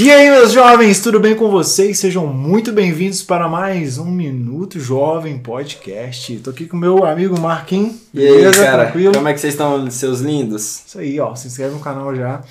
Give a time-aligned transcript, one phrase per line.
[0.00, 1.98] E aí, meus jovens, tudo bem com vocês?
[1.98, 6.36] Sejam muito bem-vindos para mais um Minuto Jovem Podcast.
[6.36, 7.96] Tô aqui com meu amigo Marquinhos.
[8.14, 9.12] E aí, cara, tranquilo?
[9.14, 10.82] como é que vocês estão, seus lindos?
[10.86, 12.42] Isso aí, ó, se inscreve no canal já.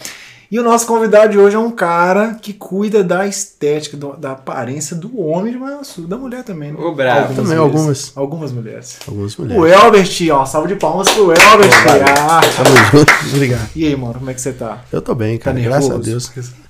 [0.51, 4.31] E o nosso convidado de hoje é um cara que cuida da estética, do, da
[4.31, 6.77] aparência do homem, mas da mulher também, né?
[6.79, 7.19] O bravo.
[7.19, 7.77] Algumas Também mulheres.
[7.77, 8.11] algumas.
[8.15, 8.99] Algumas mulheres.
[9.07, 9.61] Algumas mulheres.
[9.61, 11.71] O Elbert, ó, salve de palmas pro Elbert.
[12.29, 12.41] Ah.
[12.41, 13.13] Tamo junto.
[13.35, 13.69] Obrigado.
[13.73, 14.83] E aí, mano, como é que você tá?
[14.91, 15.59] Eu tô bem, Tá cara.
[15.59, 15.89] nervoso?
[15.89, 16.51] graças a Deus.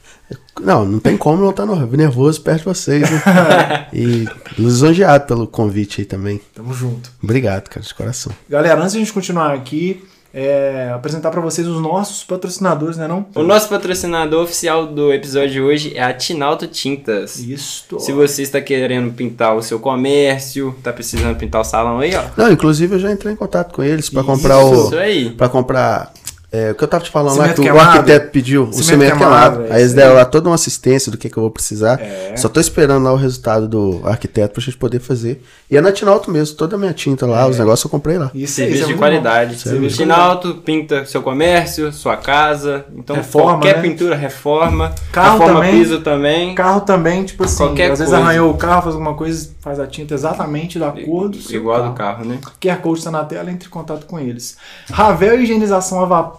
[0.59, 3.88] Não, não tem como não estar nervoso perto de vocês, né?
[3.94, 4.27] e
[4.58, 6.41] lisonjeado pelo convite aí também.
[6.54, 7.12] Tamo junto.
[7.23, 8.32] Obrigado, cara, de coração.
[8.49, 13.08] Galera, antes de a gente continuar aqui, é, apresentar pra vocês os nossos patrocinadores, né
[13.08, 13.26] não?
[13.34, 17.40] O nosso patrocinador oficial do episódio de hoje é a Tinalto Tintas.
[17.40, 17.99] Isso.
[17.99, 22.23] Se você está querendo pintar o seu comércio, tá precisando pintar o salão aí, ó.
[22.35, 24.99] Não, inclusive eu já entrei em contato com eles pra comprar Isso o.
[24.99, 25.32] aí.
[25.32, 26.13] Pra comprar.
[26.51, 28.85] É, o que eu tava te falando lá, Cimento que o arquiteto pediu, o Cimento
[28.85, 29.73] cimento queimado, queimado.
[29.73, 31.99] é Aí eles deram lá toda uma assistência do que, que eu vou precisar.
[32.01, 32.35] É.
[32.37, 35.43] Só tô esperando lá o resultado do arquiteto pra gente poder fazer.
[35.70, 38.31] E é na Tinalto mesmo, toda a minha tinta lá, os negócios eu comprei lá.
[38.34, 39.59] Isso Serviço isso é de qualidade.
[39.59, 42.85] Serviço Tinalto pinta seu comércio, sua casa.
[42.95, 43.82] Então, Reforma, qualquer né?
[43.82, 44.95] pintura, reforma.
[45.11, 45.79] Carro reforma também.
[45.79, 46.55] piso também.
[46.55, 48.26] Carro também, tipo assim, Qualquer às vezes coisa.
[48.26, 51.79] arranhou o carro, faz alguma coisa, faz a tinta exatamente da cor do seu Igual
[51.79, 51.89] carro.
[51.91, 52.39] do carro, né?
[52.61, 54.55] QR Code está na tela, entre em contato com eles.
[54.89, 56.37] Ravel Higienização a Vapor,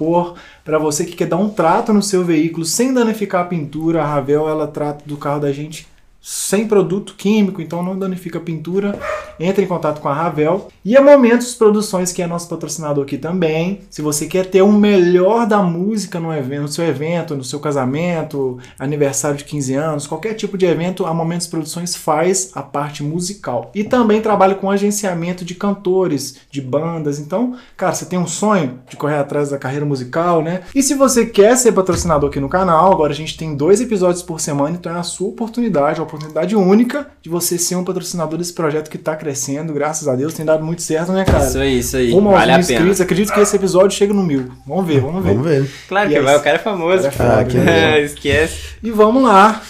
[0.65, 4.07] para você que quer dar um trato no seu veículo sem danificar a pintura, a
[4.07, 5.87] Ravel ela trata do carro da gente
[6.29, 9.01] sem produto químico, então não danifica a pintura.
[9.41, 10.69] Entre em contato com a Ravel.
[10.85, 13.81] E a Momentos Produções, que é nosso patrocinador aqui também.
[13.89, 17.61] Se você quer ter o melhor da música no, evento, no seu evento, no seu
[17.61, 23.03] casamento, aniversário de 15 anos, qualquer tipo de evento, a Momentos Produções faz a parte
[23.03, 23.71] musical.
[23.75, 27.19] E também trabalha com agenciamento de cantores, de bandas.
[27.19, 30.63] Então, cara, você tem um sonho de correr atrás da carreira musical, né?
[30.75, 34.23] E se você quer ser patrocinador aqui no canal, agora a gente tem dois episódios
[34.23, 36.18] por semana, então é a sua oportunidade, a oportunidade
[36.57, 40.45] única de você ser um patrocinador desse projeto que tá crescendo, graças a Deus, tem
[40.45, 41.47] dado muito certo, né, cara?
[41.47, 42.13] Isso aí, isso aí.
[42.13, 42.61] Aos vale a pena.
[42.61, 44.51] inscritos, acredito que esse episódio chega no mil.
[44.67, 45.35] Vamos ver, vamos ver.
[45.35, 45.71] Vamos ver.
[45.89, 46.25] Claro E que aí?
[46.25, 47.11] vai, o cara é famoso.
[47.11, 47.87] Cara é Ah, que né?
[47.91, 48.01] legal.
[48.05, 48.57] Esquece.
[48.83, 49.63] E vamos lá,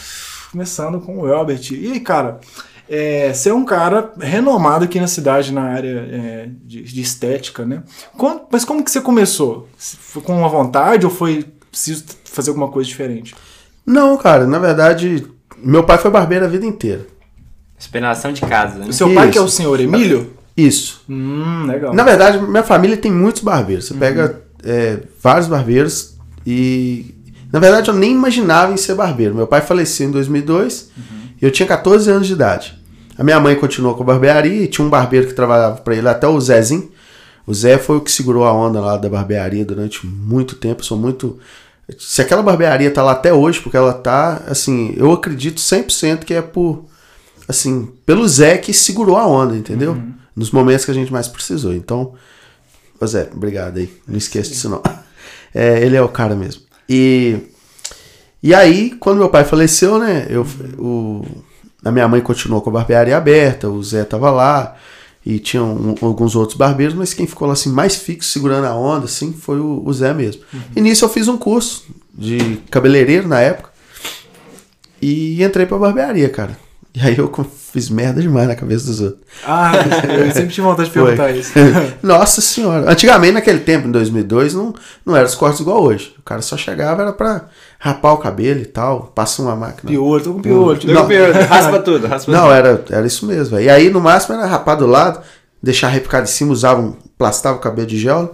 [0.52, 1.70] começando com o Elbert.
[1.72, 2.40] E aí, cara,
[2.88, 7.64] é, você é um cara renomado aqui na cidade na área é, de, de estética,
[7.66, 7.82] né?
[8.16, 9.68] Como- mas como que você começou?
[9.76, 13.34] Foi com uma vontade ou foi preciso fazer alguma coisa diferente?
[13.84, 15.26] Não, cara, na verdade,
[15.56, 17.06] meu pai foi barbeiro a vida inteira.
[17.78, 18.86] Inspiração de casa, né?
[18.88, 19.32] O seu pai Isso.
[19.32, 20.32] que é o senhor Emílio?
[20.56, 21.02] Isso.
[21.08, 21.94] Hum, legal.
[21.94, 23.86] Na verdade, minha família tem muitos barbeiros.
[23.86, 24.00] Você Uhum.
[24.00, 26.16] pega é, vários barbeiros
[26.46, 27.14] e.
[27.52, 29.34] Na verdade, eu nem imaginava em ser barbeiro.
[29.34, 31.02] Meu pai faleceu em 2002 Uhum.
[31.40, 32.76] e eu tinha 14 anos de idade.
[33.16, 36.08] A minha mãe continuou com a barbearia e tinha um barbeiro que trabalhava para ele,
[36.08, 36.90] até o Zezinho.
[37.46, 40.80] O Zé foi o que segurou a onda lá da barbearia durante muito tempo.
[40.80, 41.38] Eu sou muito.
[41.98, 46.34] Se aquela barbearia tá lá até hoje, porque ela tá, assim, eu acredito 100% que
[46.34, 46.84] é por.
[47.46, 49.96] Assim, pelo Zé que segurou a onda, entendeu?
[50.36, 51.72] Nos momentos que a gente mais precisou.
[51.72, 52.14] Então,
[53.00, 53.90] Ô Zé, obrigado aí.
[54.06, 54.82] Não esqueça disso não.
[55.54, 56.60] É, ele é o cara mesmo.
[56.86, 57.38] E,
[58.42, 60.26] e aí, quando meu pai faleceu, né?
[60.28, 60.46] Eu,
[60.78, 61.24] o,
[61.82, 64.76] a minha mãe continuou com a barbearia aberta, o Zé tava lá.
[65.30, 68.74] E tinha um- alguns outros barbeiros, mas quem ficou lá assim, mais fixo, segurando a
[68.74, 70.40] onda, assim, foi o, o Zé mesmo.
[70.74, 71.84] E nisso eu fiz um curso
[72.14, 73.68] de cabeleireiro na época.
[75.02, 76.56] E entrei pra barbearia, cara.
[76.94, 77.30] E aí eu
[77.72, 79.20] fiz merda demais na cabeça dos outros.
[79.46, 79.72] Ah,
[80.18, 81.52] eu sempre tive vontade de perguntar isso.
[82.02, 82.90] Nossa senhora.
[82.90, 84.74] Antigamente, naquele tempo, em 2002, não,
[85.04, 86.14] não era os cortes igual hoje.
[86.18, 89.90] O cara só chegava, era pra rapar o cabelo e tal, passa uma máquina.
[89.90, 90.80] Piolho, tô com piolho.
[90.84, 91.06] Não.
[91.46, 92.52] raspa tudo, raspa Não, tudo.
[92.52, 93.58] era, era isso mesmo.
[93.58, 95.20] E aí, no máximo, era rapar do lado,
[95.62, 98.30] deixar repicado em cima, usava um, plastava o cabelo de gel.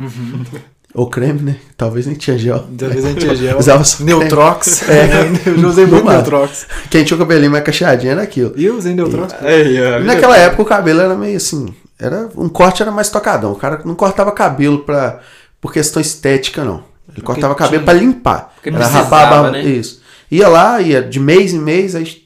[0.94, 1.56] Ou creme, né?
[1.77, 2.69] Talvez nem tinha gel.
[2.78, 3.59] Talvez gente tinha gel.
[3.59, 4.12] Usava só creme.
[4.15, 4.88] Neutrox.
[4.88, 5.27] É.
[5.50, 6.09] eu já usei muito.
[6.09, 6.66] Neutrox.
[6.88, 8.53] Quem tinha o cabelinho mais cacheadinho era aquilo.
[8.56, 9.34] E eu usei Neutrox.
[9.41, 11.75] Aí, ó, E naquela época o cabelo era meio assim.
[11.99, 13.53] Era, um corte era mais tocadão.
[13.53, 15.19] O cara não cortava cabelo pra,
[15.61, 16.94] por questão estética, não.
[17.15, 18.53] Ele cortava cabelo tinha- pra limpar.
[18.55, 19.50] Porque era precisava, rapar a barba.
[19.53, 19.62] né?
[19.65, 20.03] Isso.
[20.31, 22.23] Ia lá, ia de mês em mês, aí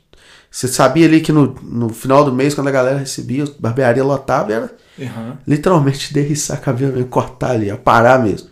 [0.51, 4.03] você sabia ali que no, no final do mês, quando a galera recebia, a barbearia
[4.05, 5.33] lotava, era Uhum.
[5.47, 8.49] literalmente derriçar cabelo mesmo, cortar ali, aparar mesmo.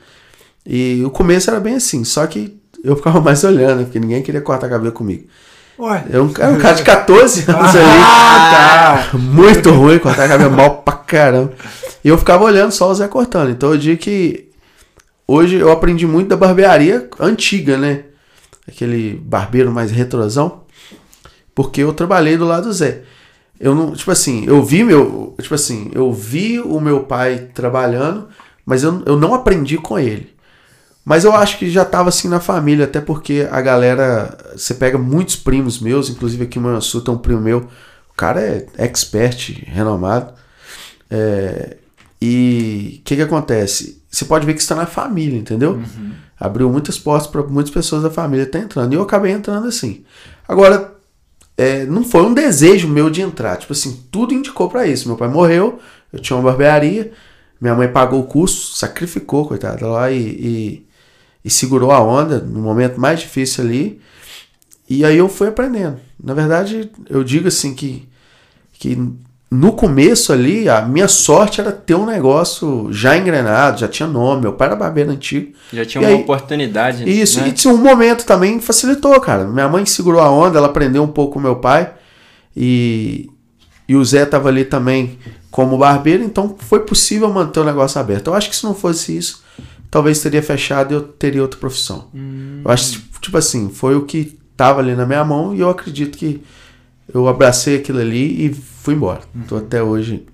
[0.64, 4.40] E o começo era bem assim, só que eu ficava mais olhando, porque ninguém queria
[4.40, 5.26] cortar cabelo comigo.
[5.78, 6.04] Ué.
[6.10, 7.84] Eu era um cara de 14 anos ali.
[8.02, 9.18] Ah, tá.
[9.18, 11.52] Muito ruim, cortar cabelo mal pra caramba.
[12.04, 13.50] E eu ficava olhando só o Zé cortando.
[13.50, 14.45] Então eu digo que
[15.26, 18.04] hoje eu aprendi muito da barbearia antiga, né?
[18.66, 20.64] Aquele barbeiro mais retrosão.
[21.54, 23.02] Porque eu trabalhei do lado do Zé.
[23.58, 28.28] Eu não, tipo assim, eu vi meu, tipo assim, eu vi o meu pai trabalhando,
[28.66, 30.36] mas eu, eu não aprendi com ele.
[31.04, 34.36] Mas eu acho que já tava assim na família, até porque a galera.
[34.56, 37.68] Você pega muitos primos meus, inclusive aqui em Mansu tem um primo meu.
[38.10, 40.34] O cara é expert, renomado.
[41.08, 41.76] É,
[42.20, 44.02] e o que, que acontece?
[44.16, 45.78] Você pode ver que está na família, entendeu?
[46.40, 48.90] Abriu muitas portas para muitas pessoas da família estar entrando.
[48.90, 50.06] E eu acabei entrando assim.
[50.48, 50.94] Agora,
[51.54, 53.58] é, não foi um desejo meu de entrar.
[53.58, 55.06] Tipo assim, tudo indicou para isso.
[55.06, 55.78] Meu pai morreu,
[56.10, 57.12] eu tinha uma barbearia,
[57.60, 60.86] minha mãe pagou o custo, sacrificou, coitada, lá e, e,
[61.44, 64.00] e segurou a onda no momento mais difícil ali.
[64.88, 66.00] E aí eu fui aprendendo.
[66.18, 68.08] Na verdade, eu digo assim que,
[68.78, 68.96] que
[69.50, 74.42] no começo ali, a minha sorte era ter um negócio já engrenado, já tinha nome.
[74.42, 75.52] Meu pai era barbeiro antigo.
[75.72, 77.08] Já tinha E uma aí- oportunidade.
[77.08, 77.48] Isso, né?
[77.48, 79.44] e tinha um momento também facilitou, cara.
[79.46, 81.92] Minha mãe segurou a onda, ela aprendeu um pouco com meu pai.
[82.56, 83.28] E,
[83.88, 85.18] e o Zé tava ali também
[85.50, 88.26] como barbeiro, então foi possível manter o negócio aberto.
[88.28, 89.42] Eu acho que se não fosse isso,
[89.90, 92.06] talvez teria fechado e eu teria outra profissão.
[92.64, 96.18] Eu acho, tipo assim, foi o que tava ali na minha mão e eu acredito
[96.18, 96.42] que
[97.12, 99.20] eu abracei aquilo ali e fui embora.
[99.48, 100.24] Tô até hoje.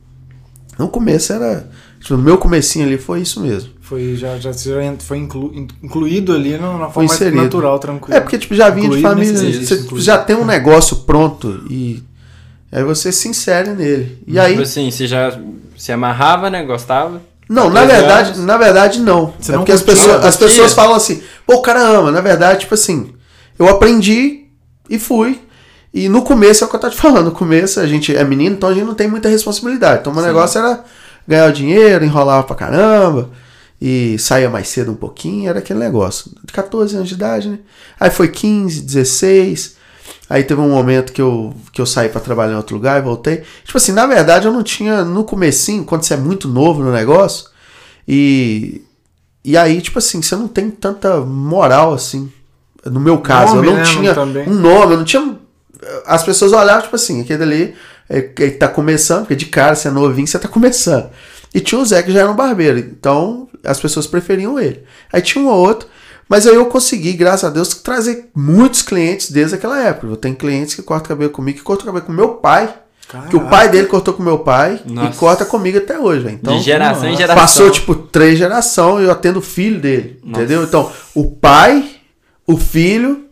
[0.78, 1.68] No começo era.
[2.00, 3.70] Tipo, no meu comecinho ali foi isso mesmo.
[3.80, 7.42] Foi, já, já, já foi inclu- in- incluído ali na, forma mais inserido.
[7.42, 8.14] natural, tranquilo.
[8.16, 10.04] É, porque tipo, já vinha de Incluído família, nesse você incluído.
[10.04, 12.02] já tem um negócio pronto e
[12.70, 14.18] aí você se insere nele.
[14.26, 14.50] E aí.
[14.52, 15.38] Tipo assim, você já
[15.76, 16.62] se amarrava, né?
[16.64, 17.22] Gostava.
[17.48, 18.44] Não, na verdade, anos.
[18.44, 19.32] na verdade não.
[19.38, 22.10] Você é não porque as pessoas, as pessoas falam assim, pô, o cara ama.
[22.10, 23.12] Na verdade, tipo assim,
[23.58, 24.46] eu aprendi
[24.90, 25.40] e fui.
[25.92, 27.26] E no começo é o que eu tô te falando.
[27.26, 30.00] No começo a gente é menino, então a gente não tem muita responsabilidade.
[30.00, 30.84] Então o meu negócio era
[31.26, 33.30] ganhar o dinheiro, enrolava pra caramba.
[33.80, 36.30] E saía mais cedo um pouquinho, era aquele negócio.
[36.44, 37.58] De 14 anos de idade, né?
[37.98, 39.76] Aí foi 15, 16.
[40.30, 43.04] Aí teve um momento que eu, que eu saí pra trabalhar em outro lugar e
[43.04, 43.42] voltei.
[43.64, 46.92] Tipo assim, na verdade eu não tinha, no comecinho, quando você é muito novo no
[46.92, 47.50] negócio,
[48.06, 48.82] e,
[49.44, 52.32] e aí, tipo assim, você não tem tanta moral assim.
[52.84, 55.38] No meu caso, Nome, eu não né, tinha um nome, eu não tinha.
[56.06, 57.74] As pessoas olhavam, tipo assim, aquele ali
[58.08, 61.10] é, que tá começando, porque de cara você é novinho, você tá começando.
[61.54, 64.82] E tinha o Zé que já era um barbeiro, então as pessoas preferiam ele.
[65.12, 65.88] Aí tinha um ou outro,
[66.28, 70.06] mas aí eu consegui, graças a Deus, trazer muitos clientes desde aquela época.
[70.06, 72.74] Eu tenho clientes que cortam cabelo comigo, que cortam cabelo com meu pai,
[73.28, 75.18] que o pai dele cortou com meu pai e Nossa.
[75.18, 76.38] corta comigo até hoje, velho.
[76.40, 77.42] Então, de geração em geração.
[77.42, 80.18] Passou, tipo, três gerações e eu atendo o filho dele.
[80.24, 80.42] Nossa.
[80.42, 80.64] Entendeu?
[80.64, 81.90] Então, o pai,
[82.46, 83.26] o filho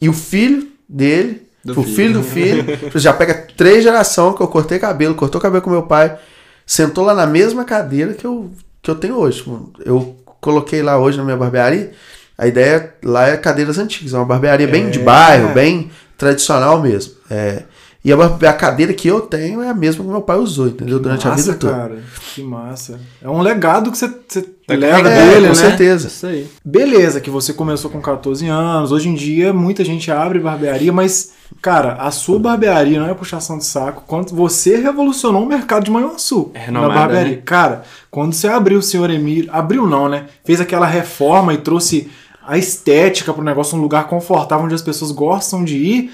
[0.00, 1.45] e o filho dele.
[1.74, 1.94] Do o filho.
[1.96, 2.64] filho do filho.
[2.98, 6.16] Já pega três gerações que eu cortei cabelo, cortou cabelo com meu pai,
[6.64, 8.50] sentou lá na mesma cadeira que eu,
[8.82, 9.44] que eu tenho hoje.
[9.84, 11.92] Eu coloquei lá hoje na minha barbearia.
[12.38, 15.02] A ideia lá é cadeiras antigas, é uma barbearia bem de É.
[15.02, 17.14] bairro, bem tradicional mesmo.
[17.30, 17.62] É,
[18.08, 20.68] e a, barbe- a cadeira que eu tenho é a mesma que meu pai usou,
[20.68, 20.98] entendeu?
[21.00, 21.72] Durante a massa, vida toda.
[21.72, 21.98] cara.
[22.34, 23.00] Que massa.
[23.20, 25.54] É um legado que você, você Tá leva carregando, dele, com né?
[25.54, 26.06] certeza.
[26.08, 26.46] Isso aí.
[26.64, 28.90] Beleza, que você começou com 14 anos.
[28.92, 31.32] Hoje em dia, muita gente abre barbearia, mas,
[31.62, 34.02] cara, a sua barbearia não é puxação de saco.
[34.06, 37.36] Quando você revolucionou o mercado de Manhuaçu É na renomada, barbearia.
[37.36, 37.42] né?
[37.44, 40.26] Cara, quando você abriu o senhor Emílio, abriu não, né?
[40.44, 42.08] Fez aquela reforma e trouxe
[42.46, 46.12] a estética pro negócio, um lugar confortável onde as pessoas gostam de ir.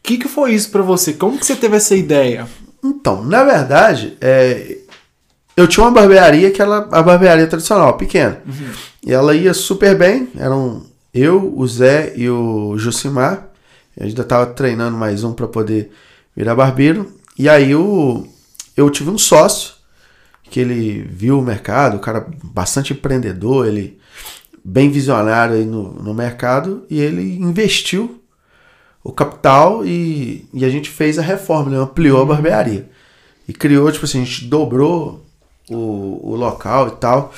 [0.00, 1.12] O que, que foi isso pra você?
[1.12, 2.48] Como que você teve essa ideia?
[2.82, 4.78] Então, na verdade, é,
[5.56, 8.42] eu tinha uma barbearia que era a barbearia tradicional, pequena.
[9.04, 10.28] E ela ia super bem.
[10.36, 10.82] Eram
[11.12, 13.48] eu, o Zé e o Jucimar.
[14.00, 15.90] Ainda tava treinando mais um para poder
[16.34, 17.12] virar barbeiro.
[17.38, 18.26] E aí eu,
[18.76, 19.74] eu tive um sócio
[20.44, 23.98] que ele viu o mercado, o cara bastante empreendedor, ele
[24.64, 28.19] bem visionário aí no, no mercado, e ele investiu
[29.02, 31.78] o capital e, e a gente fez a reforma, né?
[31.78, 32.88] ampliou a barbearia.
[33.48, 35.24] E criou, tipo assim, a gente dobrou
[35.68, 37.32] o, o local e tal.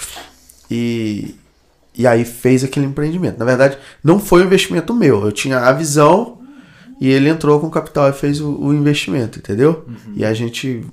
[0.71, 1.35] E,
[1.95, 3.39] e aí fez aquele empreendimento.
[3.39, 5.25] Na verdade, não foi um investimento meu.
[5.25, 6.39] Eu tinha a visão
[7.01, 9.87] e ele entrou com o capital e fez o, o investimento, entendeu?
[10.15, 10.85] E a gente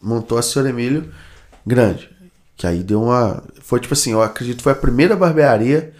[0.00, 1.08] montou a Senhor Emílio
[1.66, 2.10] grande.
[2.56, 3.42] Que aí deu uma.
[3.62, 5.92] Foi tipo assim, eu acredito que foi a primeira barbearia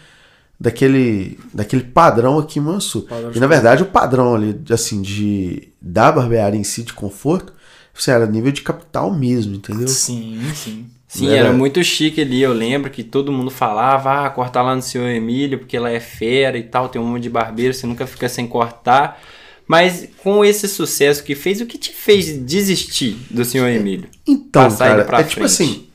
[0.60, 3.06] daquele, daquele padrão aqui em Mansu.
[3.34, 7.52] E na verdade o padrão ali, de, assim, de da barbearia em si, de conforto,
[7.96, 9.88] assim, era nível de capital mesmo, entendeu?
[9.88, 10.86] Sim, sim.
[11.10, 12.42] Sim, Era- era muito chique ali.
[12.42, 15.98] Eu lembro que todo mundo falava, ah, cortar lá no seu Emílio, porque ela é
[16.00, 19.18] fera e tal, tem um monte de barbeiro, você nunca fica sem cortar.
[19.66, 24.08] Mas com esse sucesso que fez, o que te fez desistir do senhor Emílio?
[24.26, 25.46] Então, Passar cara, é tipo frente.
[25.46, 25.86] assim,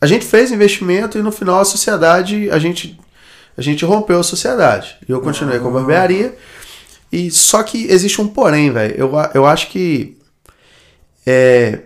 [0.00, 2.98] a gente fez investimento e no final a sociedade, a gente,
[3.60, 4.96] a gente rompeu a sociedade.
[5.08, 6.34] E eu continuei com a barbearia.
[7.12, 8.94] E só que existe um porém, velho.
[8.96, 10.16] Eu, eu acho que
[11.26, 11.80] é,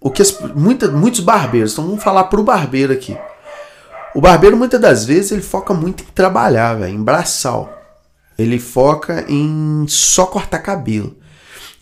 [0.00, 3.16] o que as- muita, muitos barbeiros, então vamos falar pro barbeiro aqui.
[4.14, 7.76] O barbeiro, muitas das vezes, ele foca muito em trabalhar, velho, em braçal.
[8.38, 11.16] Ele foca em só cortar cabelo.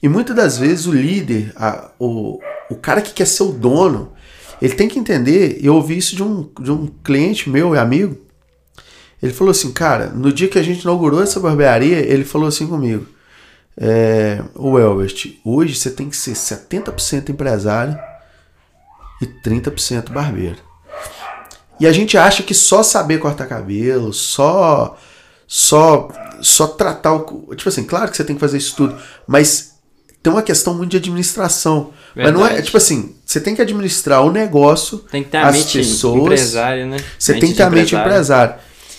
[0.03, 2.41] E muitas das vezes o líder, a- o,
[2.71, 4.13] o cara que quer ser o dono,
[4.61, 5.59] ele tem que entender.
[5.63, 8.17] Eu ouvi isso de um, de um cliente meu e amigo.
[9.23, 12.67] Ele falou assim, cara, no dia que a gente inaugurou essa barbearia, ele falou assim
[12.67, 13.07] comigo:
[13.77, 17.99] é, O Elbert, hoje você tem que ser 70% empresário
[19.21, 20.59] e 30% barbeiro.
[21.81, 24.97] E a gente acha que só saber cortar cabelo, só
[25.47, 26.09] só
[26.41, 28.97] só tratar o tipo assim, claro que você tem que fazer isso tudo,
[29.27, 29.79] mas
[30.23, 31.93] tem uma questão muito de administração.
[32.15, 32.67] Mas não é, Verdade.
[32.67, 36.23] tipo assim, você tem que administrar o negócio, Tem que ter a as mente pessoas,
[36.23, 36.97] empresária, né?
[37.19, 38.55] você Mente tem que ter a mente empresário.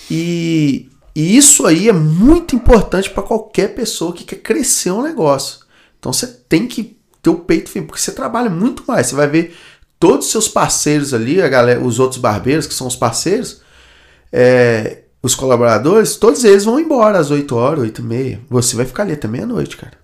[0.10, 5.60] E, e isso aí é muito importante para qualquer pessoa que quer crescer um negócio.
[6.00, 9.08] Então você tem que ter o peito firme, porque você trabalha muito mais.
[9.08, 9.56] Você vai ver
[10.00, 13.62] todos os seus parceiros ali, a galera, os outros barbeiros que são os parceiros,
[14.32, 18.42] é, os colaboradores, todos eles vão embora às 8 horas, 8 e meia.
[18.50, 20.00] Você vai ficar ali até meia-noite, cara.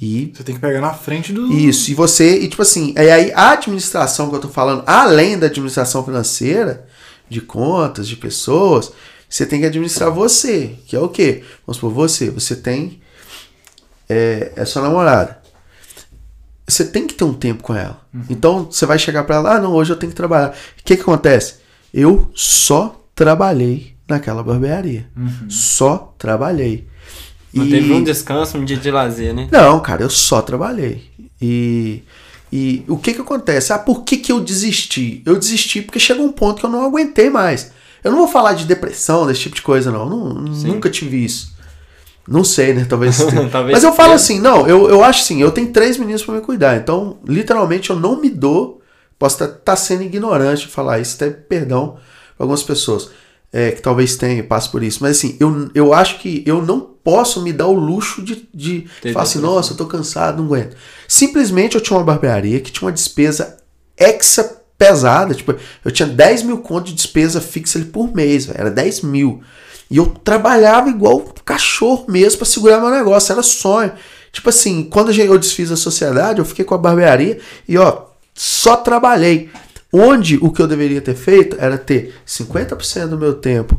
[0.00, 1.52] E Você tem que pegar na frente do.
[1.52, 5.38] isso, e você, e tipo assim, é aí a administração que eu tô falando, além
[5.38, 6.86] da administração financeira,
[7.28, 8.92] de contas, de pessoas,
[9.30, 11.42] você tem que administrar você, que é o quê?
[11.66, 13.00] Vamos supor, você, você tem
[14.08, 15.40] é, é sua namorada.
[16.66, 18.00] Você tem que ter um tempo com ela.
[18.28, 20.50] Então, você vai chegar pra ela, ah, não, hoje eu tenho que trabalhar.
[20.50, 21.54] O que que acontece?
[21.92, 25.08] Eu só trabalhei naquela barbearia.
[25.48, 26.86] Só trabalhei.
[27.52, 29.48] Não E- teve um descanso, um dia de lazer, né?
[29.50, 31.10] não, cara, eu só trabalhei.
[31.42, 32.02] E,
[32.52, 33.72] e o que que acontece?
[33.72, 35.22] Ah, por que que eu desisti?
[35.26, 37.72] Eu desisti porque chegou um ponto que eu não aguentei mais.
[38.02, 40.08] Eu não vou falar de depressão, desse tipo de coisa, não.
[40.08, 41.54] Não- nunca tive isso.
[42.28, 42.86] Não sei, né?
[42.88, 43.16] Talvez.
[43.50, 44.14] Talvez Mas eu falo tenha.
[44.16, 46.76] assim, não, eu, eu acho assim, eu tenho três meninos pra me cuidar.
[46.76, 48.80] Então, literalmente, eu não me dou.
[49.18, 51.98] Posso estar sendo ignorante falar isso, até perdão
[52.36, 53.10] para algumas pessoas
[53.52, 54.98] é, que talvez tenham, passem por isso.
[55.02, 58.86] Mas assim, eu, eu acho que eu não posso me dar o luxo de, de
[59.12, 60.76] falar assim, nossa, eu tô cansado, não aguento.
[61.08, 63.58] Simplesmente eu tinha uma barbearia que tinha uma despesa
[63.96, 65.34] exa pesada.
[65.34, 68.58] Tipo, eu tinha 10 mil contos de despesa fixa ali por mês, velho.
[68.58, 69.42] Era 10 mil.
[69.90, 73.30] E eu trabalhava igual cachorro mesmo pra segurar meu negócio.
[73.30, 73.92] Era sonho.
[74.32, 78.76] Tipo assim, quando eu desfiz a sociedade, eu fiquei com a barbearia e ó, só
[78.76, 79.50] trabalhei.
[79.92, 83.78] Onde o que eu deveria ter feito era ter 50% do meu tempo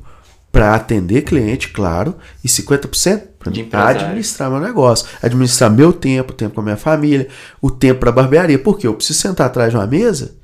[0.52, 3.22] para atender cliente, claro, e 50%
[3.70, 7.30] para administrar meu negócio, administrar meu tempo, o tempo com a minha família,
[7.62, 10.41] o tempo para barbearia, porque eu preciso sentar atrás de uma mesa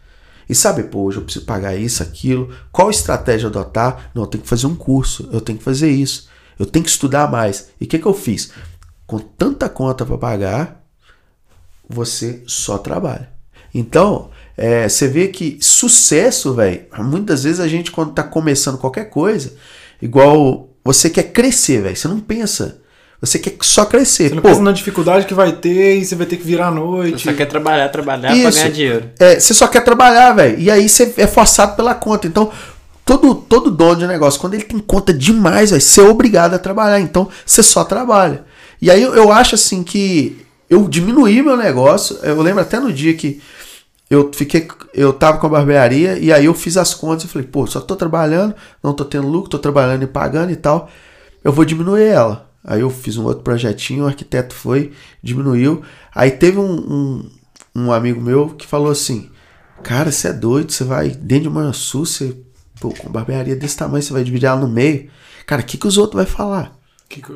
[0.49, 4.11] e saber, pô, hoje eu preciso pagar isso, aquilo, qual estratégia adotar?
[4.13, 6.91] Não, eu tenho que fazer um curso, eu tenho que fazer isso, eu tenho que
[6.91, 7.69] estudar mais.
[7.79, 8.51] E o que, que eu fiz?
[9.05, 10.83] Com tanta conta para pagar,
[11.87, 13.29] você só trabalha.
[13.73, 19.05] Então, é, você vê que sucesso, velho, muitas vezes a gente, quando tá começando qualquer
[19.05, 19.53] coisa,
[20.01, 22.81] igual você quer crescer, velho, você não pensa.
[23.19, 24.29] Você quer só crescer.
[24.29, 26.67] Você não Pô, pensa na dificuldade que vai ter e você vai ter que virar
[26.67, 27.23] à noite.
[27.23, 28.59] Você só quer trabalhar, trabalhar pra Isso.
[28.59, 29.09] ganhar dinheiro.
[29.19, 30.59] é, você só quer trabalhar, velho.
[30.59, 32.27] E aí você é forçado pela conta.
[32.27, 32.51] Então,
[33.03, 36.59] todo, todo dono de negócio, quando ele tem conta demais, velho, você é obrigado a
[36.59, 36.99] trabalhar.
[36.99, 38.45] Então, você só trabalha.
[38.79, 42.17] E aí eu, eu acho assim que eu diminuí meu negócio.
[42.21, 43.41] Eu lembro até no dia que
[44.11, 44.67] eu fiquei.
[44.93, 47.79] Eu tava com a barbearia e aí eu fiz as contas e falei, pô, só
[47.79, 50.87] tô trabalhando, não tô tendo lucro, tô trabalhando e pagando e tal.
[51.43, 52.46] Eu vou diminuir ela.
[52.63, 54.91] Aí eu fiz um outro projetinho, o arquiteto foi,
[55.23, 55.81] diminuiu.
[56.13, 57.29] Aí teve um, um,
[57.75, 59.29] um amigo meu que falou assim:
[59.83, 62.35] Cara, você é doido, você vai dentro de Manhuaçu, você,
[62.79, 65.09] pô, com barbearia desse tamanho, você vai dividir ela no meio.
[65.45, 66.76] Cara, o que, que os outros vão falar?
[67.09, 67.33] Que co-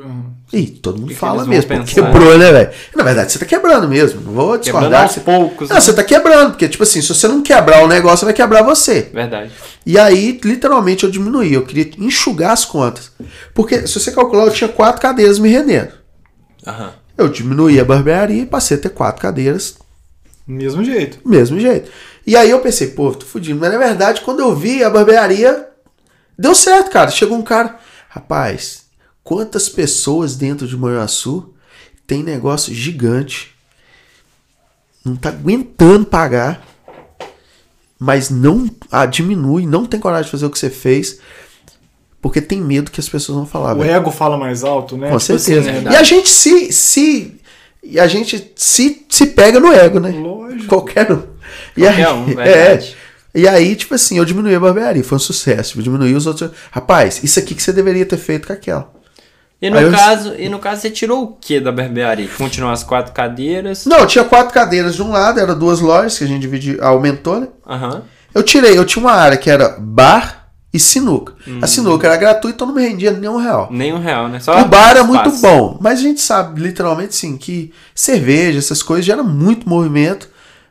[0.51, 1.85] Ih, todo mundo que fala vão mesmo, pensar?
[1.85, 2.71] quebrou, né, velho?
[2.93, 5.03] Na verdade, você tá quebrando mesmo, não vou Quebrando discordar.
[5.03, 5.19] aos Você...
[5.21, 5.69] poucos.
[5.69, 5.81] Não, né?
[5.81, 9.09] você tá quebrando, porque, tipo assim, se você não quebrar o negócio, vai quebrar você.
[9.13, 9.49] Verdade.
[9.85, 11.53] E aí, literalmente, eu diminuí.
[11.53, 13.11] Eu queria enxugar as contas.
[13.53, 15.93] Porque, se você calcular, eu tinha quatro cadeiras me rendendo.
[16.67, 16.93] Aham.
[17.17, 19.75] Eu diminuí a barbearia e passei a ter quatro cadeiras
[20.45, 21.17] Mesmo jeito.
[21.25, 21.89] mesmo jeito.
[22.27, 23.59] E aí eu pensei, pô, tô fudido.
[23.59, 25.67] Mas na verdade, quando eu vi a barbearia,
[26.37, 27.09] deu certo, cara.
[27.09, 27.77] Chegou um cara,
[28.09, 28.80] rapaz,
[29.23, 31.53] quantas pessoas dentro de Manhuaçu
[32.05, 33.51] tem negócio gigante,
[35.03, 36.65] não tá aguentando pagar,
[37.97, 41.19] mas não ah, diminui, não tem coragem de fazer o que você fez,
[42.21, 43.73] porque tem medo que as pessoas vão falar.
[43.75, 43.91] O velho.
[43.91, 45.09] ego fala mais alto, né?
[45.09, 45.71] Com Tipo certeza.
[45.71, 47.41] assim, e a gente se, se
[47.83, 50.11] e a gente se, se pega no ego, né?
[50.11, 50.67] Lógico.
[50.67, 51.23] Qualquer um.
[51.75, 52.97] E Qualquer aí, um, verdade.
[52.97, 53.11] é.
[53.33, 55.79] E aí, tipo assim, eu diminuí a barbearia, foi um sucesso.
[55.79, 56.51] Eu diminuí os outros.
[56.69, 58.91] Rapaz, isso aqui que você deveria ter feito com aquela.
[59.61, 62.27] E no, eu- caso, e no caso, você tirou o que da barbearia?
[62.37, 63.85] Continuam as quatro cadeiras.
[63.85, 67.39] Não, tinha quatro cadeiras de um lado, era duas lojas que a gente dividiu, aumentou,
[67.39, 67.47] né?
[67.67, 68.01] Aham.
[68.33, 70.39] Eu tirei, eu tinha uma área que era bar,
[70.73, 71.33] e sinuca.
[71.61, 73.67] A sinuca era gratuita, então não me rendia nenhum real.
[73.69, 74.39] Nem um real, né?
[74.39, 75.07] Só O bar era espaço.
[75.29, 80.29] muito bom, mas a gente sabe, literalmente, sim, que cerveja, essas coisas gera muito movimento,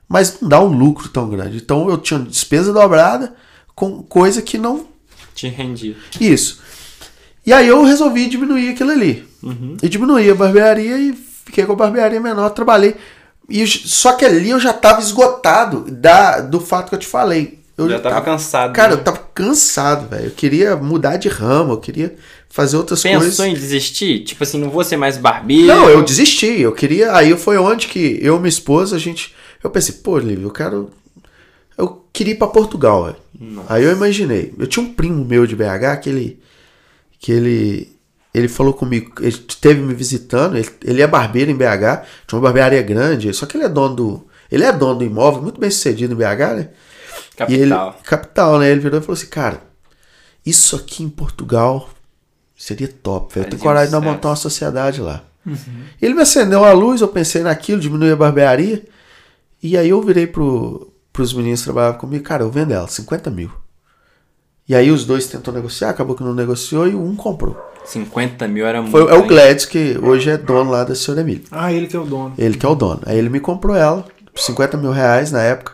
[0.09, 1.59] mas não dá um lucro tão grande.
[1.59, 3.35] Então eu tinha despesa dobrada
[3.75, 4.87] com coisa que não.
[5.35, 5.95] Te rendia.
[6.19, 6.61] Isso.
[7.47, 9.25] E aí eu resolvi diminuir aquilo ali.
[9.43, 9.77] Uhum.
[9.83, 11.13] E diminuí a barbearia e
[11.45, 12.95] fiquei com a barbearia menor, trabalhei.
[13.49, 17.59] E, só que ali eu já estava esgotado da, do fato que eu te falei.
[17.77, 18.95] Eu Já tava cansado, Cara, né?
[18.95, 20.27] eu tava cansado, velho.
[20.27, 22.15] Eu queria mudar de ramo, eu queria
[22.51, 23.41] fazer outras Pensou coisas.
[23.41, 24.23] em desistir?
[24.23, 25.67] Tipo assim, não vou ser mais barbeiro.
[25.67, 26.61] Não, eu desisti.
[26.61, 27.15] Eu queria.
[27.15, 29.35] Aí foi onde que eu e minha esposa, a gente.
[29.65, 30.91] Eu pensei, pô, Lívia, eu quero.
[31.79, 33.17] Eu queria ir pra Portugal, velho.
[33.67, 34.53] Aí eu imaginei.
[34.59, 36.39] Eu tinha um primo meu de BH que ele.
[37.21, 37.97] Que ele.
[38.33, 42.43] Ele falou comigo, ele esteve me visitando, ele, ele é barbeiro em BH, tinha uma
[42.43, 44.27] barbearia grande, só que ele é dono do.
[44.51, 46.69] Ele é dono do imóvel, muito bem sucedido em BH, né?
[47.49, 48.01] E ele, Capital.
[48.05, 48.71] capital, né?
[48.71, 49.63] Ele virou e falou assim, cara,
[50.45, 51.91] isso aqui em Portugal
[52.57, 53.47] seria top, velho.
[53.47, 55.25] Eu tenho coragem de montar uma sociedade lá.
[56.01, 58.85] Ele me acendeu a luz, eu pensei naquilo, diminuí a barbearia.
[59.63, 63.31] E aí eu virei pro, pros meninos que trabalhavam comigo, cara, eu vendo ela, 50
[63.31, 63.51] mil.
[64.71, 67.57] E aí os dois tentou negociar, acabou que não negociou e um comprou.
[67.85, 68.93] 50 mil era muito.
[68.93, 69.27] Foi, é o?
[69.27, 71.43] Gladys, que hoje é dono lá da senhora Emília.
[71.51, 72.35] Ah, ele que é o dono.
[72.39, 73.01] Ele que é o dono.
[73.05, 75.73] Aí ele me comprou ela, por 50 mil reais na época.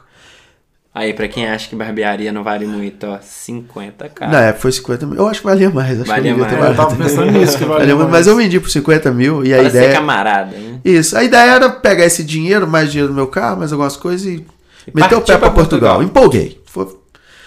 [0.94, 4.32] Aí, pra quem acha que barbearia não vale muito, ó, 50 cara.
[4.32, 5.16] Na época foi 50 mil.
[5.18, 6.00] Eu acho que valia mais.
[6.00, 6.52] Acho Valia que mais.
[6.54, 8.20] Eu tava pensando nisso, que valia Valia muito, mais.
[8.20, 9.92] Mas eu vendi por 50 mil e a Para ser ideia.
[9.92, 10.80] camarada, né?
[10.82, 11.18] Isso.
[11.18, 14.46] A ideia era pegar esse dinheiro, mais dinheiro no meu carro, mais algumas coisas e,
[14.94, 15.96] meter o pé pra pra Portugal.
[15.96, 16.02] Portugal.
[16.02, 16.62] Empolguei.
[16.64, 16.96] Foi-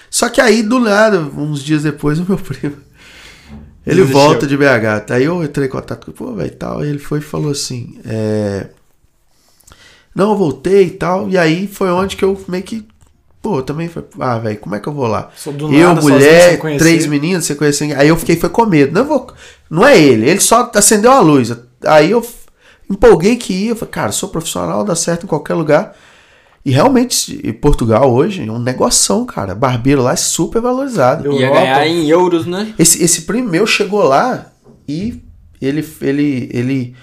[0.09, 2.77] Só que aí, do nada, uns dias depois, o meu primo.
[3.85, 4.19] Ele Desistiu.
[4.19, 5.11] volta de BH.
[5.11, 6.79] Aí eu entrei em contato com ele, pô, velho, e tal.
[6.79, 8.67] Aí ele foi e falou assim: é...
[10.13, 11.29] Não, eu voltei e tal.
[11.29, 12.85] E aí foi onde que eu meio que.
[13.41, 14.03] Pô, eu também foi.
[14.19, 15.29] Ah, velho, como é que eu vou lá?
[15.73, 17.93] Eu, nada, mulher, três meninos, você conhece.
[17.93, 18.93] Aí eu fiquei, foi com medo.
[18.93, 19.33] Não, vou,
[19.69, 21.55] não é ele, ele só acendeu a luz.
[21.85, 22.25] Aí eu
[22.89, 23.75] empolguei que ia.
[23.75, 25.95] Falei, cara, sou profissional, dá certo em qualquer lugar.
[26.65, 29.55] E realmente, em Portugal hoje é um negoção, cara.
[29.55, 31.25] Barbeiro lá é super valorizado.
[31.25, 31.61] Eu- Ia Europa.
[31.61, 32.73] ganhar em euros, né?
[32.77, 34.47] Esse, esse primo meu chegou lá
[34.87, 35.21] e
[35.61, 36.95] ele, ele, ele,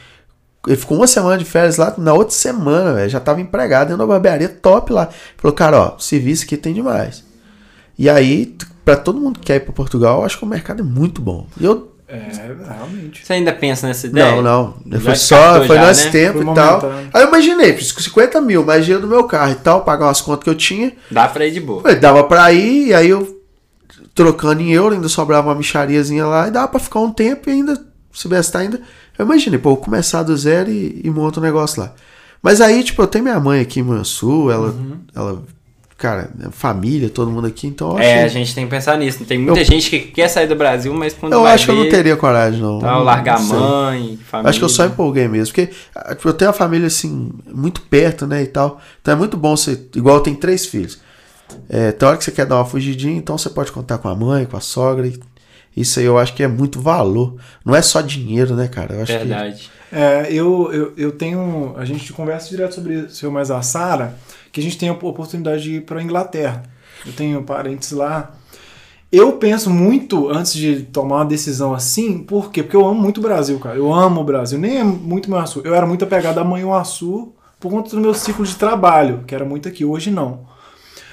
[0.66, 1.94] ele ficou uma semana de férias lá.
[1.96, 5.08] Na outra semana, velho, já tava empregado dentro da barbearia top lá.
[5.36, 7.24] Falou, cara, ó, serviço aqui tem demais.
[7.98, 10.80] E aí, pra todo mundo que quer ir pra Portugal, eu acho que o mercado
[10.80, 11.46] é muito bom.
[11.58, 11.95] E eu.
[12.08, 12.18] É,
[12.68, 13.26] realmente.
[13.26, 14.36] Você ainda pensa nessa ideia?
[14.36, 14.74] Não, não.
[14.92, 15.64] Já Foi só.
[15.64, 16.10] Foi já, nesse né?
[16.12, 16.80] tempo Foi e tal.
[17.12, 20.06] Aí eu imaginei, fiz com 50 mil, mais dinheiro do meu carro e tal, pagar
[20.06, 20.92] umas contas que eu tinha.
[21.10, 21.82] Dá pra ir de boa.
[21.82, 23.36] Falei, dava pra ir, e aí eu
[24.14, 27.52] trocando em euro, ainda sobrava uma michariazinha lá, e dava pra ficar um tempo e
[27.52, 27.80] ainda,
[28.12, 28.80] se tá ainda.
[29.18, 31.92] Eu imaginei, pô, eu começar do zero e, e monto um negócio lá.
[32.42, 34.98] Mas aí, tipo, eu tenho minha mãe aqui em Mansul, ela, Uhum.
[35.14, 35.42] ela,
[35.96, 39.24] cara, família, todo mundo aqui, então eu É, a gente tem que pensar nisso.
[39.24, 41.70] Tem muita Eu- gente que quer sair do Brasil, mas quando eu vai acho que
[41.70, 42.78] eu não ver, teria coragem, não.
[42.80, 43.56] Tal, Não largar a sei.
[43.58, 44.50] mãe, família.
[44.50, 47.80] Acho que eu só empolguei mesmo, porque ah, tipo, eu tenho uma família assim, muito
[47.82, 48.80] perto, né, e tal.
[49.00, 50.98] Então é muito bom você, igual eu tenho três filhos.
[51.68, 54.14] É, tem hora que você quer dar uma fugidinha, então você pode contar com a
[54.14, 55.06] mãe, com a sogra.
[55.06, 55.18] e
[55.76, 57.36] isso aí eu acho que é muito valor.
[57.64, 58.94] Não é só dinheiro, né, cara?
[58.94, 59.70] Eu acho que Verdade.
[59.92, 61.74] É, eu, eu, eu tenho.
[61.76, 64.16] A gente conversa direto sobre isso, eu mais a Sara,
[64.56, 66.62] que a gente tem a oportunidade de ir para Inglaterra.
[67.04, 68.34] Eu tenho parentes lá.
[69.12, 72.62] Eu penso muito antes de tomar uma decisão assim, por quê?
[72.62, 73.76] Porque eu amo muito o Brasil, cara.
[73.76, 74.58] Eu amo o Brasil.
[74.58, 75.68] Nem é muito meu açúcar.
[75.68, 79.44] Eu era muito apegado a Manhuaçu por conta do meu ciclo de trabalho, que era
[79.44, 79.84] muito aqui.
[79.84, 80.46] Hoje não.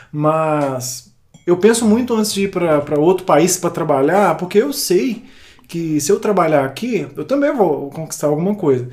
[0.10, 1.14] Mas
[1.46, 5.26] eu penso muito antes de ir para outro país para trabalhar, porque eu sei
[5.68, 8.88] que se eu trabalhar aqui, eu também vou conquistar alguma coisa.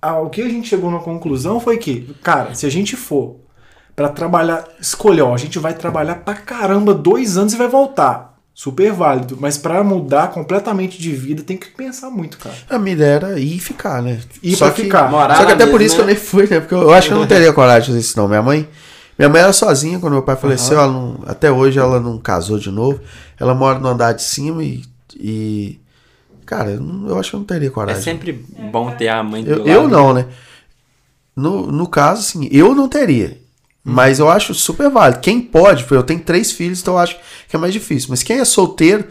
[0.00, 3.44] Ah, O que a gente chegou na conclusão foi que, cara, se a gente for
[3.96, 8.36] para trabalhar, escolher, ó, a gente vai trabalhar pra caramba dois anos e vai voltar.
[8.54, 12.54] Super válido, mas para mudar completamente de vida tem que pensar muito, cara.
[12.70, 14.18] a minha ideia era ir e ficar, né?
[14.42, 15.10] Ir só pra que, ficar.
[15.10, 16.12] Morar Só que até por mesmo, isso que eu né?
[16.12, 16.60] nem fui, né?
[16.60, 18.26] Porque eu, eu acho que eu não teria coragem de fazer isso, não.
[18.28, 18.68] Minha mãe.
[19.18, 20.78] Minha mãe era sozinha quando meu pai faleceu.
[20.78, 23.00] Ela não- até hoje ela não casou de novo.
[23.38, 24.82] Ela mora no andar de cima e.
[25.14, 25.78] e-
[26.46, 28.02] cara, eu, não- eu acho que eu não teria É coragem.
[28.02, 28.32] sempre
[28.72, 29.68] bom ter a mãe do Eu, lado.
[29.68, 30.26] eu não, né?
[31.34, 33.36] No, no caso, assim, eu não teria.
[33.88, 35.20] Mas eu acho super válido.
[35.20, 37.16] Quem pode, eu tenho três filhos, então eu acho
[37.48, 38.08] que é mais difícil.
[38.10, 39.06] Mas quem é solteiro,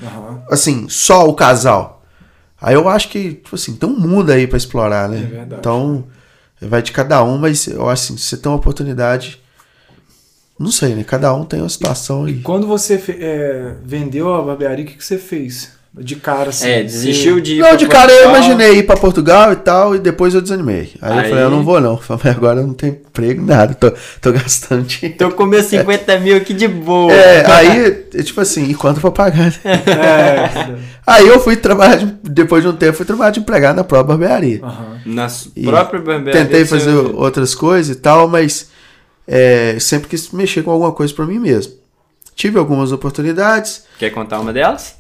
[0.52, 2.04] assim, só o casal,
[2.62, 5.20] aí eu acho que, tipo assim, tem um mundo aí pra explorar, né?
[5.20, 5.56] É verdade.
[5.62, 6.04] Então,
[6.62, 9.42] vai de cada um, mas eu acho assim, se você tem uma oportunidade.
[10.60, 11.06] Não sei, né?
[11.06, 12.42] Cada um tem uma situação e.
[12.42, 16.68] Quando você é, vendeu a barbearia, o que, que você fez De cara, assim.
[16.68, 18.36] É, desistiu de ir Não, pra de cara eu Portugal.
[18.44, 20.92] imaginei ir pra Portugal e tal, e depois eu desanimei.
[21.02, 21.96] Aí, eu Aí- falei, eu não vou não.
[21.98, 23.74] Falei, agora eu não tenho emprego, nada.
[23.74, 25.18] Tô, tô gastando dinheiro.
[25.18, 27.14] Tô com meus 50 mil aqui de boa.
[27.14, 27.92] É, aí,
[28.24, 29.52] tipo assim, e quanto pra pagar?
[29.52, 29.54] né?
[29.64, 30.76] É.
[31.08, 34.18] Aí eu fui trabalhar, de- depois de um tempo, fui trabalhar de empregado na própria
[34.18, 34.60] barbearia.
[34.64, 35.00] Aham.
[35.06, 36.44] Na E própria barbearia.
[36.44, 38.70] Tentei seu fazer outras coisas e tal, mas
[39.26, 41.72] é, sempre quis mexer com alguma coisa pra mim mesmo.
[42.36, 43.84] Tive algumas oportunidades.
[43.98, 44.96] Quer contar uma delas?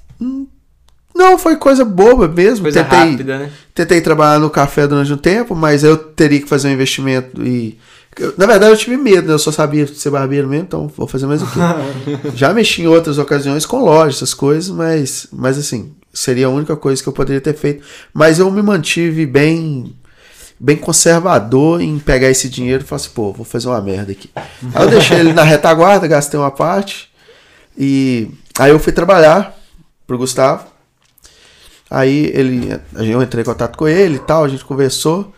[1.15, 2.63] Não, foi coisa boba mesmo.
[2.63, 3.51] Coisa tentei, rápida, né?
[3.73, 7.79] tentei trabalhar no café durante um tempo, mas eu teria que fazer um investimento e.
[8.19, 9.33] eu- Na verdade, eu tive medo, né?
[9.33, 11.59] Eu só sabia ser barbeiro mesmo, então vou fazer mais o quê?
[12.35, 16.75] Já mexi em outras ocasiões com lojas, essas coisas, mas, mas assim, seria a única
[16.75, 17.83] coisa que eu poderia ter feito.
[18.13, 19.95] Mas eu me mantive bem
[20.59, 24.29] bem conservador em pegar esse dinheiro e falar assim, pô, vou fazer uma merda aqui.
[24.73, 27.09] Aí eu deixei ele na retaguarda, gastei uma parte
[27.77, 29.53] e aí eu fui trabalhar
[30.07, 30.65] pro Gustavo.
[31.89, 35.33] Aí ele, eu entrei em contato com ele e tal, a gente conversou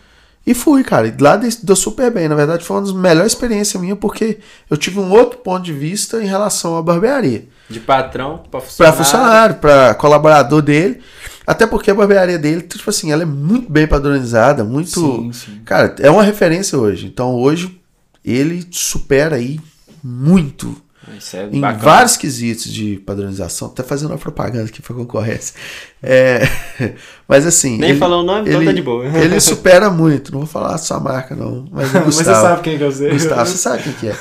[0.46, 1.06] e fui, cara.
[1.06, 2.26] E lá deu super bem.
[2.26, 4.38] Na verdade, foi uma das melhores experiências minha porque
[4.70, 7.46] eu tive um outro ponto de vista em relação à barbearia.
[7.68, 8.96] De patrão Pra funcionário.
[8.96, 11.00] funcionário, pra colaborador dele.
[11.46, 14.88] Até porque a barbearia dele, tipo assim, ela é muito bem padronizada, muito.
[15.00, 15.60] Sim, sim.
[15.66, 17.06] Cara, é uma referência hoje.
[17.06, 17.78] Então hoje
[18.24, 19.60] ele supera aí
[20.02, 20.76] muito
[21.34, 21.82] é em bacana.
[21.84, 23.68] vários quesitos de padronização.
[23.68, 25.54] Até fazendo uma propaganda aqui pra concorrência.
[26.02, 26.40] É,
[27.28, 27.78] mas assim.
[27.78, 29.04] Nem ele, falou o nome, então ele, tá de boa.
[29.06, 30.32] Ele supera muito.
[30.32, 31.66] Não vou falar a sua marca, não.
[31.70, 32.24] Mas o Mas Gustavo.
[32.24, 33.10] você sabe quem que eu sei.
[33.10, 34.16] Gustavo, você sabe quem que é.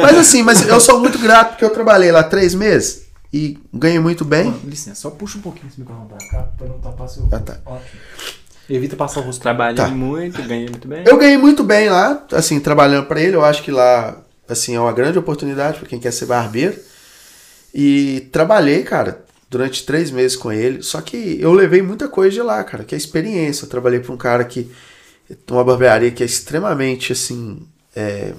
[0.00, 3.98] Mas assim, mas eu sou muito grato porque eu trabalhei lá três meses e ganhei
[3.98, 4.44] muito bem.
[4.46, 7.38] Mano, licença, só puxa um pouquinho esse microfone pra cá pra não tapar seu Ah,
[7.38, 7.56] tá.
[7.64, 8.00] Ótimo.
[8.70, 9.42] Evita passar o rosto.
[9.42, 9.88] Trabalhei Tá.
[9.88, 11.02] muito, ganhei muito bem.
[11.06, 13.34] Eu ganhei muito bem lá, assim, trabalhando pra ele.
[13.36, 14.16] Eu acho que lá,
[14.48, 16.78] assim, é uma grande oportunidade pra quem quer ser barbeiro.
[17.74, 20.82] E trabalhei, cara, durante três meses com ele.
[20.82, 23.64] Só que eu levei muita coisa de lá, cara, que é experiência.
[23.64, 24.70] Eu trabalhei pra um cara que.
[25.50, 27.66] Uma barbearia que é extremamente, assim.
[27.96, 28.34] é,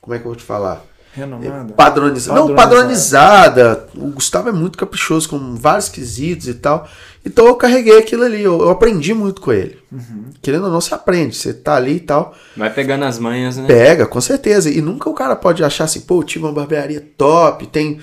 [0.00, 0.84] como é que eu vou te falar?
[1.16, 1.72] Renomada.
[1.72, 2.38] Padronizada.
[2.40, 3.88] Não, padronizada.
[3.96, 6.86] O Gustavo é muito caprichoso com vários quesitos e tal.
[7.24, 8.42] Então eu carreguei aquilo ali.
[8.42, 9.78] Eu, eu aprendi muito com ele.
[10.42, 11.34] Querendo ou não, você aprende.
[11.34, 12.34] Você tá ali e tal.
[12.56, 13.66] Vai pegando as manhas, né?
[13.66, 14.70] Pega, com certeza.
[14.70, 17.98] E nunca o cara pode achar assim, pô, eu tive uma barbearia top, tem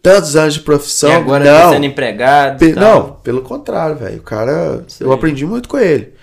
[0.00, 1.10] tantos anos de profissão.
[1.10, 1.60] e agora não.
[1.68, 2.58] tá sendo empregado.
[2.58, 2.82] Pe- e tal.
[2.82, 4.18] não, pelo contrário, velho.
[4.18, 4.84] O cara.
[4.88, 5.06] Sei.
[5.06, 6.14] Eu aprendi muito com ele.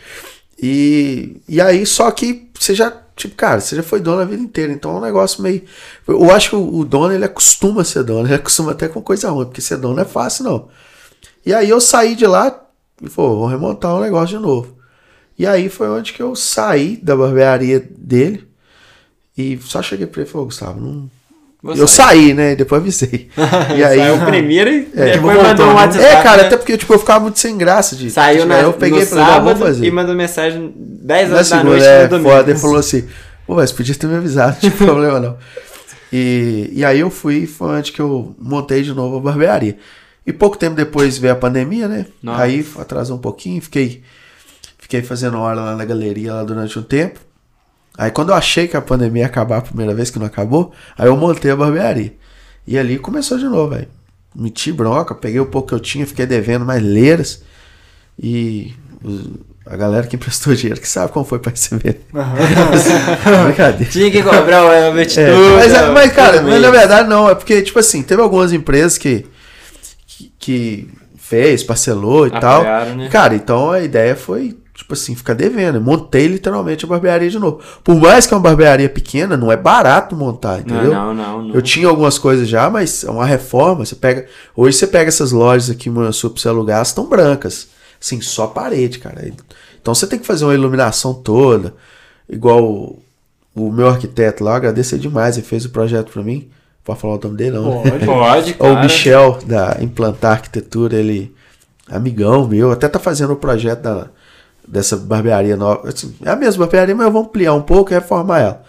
[0.62, 2.92] E, e aí, só que você já.
[3.20, 4.72] Tipo, cara, você já foi dono a vida inteira.
[4.72, 5.62] Então é um negócio meio.
[6.08, 8.26] Eu acho que o, o dono, ele acostuma a ser dono.
[8.26, 10.70] Ele acostuma até com coisa ruim, porque ser dono não é fácil, não.
[11.46, 12.48] E aí eu saí de lá
[13.02, 14.78] e falei, vou remontar um negócio de novo.
[15.38, 18.48] E aí foi onde que eu saí da barbearia dele.
[19.38, 21.12] E só cheguei pra ele e falei, Gustavo, não.
[21.62, 22.08] Vou eu sair.
[22.28, 22.56] saí, né?
[22.56, 23.30] Depois avisei.
[23.78, 23.98] e aí.
[24.00, 25.74] Saiu primeiro e É, depois tipo, mandou um voltou, né?
[25.74, 26.06] WhatsApp.
[26.06, 26.48] É, cara, né?
[26.48, 28.10] até porque tipo, eu ficava muito sem graça de.
[28.10, 29.86] Saiu de- na, Eu peguei no e falei, sábado fazer.
[29.86, 32.30] e mandou mensagem 10 Na horas da segunda, noite é, no domingo.
[32.30, 32.52] foda.
[32.52, 33.08] Ele falou assim,
[33.46, 35.38] pô, mas podia ter me avisado, não tinha problema não.
[36.12, 39.78] E, e aí eu fui, foi onde que eu montei de novo a barbearia.
[40.26, 42.06] E pouco tempo depois veio a pandemia, né?
[42.24, 42.44] Nossa.
[42.44, 44.02] Aí atrasou um pouquinho, fiquei,
[44.78, 47.20] fiquei fazendo hora lá na galeria lá durante um tempo.
[47.98, 50.72] Aí quando eu achei que a pandemia ia acabar a primeira vez que não acabou,
[50.98, 52.14] aí eu montei a barbearia.
[52.66, 53.88] E ali começou de novo, velho.
[54.36, 57.42] Meti bronca, peguei o pouco que eu tinha, fiquei devendo mais leiras.
[58.22, 58.74] E
[59.66, 62.02] a galera que emprestou dinheiro que sabe como foi pra receber.
[63.46, 63.92] Brincadeira.
[63.92, 65.56] Tinha que cobrar o Elbert É, tudo.
[65.56, 68.98] mas, é- mas, cara, mas na verdade não, é porque, tipo assim, teve algumas empresas
[68.98, 69.26] que,
[70.08, 72.62] que, que fez, parcelou e tal.
[72.62, 73.10] Apoiaram, né?
[73.10, 75.76] Cara, então a ideia foi, tipo assim, ficar devendo.
[75.76, 77.60] Eu Montei literalmente a barbearia de novo.
[77.84, 80.94] Por mais que é uma barbearia pequena, não é barato montar, entendeu?
[80.94, 81.48] Não, não, não.
[81.50, 81.56] não.
[81.56, 83.86] Eu tinha algumas coisas já, mas é uma reforma.
[83.86, 84.26] Você pega.
[84.56, 87.68] Hoje você pega essas lojas aqui em Manassu pra você alugar, elas estão brancas.
[88.02, 89.30] Assim, só parede, cara.
[89.82, 91.74] Então você tem que fazer uma iluminação toda.
[92.30, 93.00] Igual o,
[93.54, 95.36] o meu arquiteto lá, eu agradeço ele demais.
[95.36, 96.50] Ele fez o projeto pra mim.
[96.86, 97.84] Pode falar o nome dele, não.
[97.84, 97.92] né?
[98.06, 98.54] Pode.
[98.54, 98.82] Pode, O.
[98.82, 101.36] Michel, da Implantar Arquitetura, ele.
[101.92, 104.10] Amigão meu, até tá fazendo o projeto da,
[104.70, 105.90] dessa barbearia nova.
[105.90, 108.64] Assim, é a mesma barbearia, mas eu vou ampliar um pouco e reformar ela.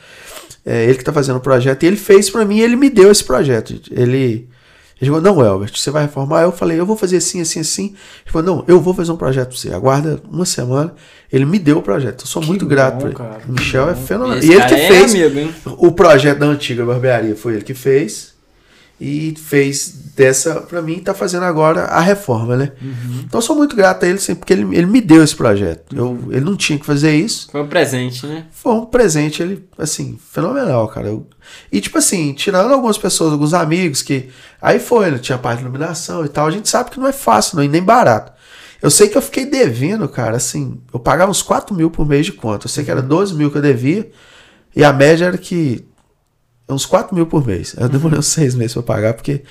[0.64, 1.82] É ele que tá fazendo o projeto.
[1.82, 3.74] E ele fez pra mim e ele me deu esse projeto.
[3.90, 4.48] Ele.
[5.00, 6.42] Ele falou, não, Elbert, você vai reformar?
[6.42, 7.84] Eu falei, eu vou fazer assim, assim, assim.
[7.86, 9.72] Ele falou, não, eu vou fazer um projeto pra você.
[9.72, 10.92] Aguarda uma semana.
[11.32, 12.20] Ele me deu o projeto.
[12.20, 13.16] Eu sou muito bom, grato por ele.
[13.48, 14.38] Michel é que fenomenal.
[14.38, 17.34] Esse E ele que é fez amigo, o projeto da antiga barbearia.
[17.34, 18.29] Foi ele que fez.
[19.00, 22.72] E fez dessa, pra mim, tá fazendo agora a reforma, né?
[22.82, 23.22] Uhum.
[23.24, 25.96] Então eu sou muito grato a ele, sempre, porque ele, ele me deu esse projeto.
[25.96, 27.48] Eu, ele não tinha que fazer isso.
[27.50, 28.44] Foi um presente, né?
[28.50, 31.08] Foi um presente, ele, assim, fenomenal, cara.
[31.08, 31.26] Eu-
[31.72, 34.28] e, tipo assim, tirando algumas pessoas, alguns amigos que.
[34.60, 35.18] Aí foi, né?
[35.18, 36.46] Tinha parte de iluminação e tal.
[36.46, 38.32] A gente sabe que não é fácil, não, e nem barato.
[38.82, 42.26] Eu sei que eu fiquei devendo, cara, assim, eu pagava uns 4 mil por mês
[42.26, 42.66] de conta.
[42.66, 44.10] Eu sei que era 12 mil que eu devia,
[44.76, 45.84] e a média era que
[46.72, 47.74] uns 4 mil por mês.
[47.78, 49.42] Eu demorei uns 6 meses pra pagar, porque.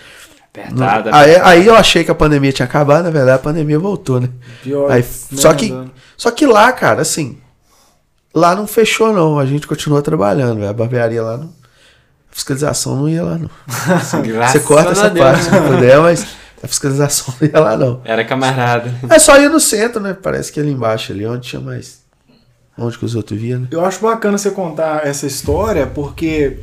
[0.53, 1.15] Apertada.
[1.15, 4.29] Aí, aí eu achei que a pandemia tinha acabado, na verdade a pandemia voltou, né?
[4.63, 4.91] Pior.
[4.91, 5.73] Aí, só, que,
[6.17, 7.37] só que lá, cara, assim,
[8.33, 9.37] lá não fechou, não.
[9.39, 10.69] A gente continuou trabalhando, velho.
[10.69, 11.59] A barbearia lá não.
[12.31, 13.49] A fiscalização não ia lá, não.
[14.23, 15.25] Graças Você corta essa Deus.
[15.25, 16.25] parte se puder, mas
[16.61, 18.01] a fiscalização não ia lá, não.
[18.03, 18.93] Era camarada.
[19.09, 20.15] É só ir no centro, né?
[20.19, 21.99] Parece que ali embaixo, ali onde tinha mais.
[22.77, 23.67] Onde que os outros viam, né?
[23.71, 26.59] Eu acho bacana você contar essa história, porque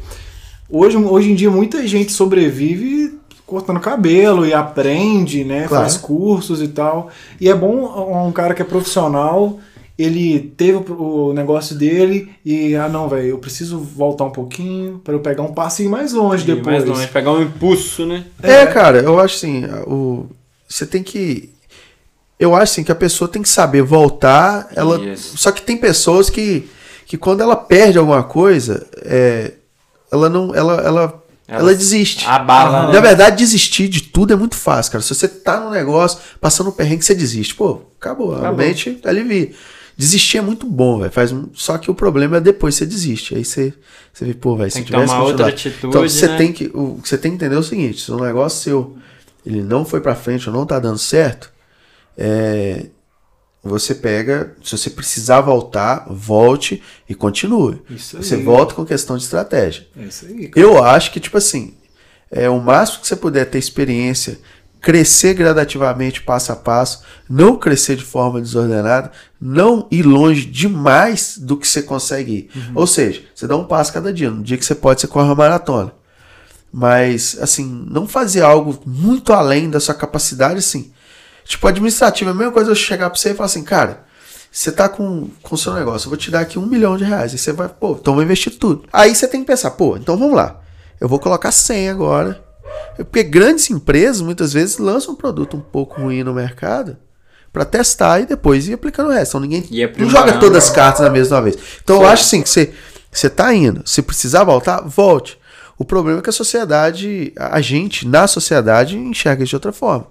[0.70, 5.68] hoje, hoje em dia muita gente sobrevive cortando cabelo e aprende, né?
[5.68, 5.84] Claro.
[5.84, 7.10] Faz cursos e tal.
[7.40, 9.60] E é bom um cara que é profissional,
[9.98, 15.14] ele teve o negócio dele e, ah não, velho, eu preciso voltar um pouquinho para
[15.14, 16.66] eu pegar um passinho mais longe E depois.
[16.66, 18.24] mais longe, pegar um impulso, né?
[18.42, 20.26] É, cara, eu acho assim, o,
[20.68, 21.50] você tem que.
[22.38, 24.68] Eu acho assim que a pessoa tem que saber voltar.
[24.76, 25.38] Ela, Isso.
[25.38, 26.68] Só que tem pessoas que,
[27.06, 29.52] que quando ela perde alguma coisa, é,
[30.10, 30.54] ela não.
[30.54, 32.26] Ela, ela, ela, Ela desiste.
[32.26, 33.00] Abala, Na né?
[33.00, 35.02] verdade, desistir de tudo é muito fácil, cara.
[35.02, 37.54] Se você tá no negócio, passando um perrengue, você desiste.
[37.54, 38.34] Pô, acabou.
[38.34, 38.56] A Acabou.
[38.58, 39.52] mente alivia.
[39.98, 41.10] Desistir é muito bom, velho.
[41.10, 41.48] Faz um...
[41.54, 43.34] Só que o problema é depois você desiste.
[43.34, 43.72] Aí você,
[44.12, 45.54] você vê, pô, velho, se tivesse tomar outra continuado.
[45.54, 46.36] atitude, Então você né?
[46.36, 46.70] tem que.
[46.74, 48.96] O que você tem que entender é o seguinte: se um negócio seu
[49.46, 51.50] ele não foi pra frente ou não tá dando certo,
[52.18, 52.86] é,
[53.66, 54.54] você pega.
[54.62, 57.82] Se você precisar voltar, volte e continue.
[57.90, 58.24] Isso aí.
[58.24, 59.86] Você volta com questão de estratégia.
[59.96, 60.48] Isso aí.
[60.48, 60.66] cara.
[60.66, 61.74] Eu acho que, tipo assim,
[62.30, 64.38] é o máximo que você puder ter experiência,
[64.80, 71.56] crescer gradativamente, passo a passo, não crescer de forma desordenada, não ir longe demais do
[71.56, 72.50] que você consegue ir.
[72.74, 74.30] Ou seja, você dá um passo cada dia.
[74.30, 75.92] No dia que você pode, você corre uma maratona.
[76.72, 80.92] Mas, assim, não fazer algo muito além da sua capacidade, assim.
[81.46, 84.04] Tipo, administrativo, é a mesma coisa eu chegar pra você e falar assim, cara,
[84.50, 87.32] você tá com o seu negócio, eu vou te dar aqui um milhão de reais.
[87.32, 88.84] Aí você vai, pô, então eu vou investir tudo.
[88.92, 90.60] Aí você tem que pensar, pô, então vamos lá.
[91.00, 92.44] Eu vou colocar 100 agora.
[92.96, 96.96] Porque grandes empresas muitas vezes lançam um produto um pouco ruim no mercado
[97.52, 99.32] pra testar e depois ir aplicando o resto.
[99.32, 101.56] Então ninguém E não joga todas as cartas na mesma vez.
[101.82, 102.08] Então eu Sim.
[102.08, 102.72] acho assim que você,
[103.10, 103.82] você tá indo.
[103.86, 105.38] Se precisar voltar, volte.
[105.78, 110.06] O problema é que a sociedade, a gente na sociedade enxerga isso de outra forma.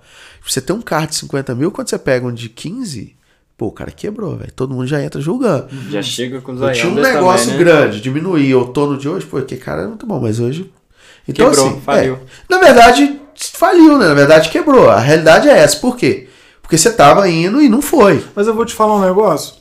[0.48, 3.16] Você tem um carro de 50 mil, quando você pega um de 15,
[3.58, 4.52] pô, o cara quebrou, velho.
[4.52, 5.68] Todo mundo já entra julgando.
[5.90, 7.72] Já chega com os Eu tinha um negócio tamanho, né?
[7.74, 10.72] grande, diminuir o outono de hoje, pô, que cara é muito bom, mas hoje.
[11.28, 12.16] Então, Quebrou, assim, faliu.
[12.16, 14.08] é, na verdade, faliu, né?
[14.08, 14.90] Na verdade, quebrou.
[14.90, 15.78] A realidade é essa.
[15.78, 16.28] Por quê?
[16.62, 18.24] Porque você tava indo e não foi.
[18.36, 19.56] Mas eu vou te falar um negócio.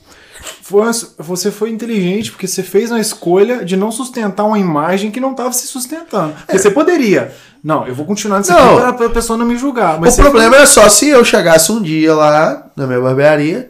[0.61, 0.83] Foi
[1.19, 5.31] você foi inteligente porque você fez uma escolha de não sustentar uma imagem que não
[5.31, 6.33] estava se sustentando.
[6.33, 7.33] Porque você poderia.
[7.63, 8.55] Não, eu vou continuar nisso É.
[8.55, 8.77] Não.
[8.87, 9.99] aqui para a pessoa não me julgar.
[10.01, 13.69] O problema é só se eu chegasse um dia lá na minha barbearia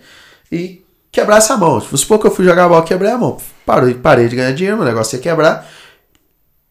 [0.52, 1.80] e quebrasse a mão.
[1.80, 3.38] Vamos supor que eu fui jogar bola e quebrei a mão.
[3.66, 5.66] Parei, parei de ganhar dinheiro, meu negócio ia quebrar.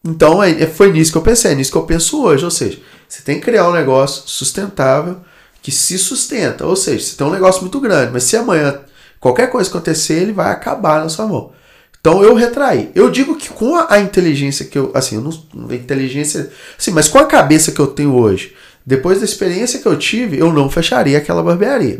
[0.04, 2.44] Então é- foi nisso que eu pensei, é nisso que eu penso hoje.
[2.44, 5.18] Ou seja, você tem que criar um negócio sustentável
[5.62, 6.66] que se sustenta.
[6.66, 8.78] Ou seja, você tem um negócio muito grande, mas se amanhã
[9.24, 11.50] qualquer coisa acontecer, ele vai acabar na sua mão.
[11.98, 12.90] Então eu retraí.
[12.94, 14.90] Eu digo que com a, inteligência que eu.
[14.94, 16.50] Assim, eu não, não inteligência.
[16.78, 20.38] Assim, mas com a cabeça que eu tenho hoje, depois da experiência que eu tive,
[20.38, 21.98] eu não fecharia aquela barbearia.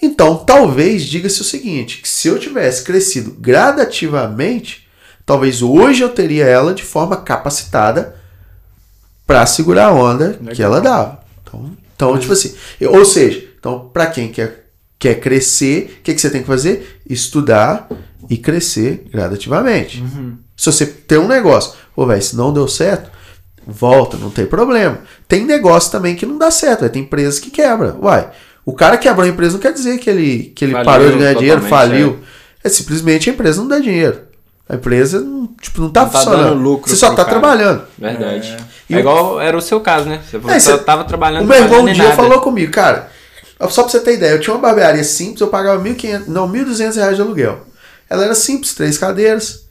[0.00, 4.86] Então, talvez diga-se o seguinte: que se eu tivesse crescido gradativamente,
[5.24, 8.14] talvez hoje eu teria ela de forma capacitada
[9.26, 10.72] para segurar a onda que Legal.
[10.72, 11.20] ela dava.
[11.42, 14.65] Então, então tipo assim, eu- ou seja, então para quem quer,
[14.98, 17.00] quer crescer, o que, que você tem que fazer?
[17.08, 17.88] Estudar
[18.30, 20.02] e crescer gradativamente.
[20.56, 23.10] Se você tem um negócio, pô, velho, se não deu certo,
[23.66, 24.98] volta, não tem problema.
[25.28, 27.96] Tem negócio também que não dá certo, véio, tem empresas que quebra.
[28.00, 28.28] Uai,
[28.64, 31.18] o cara quebrou a empresa não quer dizer que ele, que ele Faliu parou de
[31.18, 32.18] ganhar dinheiro, faliu.
[32.64, 34.20] É simplesmente a empresa não dá dinheiro.
[34.68, 36.48] A empresa não, tipo, não tá Não tá funcionando.
[36.48, 37.28] dando lucro Você só tá cara.
[37.28, 37.82] trabalhando.
[37.96, 38.56] Verdade.
[38.90, 40.20] E É, o- igual era o seu caso, né?
[40.28, 42.16] Você falou É, que só cê- tava trabalhando O meu irmão um dia nada.
[42.16, 43.08] falou comigo, cara,
[43.60, 46.94] só pra você ter ideia, eu tinha uma barbearia simples, eu pagava 1.500, não, 1.200
[46.96, 47.66] reais de aluguel.
[48.08, 49.66] Ela era simples, três cadeiras,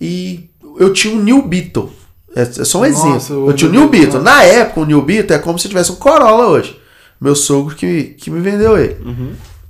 [0.00, 1.92] e eu tinha um New Beetle.
[2.34, 3.50] É, é só um Nossa, exemplo.
[3.50, 4.22] Eu tinha um New Beetle, Beetle.
[4.22, 6.80] Na época, o New Beetle é como se tivesse um Corolla hoje.
[7.20, 8.96] Meu sogro que, que me vendeu ele.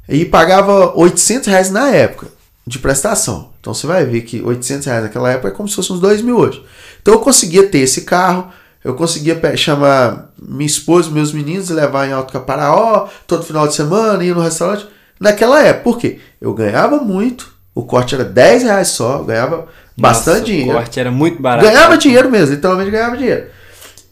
[0.09, 2.29] E pagava 800 reais na época
[2.67, 3.51] de prestação.
[3.61, 6.23] Então você vai ver que 800 reais naquela época é como se fosse uns 2
[6.23, 6.65] mil hoje.
[7.01, 8.51] Então eu conseguia ter esse carro,
[8.83, 13.75] eu conseguia chamar minha esposa e meus meninos levar em Alto Caparaó todo final de
[13.75, 14.87] semana, ir no restaurante.
[15.19, 16.19] Naquela época, por quê?
[16.41, 20.71] Eu ganhava muito, o corte era 10 reais só, eu ganhava bastante Nossa, dinheiro.
[20.71, 21.67] O corte era muito barato.
[21.67, 23.47] Ganhava dinheiro mesmo, literalmente ganhava dinheiro.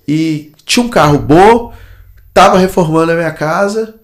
[0.09, 1.73] E tinha um carro bom,
[2.33, 3.95] tava reformando a minha casa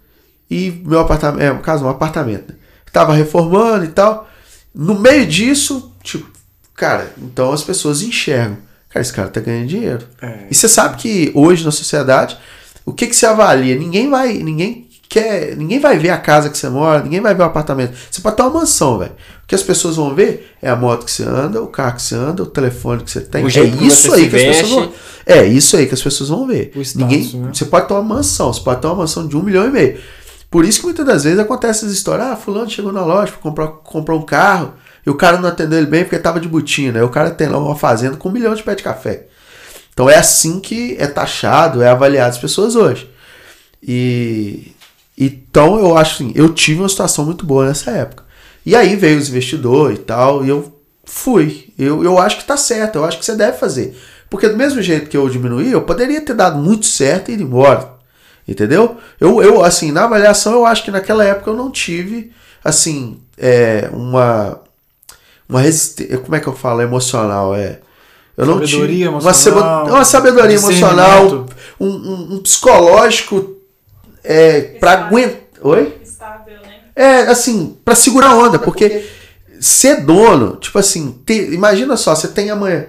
[0.51, 2.53] E meu apartamento, é, no caso, um apartamento.
[2.53, 2.59] Né?
[2.93, 4.29] Tava reformando e tal.
[4.75, 6.29] No meio disso, tipo,
[6.75, 8.59] cara, então as pessoas enxergam.
[8.91, 10.07] Cara, esse cara tá ganhando dinheiro.
[10.21, 10.47] É.
[10.51, 12.37] E você sabe que hoje na sociedade,
[12.85, 13.77] o que que se avalia?
[13.77, 17.43] Ninguém vai, ninguém quer, ninguém vai ver a casa que você mora, ninguém vai ver
[17.43, 17.97] o apartamento.
[18.11, 19.13] Você pode ter uma mansão, velho.
[19.45, 22.03] O que as pessoas vão ver é a moto que você anda, o carro que
[22.03, 23.45] você anda, o telefone que você tem.
[23.45, 24.93] É isso você aí que as pessoas vão
[25.27, 26.73] É isso aí que as pessoas vão ver.
[26.77, 27.51] Status, ninguém, né?
[27.53, 29.99] você pode ter uma mansão, você pode ter uma mansão de um milhão e meio.
[30.49, 32.29] Por isso que muitas das vezes acontece essas histórias.
[32.29, 35.79] Ah, fulano chegou na loja para comprar, comprou um carro e o cara não atendeu
[35.79, 36.99] ele bem porque tava de botina.
[36.99, 39.27] Aí o cara tem lá uma fazenda com um milhão de pé de café.
[39.93, 43.11] Então é assim que é taxado, é avaliado as pessoas hoje.
[43.83, 44.73] E
[45.17, 48.25] então eu acho assim, eu tive uma situação muito boa nessa época.
[48.65, 51.73] E aí veio os investidores e tal, e eu fui.
[51.79, 53.97] Eu, eu acho que tá certo, eu acho que você deve fazer.
[54.29, 57.41] Porque do mesmo jeito que eu diminuí, eu poderia ter dado muito certo e ir
[57.41, 57.95] embora.
[58.47, 58.97] Entendeu?
[59.21, 62.33] Eu, eu, assim, na avaliação, eu acho que naquela época eu não tive,
[62.65, 64.61] assim, é, uma.
[65.51, 66.17] Uma resistência.
[66.19, 66.81] Como é que eu falo?
[66.81, 67.55] Emocional.
[67.55, 67.79] É.
[68.37, 69.11] Eu não Sabedoria.
[69.11, 71.47] Uma, emocional, sebo- uma sabedoria emocional,
[71.79, 73.57] um, um- um psicológico
[74.25, 75.41] é, pra aguentar.
[75.63, 75.95] Oi?
[76.03, 76.75] Estável, né?
[76.97, 79.05] É, assim, pra segurar a onda, porque
[79.61, 82.87] ser dono, tipo assim, ter- imagina só, você tem amanhã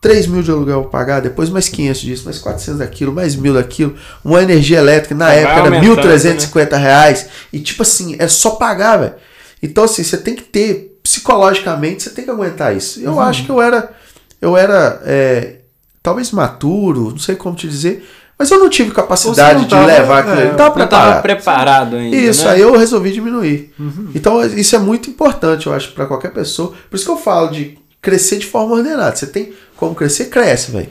[0.00, 3.54] 3 mil de aluguel pra pagar, depois mais 500 disso, mais 400 daquilo, mais mil
[3.54, 3.94] daquilo,
[4.24, 8.50] uma energia elétrica, na Vai época era aumentando, 1.350 reais, e tipo assim, é só
[8.52, 9.14] pagar, velho.
[9.62, 13.00] Então assim, você tem que ter, psicologicamente, você tem que aguentar isso.
[13.00, 13.92] Eu acho que eu era,
[14.40, 15.56] eu era, é,
[16.02, 19.86] talvez maturo, não sei como te dizer, mas eu não tive capacidade não de tava,
[19.86, 21.22] levar aquilo, é, eu não tava Não tava preparado.
[21.22, 22.16] preparado ainda.
[22.16, 22.52] Isso, né?
[22.52, 23.72] aí eu resolvi diminuir.
[24.14, 26.72] Então, isso é muito importante, eu acho, pra qualquer pessoa.
[26.90, 29.14] Por isso que eu falo de crescer de forma ordenada.
[29.14, 30.90] Você tem como crescer, cresce, velho.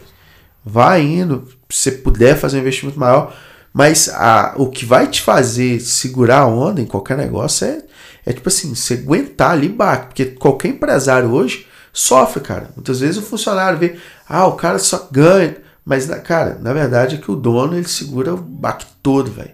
[0.63, 3.34] Vai indo, se você puder fazer um investimento maior.
[3.74, 7.82] Mas a, o que vai te fazer segurar a onda em qualquer negócio é,
[8.25, 10.07] é tipo assim, você aguentar ali baixo.
[10.07, 12.69] Porque qualquer empresário hoje sofre, cara.
[12.75, 13.95] Muitas vezes o funcionário vê,
[14.27, 15.57] ah, o cara só ganha.
[15.84, 19.51] Mas, cara, na verdade é que o dono ele segura o baque todo, velho.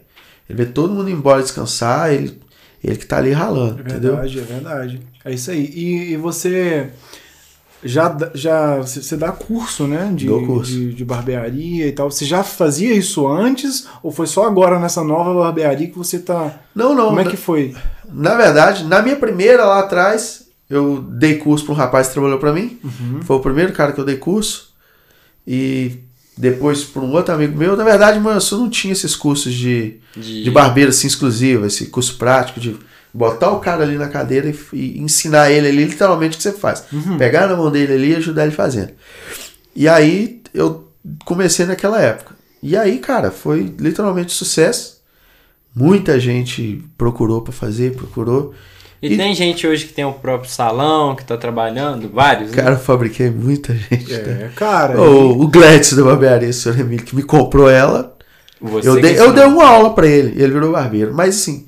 [0.49, 2.39] Ele vê todo mundo embora descansar, ele,
[2.83, 4.13] ele que tá ali ralando, É entendeu?
[4.17, 4.99] verdade, é verdade.
[5.25, 5.65] É isso aí.
[5.73, 6.89] E, e você
[7.83, 10.11] já, dá- já você dá curso, né?
[10.15, 10.71] De, Dou curso.
[10.71, 12.09] De, de barbearia e tal.
[12.09, 13.87] Você já fazia isso antes?
[14.01, 16.59] Ou foi só agora nessa nova barbearia que você tá.
[16.75, 17.07] Não, não.
[17.07, 17.75] Como é que foi?
[18.11, 22.39] Na verdade, na minha primeira lá atrás, eu dei curso para um rapaz que trabalhou
[22.39, 22.79] para mim.
[23.23, 24.73] Foi o primeiro cara que eu dei curso.
[25.45, 25.99] E
[26.37, 27.75] depois para um outro amigo meu.
[27.75, 31.87] Na verdade, mano, eu não tinha esses cursos de, De- de barbeiro assim exclusivo, esse
[31.87, 32.75] curso prático de
[33.13, 36.51] botar o cara ali na cadeira e, e ensinar ele ali literalmente o que você
[36.51, 36.83] faz.
[37.17, 38.91] Pegar na mão dele ali e ajudar ele fazendo.
[39.75, 40.87] E aí eu
[41.25, 42.35] comecei naquela época.
[42.61, 44.96] E aí, cara, foi literalmente sucesso.
[45.77, 48.53] Muita gente procurou para fazer, procurou.
[49.01, 52.57] E, E- tem gente hoje que tem o próprio salão, que tá trabalhando, vários, né?
[52.63, 54.11] Cara, eu fabriquei muita gente.
[54.11, 54.45] né?
[54.45, 54.99] É, cara.
[54.99, 58.15] O, o Gladys da barbearia, o senhor Emílio, que me comprou ela,
[58.59, 61.13] Você eu que dei, eu dei uma aula pra ele, e ele virou barbeiro.
[61.13, 61.67] Mas assim,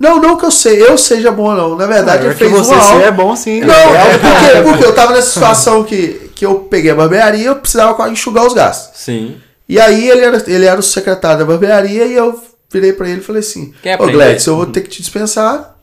[0.00, 1.76] não, não que eu sei, eu seja bom não.
[1.76, 3.02] Na verdade, é ele que fez você uma aula.
[3.04, 3.60] é bom sim.
[3.60, 7.44] Não, é porque, porque eu tava nessa situação que, que eu peguei a barbearia e
[7.46, 8.98] eu precisava enxugar os gastos.
[8.98, 9.36] Sim.
[9.68, 12.40] E aí ele era, ele era o secretário da barbearia e eu
[12.72, 14.12] virei pra ele e falei assim: Ô aprender?
[14.24, 15.78] Gladys, eu vou ter que te dispensar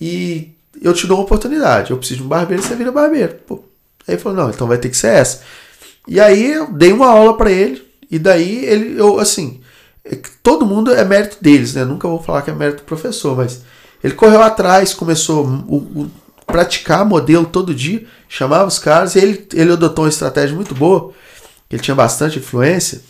[0.00, 0.50] e
[0.82, 1.90] eu te dou uma oportunidade.
[1.90, 3.34] Eu preciso de um barbeiro e você vira barbeiro.
[3.46, 3.64] Pô.
[4.06, 5.42] Aí ele falou: Não, então vai ter que ser essa.
[6.06, 9.60] E aí eu dei uma aula pra ele e daí ele, eu assim,
[10.04, 11.84] é todo mundo é mérito deles, né?
[11.84, 13.62] Nunca vou falar que é mérito do professor, mas
[14.02, 16.10] ele correu atrás, começou o, o-
[16.46, 21.12] praticar modelo todo dia, chamava os caras e ele, ele adotou uma estratégia muito boa
[21.70, 23.00] ele tinha bastante influência,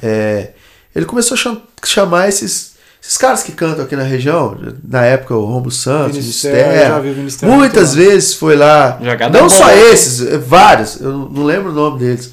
[0.00, 0.52] é,
[0.98, 5.34] ele começou a cham- chamar esses, esses caras que cantam aqui na região, na época
[5.36, 9.58] o Romulo Santos, Ministério, Ministério, muitas vezes foi lá, Jogada não boa.
[9.58, 12.32] só esses, é, vários, eu não lembro o nome deles,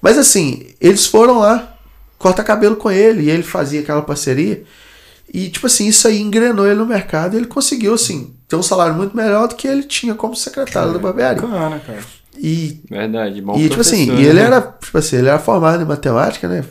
[0.00, 1.74] mas assim, eles foram lá
[2.18, 4.62] cortar cabelo com ele e ele fazia aquela parceria
[5.32, 8.62] e tipo assim, isso aí engrenou ele no mercado e ele conseguiu assim, ter um
[8.62, 11.42] salário muito melhor do que ele tinha como secretário da barbearia.
[11.42, 11.98] Bacana, cara.
[12.38, 14.46] E Verdade, bom e tipo assim, professor, e ele né?
[14.46, 16.64] era, tipo assim, ele era formado em matemática, né?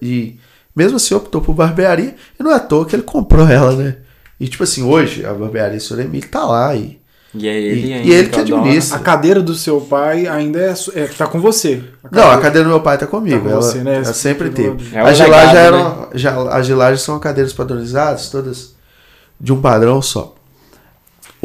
[0.00, 0.38] E
[0.80, 3.96] mesmo assim optou por barbearia, e não é à toa que ele comprou ela, né?
[4.38, 6.00] E tipo assim, hoje a barbearia Sr.
[6.00, 6.98] Emílio tá lá e,
[7.34, 8.08] E é ele e- ainda.
[8.08, 8.96] e ele que é administra.
[8.96, 11.82] A cadeira do seu pai ainda é, é tá com você.
[12.10, 13.36] Não, a cadeira do meu pai tá comigo.
[13.36, 13.96] Tá com ela, você, né?
[13.96, 14.96] ela sempre Esse- teve.
[14.96, 16.08] É as gilagens legado, eram.
[16.14, 18.74] Já, as gilagens são cadeiras padronizadas, todas
[19.38, 20.34] de um padrão só.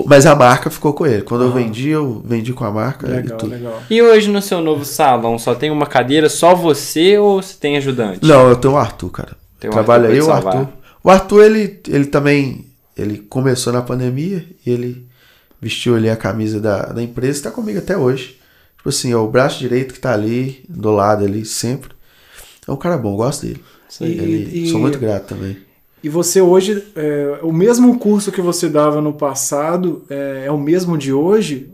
[0.05, 1.21] Mas a marca ficou com ele.
[1.21, 3.51] Quando eu vendi, eu vendi com a marca Legal, e tudo.
[3.51, 3.81] legal.
[3.89, 7.77] E hoje no seu novo salão só tem uma cadeira, só você ou você tem
[7.77, 8.19] ajudante?
[8.21, 9.37] Não, eu tenho o Arthur, cara.
[9.59, 10.31] Tem o Trabalha Arthur aí o.
[10.31, 10.67] Arthur.
[11.03, 12.65] O Arthur, ele, ele também
[12.97, 15.05] ele começou na pandemia e ele
[15.61, 18.37] vestiu ali a camisa da, da empresa e tá comigo até hoje.
[18.77, 21.91] Tipo assim, é o braço direito que tá ali, do lado ali, sempre.
[22.67, 23.63] É um cara bom, gosto dele.
[24.01, 25.57] E- Ele- e- Sou muito grato também.
[26.05, 30.57] E você hoje, é, o mesmo curso que você dava no passado é, é o
[30.59, 31.67] mesmo de hoje?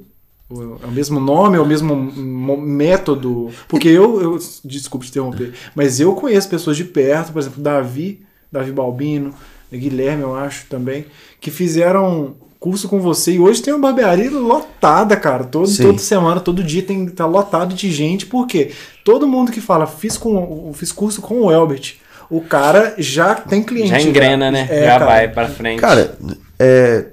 [0.50, 3.50] É o mesmo nome, é o mesmo mo- método?
[3.68, 8.22] Porque eu, eu desculpe te interromper, mas eu conheço pessoas de perto, por exemplo, Davi,
[8.50, 9.34] Davi Balbino,
[9.70, 11.08] Guilherme, eu acho também,
[11.42, 15.44] que fizeram curso com você e hoje tem uma barbearia lotada, cara.
[15.44, 15.84] Todo, Sim.
[15.84, 18.72] toda semana, todo dia tem tá lotado de gente, porque
[19.04, 21.96] todo mundo que fala, fiz, com, fiz curso com o Elbert.
[22.32, 23.90] O cara já tem cliente.
[23.90, 24.66] Já engrena, né?
[24.72, 25.06] É, Já cara.
[25.06, 25.82] vai pra frente.
[25.82, 26.18] Cara,
[26.58, 27.06] é,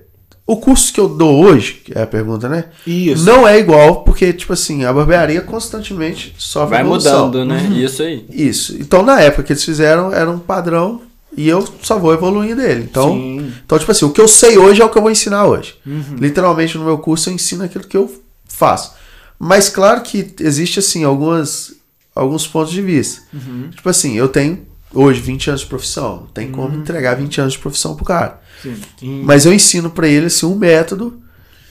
[0.46, 2.66] o curso que eu dou hoje, que é a pergunta, né?
[2.86, 3.24] Isso.
[3.26, 7.26] Não é igual, porque, tipo assim, a barbearia constantemente sofre vai evolução.
[7.26, 7.66] mudando, né?
[7.68, 7.76] Uhum.
[7.76, 8.24] Isso aí.
[8.30, 8.76] Isso.
[8.80, 11.02] Então, na época que eles fizeram, era um padrão
[11.36, 12.86] e eu só vou evoluindo dele.
[12.90, 13.52] Então, Sim.
[13.62, 15.74] então, tipo assim, o que eu sei hoje é o que eu vou ensinar hoje.
[15.84, 16.16] Uhum.
[16.18, 18.10] Literalmente, no meu curso, eu ensino aquilo que eu
[18.48, 18.94] faço.
[19.38, 21.74] Mas, claro que existe, assim, algumas,
[22.14, 23.20] alguns pontos de vista.
[23.34, 23.68] Uhum.
[23.74, 26.16] Tipo assim, eu tenho hoje 20 anos de profissão.
[26.20, 28.40] Não tem como entregar 20 anos de profissão pro cara.
[28.62, 29.22] Sim.
[29.24, 31.20] Mas eu ensino pra ele, assim, um método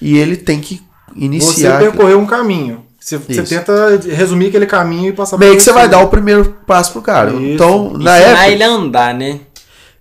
[0.02, 0.82] e ele tem que
[1.14, 1.80] você iniciar...
[1.80, 2.86] percorreu um caminho.
[3.00, 6.58] Você, você tenta resumir aquele caminho e passar Meio que você vai dar o primeiro
[6.66, 7.32] passo pro cara.
[7.32, 7.42] Isso.
[7.42, 8.50] Então, na Ensinar época...
[8.50, 9.40] ele a andar, né?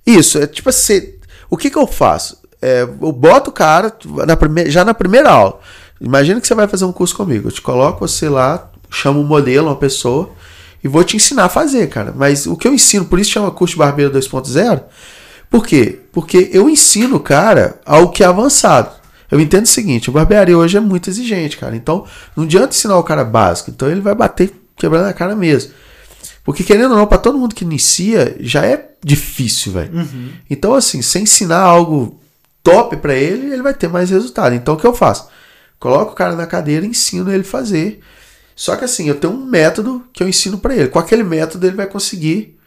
[0.04, 1.14] Isso, é tipo assim,
[1.48, 2.38] o que que eu faço?
[2.60, 3.92] É, eu boto o cara
[4.26, 5.60] na prime- já na primeira aula.
[6.00, 7.48] Imagina que você vai fazer um curso comigo.
[7.48, 10.30] Eu te coloco você lá, chamo um modelo, uma pessoa,
[10.86, 12.14] e vou te ensinar a fazer, cara.
[12.16, 14.84] Mas o que eu ensino, por isso chama curso de barbeiro 2.0,
[15.50, 15.98] por quê?
[16.12, 18.92] Porque eu ensino o cara ao que é avançado.
[19.28, 21.74] Eu entendo o seguinte, a barbearia hoje é muito exigente, cara.
[21.74, 22.06] Então,
[22.36, 23.70] não adianta ensinar o cara básico.
[23.70, 25.72] Então, ele vai bater quebrando a cara mesmo.
[26.44, 29.90] Porque, querendo ou não, para todo mundo que inicia, já é difícil, velho.
[30.48, 32.20] Então, assim, se ensinar algo
[32.62, 34.54] top para ele, ele vai ter mais resultado.
[34.54, 35.26] Então, o que eu faço?
[35.80, 38.00] Coloco o cara na cadeira e ensino ele a fazer.
[38.56, 40.88] Só que, assim, eu tenho um método que eu ensino para ele.
[40.88, 42.58] Com aquele método, ele vai conseguir,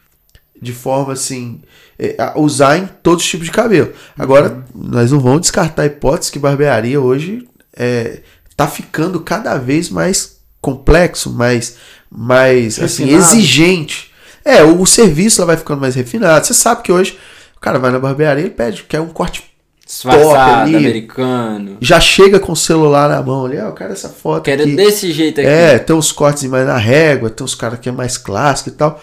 [0.61, 1.61] de forma assim,
[1.97, 3.91] é, usar em todos os tipos de cabelo.
[4.17, 8.21] Agora, nós não vamos descartar a hipótese que barbearia hoje é,
[8.55, 11.77] tá ficando cada vez mais complexo, mais,
[12.09, 13.31] mais assim, Refinado.
[13.31, 14.11] exigente.
[14.45, 16.45] É, o, o serviço lá vai ficando mais refinado.
[16.45, 17.17] Você sabe que hoje
[17.57, 19.48] o cara vai na barbearia e pede, quer um corte.
[19.89, 20.75] Disfarçado, ali.
[20.75, 21.77] americano.
[21.81, 24.43] Já chega com o celular na mão ali, ó, eu quero essa foto.
[24.43, 24.75] Quero aqui.
[24.75, 25.49] desse jeito aqui.
[25.49, 28.73] É, tem uns cortes mais na régua, tem uns caras que é mais clássico e
[28.73, 29.01] tal.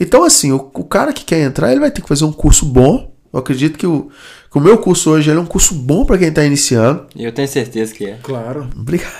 [0.00, 2.64] Então, assim, o, o cara que quer entrar, ele vai ter que fazer um curso
[2.64, 3.12] bom.
[3.30, 4.10] Eu acredito que o,
[4.50, 7.06] que o meu curso hoje ele é um curso bom para quem tá iniciando.
[7.14, 8.18] Eu tenho certeza que é.
[8.22, 8.70] Claro.
[8.74, 9.12] Obrigado.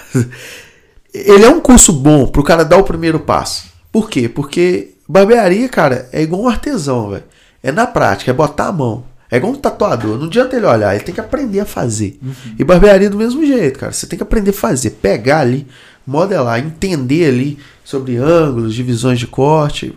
[1.12, 3.68] Ele é um curso bom pro cara dar o primeiro passo.
[3.92, 4.30] Por quê?
[4.30, 7.24] Porque barbearia, cara, é igual um artesão, velho.
[7.62, 9.04] É na prática, é botar a mão.
[9.30, 10.18] É igual um tatuador.
[10.18, 12.18] Não adianta ele olhar, ele tem que aprender a fazer.
[12.58, 13.92] E barbearia do mesmo jeito, cara.
[13.92, 15.66] Você tem que aprender a fazer, pegar ali,
[16.06, 19.96] modelar, entender ali sobre ângulos, divisões de corte.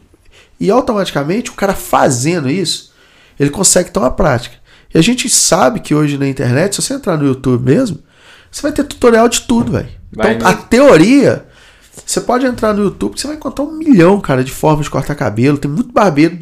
[0.59, 2.91] E automaticamente o cara fazendo isso,
[3.39, 4.57] ele consegue ter uma prática.
[4.93, 7.99] E a gente sabe que hoje na internet, se você entrar no YouTube mesmo,
[8.51, 9.89] você vai ter tutorial de tudo, velho.
[10.11, 10.63] Então, a mesmo.
[10.63, 11.45] teoria,
[12.05, 15.13] você pode entrar no YouTube você vai encontrar um milhão, cara, de formas de cortar
[15.15, 15.57] cabelo.
[15.57, 16.39] Tem muito barbeiro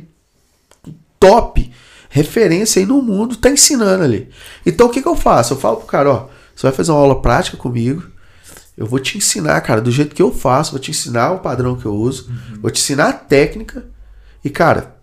[1.20, 1.70] top,
[2.10, 4.30] referência aí no mundo, tá ensinando ali.
[4.66, 5.54] Então o que, que eu faço?
[5.54, 8.04] Eu falo pro cara, ó, você vai fazer uma aula prática comigo.
[8.76, 11.76] Eu vou te ensinar, cara, do jeito que eu faço, vou te ensinar o padrão
[11.76, 12.32] que eu uso,
[12.62, 13.86] vou te ensinar a técnica.
[14.44, 14.98] E, cara,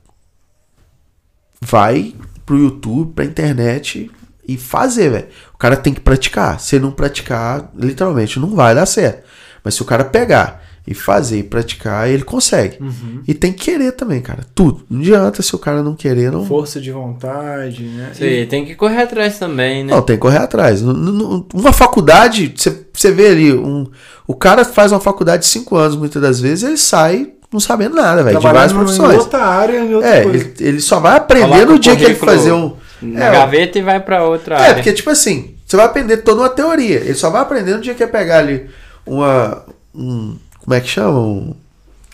[1.61, 2.14] vai
[2.46, 4.11] pro YouTube, pra internet
[4.46, 5.28] e fazer, velho.
[5.52, 6.61] O cara tem que praticar.
[6.61, 9.24] Se não praticar, literalmente, não vai dar certo.
[9.62, 12.78] Mas se o cara pegar e fazer e praticar, ele consegue.
[13.26, 14.41] E tem que querer também, cara.
[14.55, 14.82] Tudo.
[14.91, 16.45] Não adianta se o cara não querer, não.
[16.45, 18.11] Força de vontade, né?
[18.12, 19.95] Isso aí, tem que correr atrás também, né?
[19.95, 20.82] Não, tem que correr atrás.
[20.82, 23.87] Uma faculdade, você você vê ali, um,
[24.26, 27.95] o cara faz uma faculdade de 5 anos, muitas das vezes, ele sai não sabendo
[27.97, 29.18] nada, velho, de várias Trabalhando em profissões.
[29.24, 30.39] outra área, em outra É, coisa.
[30.39, 32.74] ele, ele só vai aprender no o dia que ele fazer um.
[33.03, 34.74] Na É, gaveta e vai pra outra É, área.
[34.74, 36.97] porque, tipo assim, você vai aprender toda uma teoria.
[37.01, 38.66] Ele só vai aprender no dia que ele pegar ali
[39.07, 39.64] uma.
[39.95, 41.18] Um, como é que chama?
[41.20, 41.54] Um.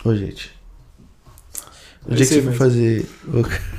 [0.05, 0.51] Ô, gente.
[2.07, 3.07] No dia que você for fazer.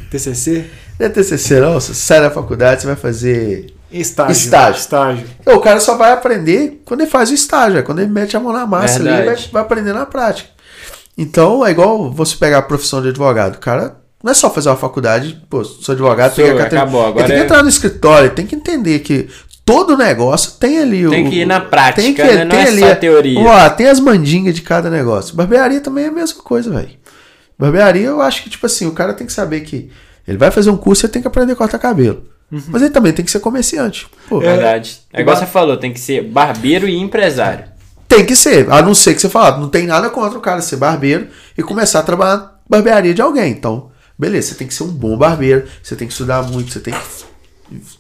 [0.09, 0.65] TCC?
[0.99, 1.73] Não é TCC, não.
[1.73, 3.73] Você sai da faculdade, você vai fazer.
[3.91, 4.31] Estágio.
[4.31, 4.79] Estágio.
[4.79, 5.27] Estágio.
[5.47, 8.39] O cara só vai aprender quando ele faz o estágio, é quando ele mete a
[8.39, 9.49] mão na massa ali, ele vai, Verdade.
[9.51, 10.49] vai aprender na prática.
[11.17, 13.55] Então é igual você pegar a profissão de advogado.
[13.55, 16.83] O cara não é só fazer uma faculdade, pô, sou advogado, Sou, pegar a carteira.
[16.83, 19.27] acabou, ele agora tem que é- entrar no escritório, ele tem que entender que
[19.71, 21.29] todo negócio tem ali Tem o.
[21.29, 22.43] que ir na prática, tem que, né?
[22.43, 23.41] Não tem é ali, só teoria.
[23.41, 25.35] Lá, tem as mandingas de cada negócio.
[25.35, 26.89] Barbearia também é a mesma coisa, velho.
[27.57, 29.89] Barbearia, eu acho que, tipo assim, o cara tem que saber que
[30.27, 32.23] Ele vai fazer um curso, ele tem que aprender a cortar cabelo.
[32.67, 34.07] Mas ele também tem que ser comerciante.
[34.27, 34.99] Pô, Verdade.
[35.13, 37.63] É igual você falou, tem que ser barbeiro e empresário.
[38.09, 38.69] Tem que ser.
[38.69, 41.63] A não ser que você fala, não tem nada contra o cara ser barbeiro e
[41.63, 43.51] começar a trabalhar barbearia de alguém.
[43.51, 46.81] Então, beleza, você tem que ser um bom barbeiro, você tem que estudar muito, você
[46.81, 47.30] tem que.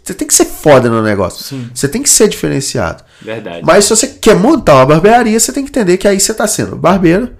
[0.03, 1.57] Você tem que ser foda no negócio.
[1.73, 3.03] Você tem que ser diferenciado.
[3.21, 3.61] Verdade.
[3.65, 6.47] Mas se você quer montar uma barbearia, você tem que entender que aí você está
[6.47, 7.31] sendo barbeiro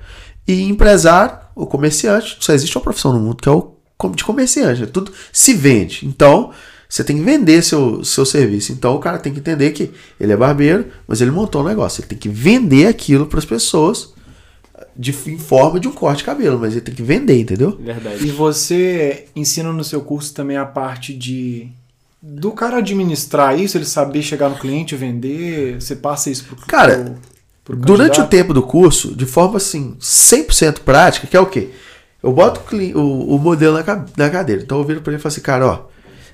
[0.47, 2.37] e empresário ou comerciante.
[2.39, 3.75] Só existe uma profissão no mundo que é o
[4.15, 4.81] de comerciante.
[4.81, 4.87] né?
[4.91, 6.07] Tudo se vende.
[6.07, 6.51] Então,
[6.89, 8.71] você tem que vender seu, seu serviço.
[8.71, 12.01] Então, o cara tem que entender que ele é barbeiro, mas ele montou um negócio.
[12.01, 14.13] Ele tem que vender aquilo para as pessoas
[14.97, 16.59] de, em forma de um corte de cabelo.
[16.59, 17.77] Mas ele tem que vender, entendeu?
[17.79, 18.25] Verdade.
[18.25, 21.69] E você ensina no seu curso também a parte de
[22.21, 27.15] do cara administrar isso, ele saber chegar no cliente, vender, você passa isso pro Cara,
[27.63, 31.45] pro- pro Durante o tempo do curso, de forma assim, 100% prática, que é o
[31.47, 31.69] quê?
[32.21, 34.61] Eu boto o, o- o modelo na, na cadeira.
[34.61, 35.79] Então eu viro pra ele e falo assim, cara, ó.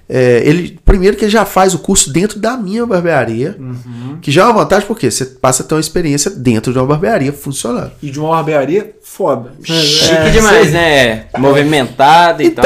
[0.09, 4.17] é, ele, primeiro que ele já faz o curso dentro da minha barbearia, Uhum.
[4.21, 6.85] que já é uma vantagem porque você passa a ter uma experiência dentro de uma
[6.87, 7.91] barbearia funcionando.
[8.03, 9.53] E de uma barbearia foda.
[9.63, 10.71] Chique É, demais, sei.
[10.73, 11.25] né?
[11.37, 12.63] Movimentado e Então,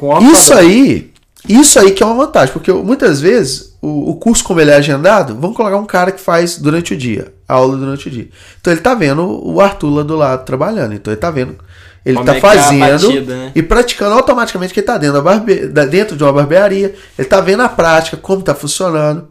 [0.00, 0.22] tal.
[0.22, 0.68] Isso padrão.
[0.68, 1.12] aí,
[1.48, 4.76] isso aí que é uma vantagem, porque muitas vezes o, o curso, como ele é
[4.76, 8.28] agendado, vamos colocar um cara que faz durante o dia, aula durante o dia.
[8.60, 11.56] Então ele tá vendo o Arthur lá do lado trabalhando, então ele tá vendo,
[12.04, 13.52] ele Como tá é é fazendo batida, né?
[13.54, 15.66] e praticando automaticamente que ele tá dentro, da barbe...
[15.86, 19.28] dentro de uma barbearia, ele tá vendo a prática, como tá funcionando,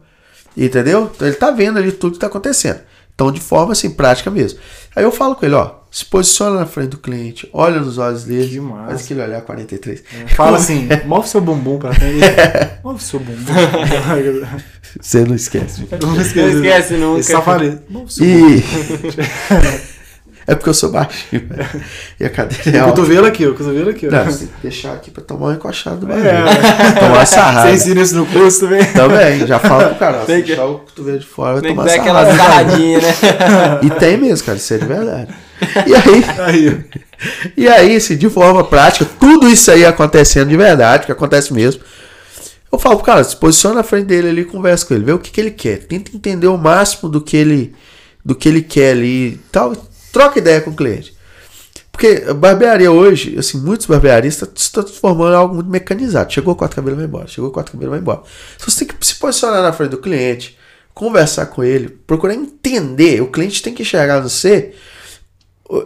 [0.56, 1.10] entendeu?
[1.14, 2.80] Então ele tá vendo ali tudo que tá acontecendo.
[3.14, 4.58] Então, de forma assim, prática mesmo.
[4.96, 8.24] Aí eu falo com ele, ó, se posiciona na frente do cliente, olha nos olhos
[8.24, 8.86] dele, Que massa.
[8.88, 10.02] faz aquele olhar 43.
[10.36, 12.20] Fala assim, move seu bumbum pra frente.
[12.84, 13.52] Move seu bumbum.
[15.00, 15.86] Você não esquece.
[16.00, 17.20] Não Não esquece nunca.
[17.20, 17.82] Esse safadeza.
[17.88, 18.62] Move seu bumbum.
[20.46, 21.84] É porque eu sou baixinho, velho.
[22.20, 24.10] E a cadeira é O cotovelo aqui, o cotovelo aqui, ó.
[24.10, 26.26] Não, você tem que deixar aqui pra tomar uma encoxada do barulho.
[26.28, 26.92] É.
[27.00, 27.68] Tomar sarrada.
[27.70, 28.84] Você ensina isso no curso também?
[28.92, 31.70] Também, já falo pro cara, ó, Tem que- deixar o cotovelo de fora, vai Tem
[31.70, 32.42] que tomar dar aquela sarrada.
[32.70, 33.14] sarradinha, né?
[33.82, 35.34] E tem mesmo, cara, isso é de verdade.
[35.86, 36.84] E aí, Aí,
[37.56, 41.80] e aí, assim, de forma prática, tudo isso aí acontecendo de verdade, que acontece mesmo.
[42.70, 45.12] Eu falo pro cara, se posiciona na frente dele ali e conversa com ele, vê
[45.12, 45.78] o que, que ele quer.
[45.78, 47.72] Tenta entender o máximo do que ele,
[48.24, 49.72] do que ele quer ali e tal.
[50.14, 51.12] Troca ideia com o cliente.
[51.90, 56.32] Porque barbearia hoje, assim, muitos barbearias estão se transformando em algo muito mecanizado.
[56.32, 57.26] Chegou o corte cabelo, vai embora.
[57.26, 58.22] Chegou o corte cabelo, vai embora.
[58.54, 60.56] Então você tem que se posicionar na frente do cliente,
[60.94, 63.22] conversar com ele, procurar entender.
[63.22, 64.72] O cliente tem que enxergar no você.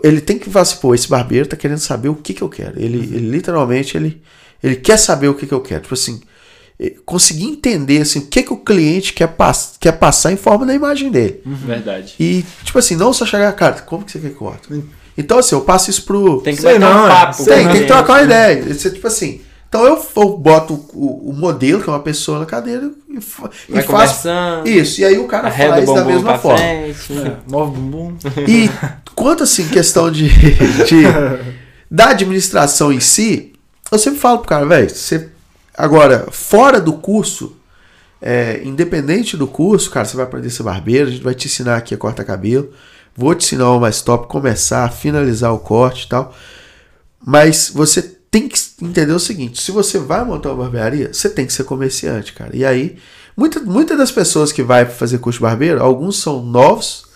[0.02, 2.50] Ele tem que falar assim, pô, esse barbeiro tá querendo saber o que que eu
[2.50, 2.78] quero.
[2.78, 4.22] Ele, ele literalmente, ele,
[4.62, 5.80] ele quer saber o que que eu quero.
[5.80, 6.20] Tipo assim,
[7.04, 10.74] conseguir entender assim, o que que o cliente quer, pass quer passar em forma da
[10.74, 11.40] imagem dele.
[11.44, 12.14] Verdade.
[12.20, 14.68] E, tipo assim, não só chegar, cara, como que você quer que corta?
[15.16, 16.40] Então, assim, eu passo isso pro.
[16.40, 17.08] Tem que Sei bater não, um é.
[17.08, 17.42] papo.
[17.42, 18.52] Sei Tem, que trocar uma né?
[18.52, 18.72] ideia.
[18.72, 19.40] É tipo assim.
[19.68, 23.82] Então eu, eu boto o, o modelo, que é uma pessoa na cadeira, e, e
[23.82, 24.28] faço.
[24.64, 26.58] Isso, e aí o cara faz da mesma forma.
[26.58, 27.12] frente.
[27.18, 28.16] é, move o bumbum.
[28.46, 28.70] E
[29.14, 31.04] quanto assim, questão de, de-
[31.90, 33.52] da administração em si,
[33.92, 35.28] eu sempre falo pro cara, velho, você
[35.78, 37.56] agora, fora do curso,
[38.20, 41.46] é, independente do curso, cara, você vai aprender a ser barbeiro, a gente vai te
[41.46, 42.72] ensinar aqui a cortar cabelo,
[43.16, 46.34] vou te ensinar o mais top, começar, finalizar o corte e tal.
[47.24, 51.46] Mas você tem que entender o seguinte: se você vai montar uma barbearia, você tem
[51.46, 52.54] que ser comerciante, cara.
[52.54, 52.98] E aí,
[53.36, 57.07] muitas muita das pessoas que vai fazer curso de barbeiro, alguns são novos,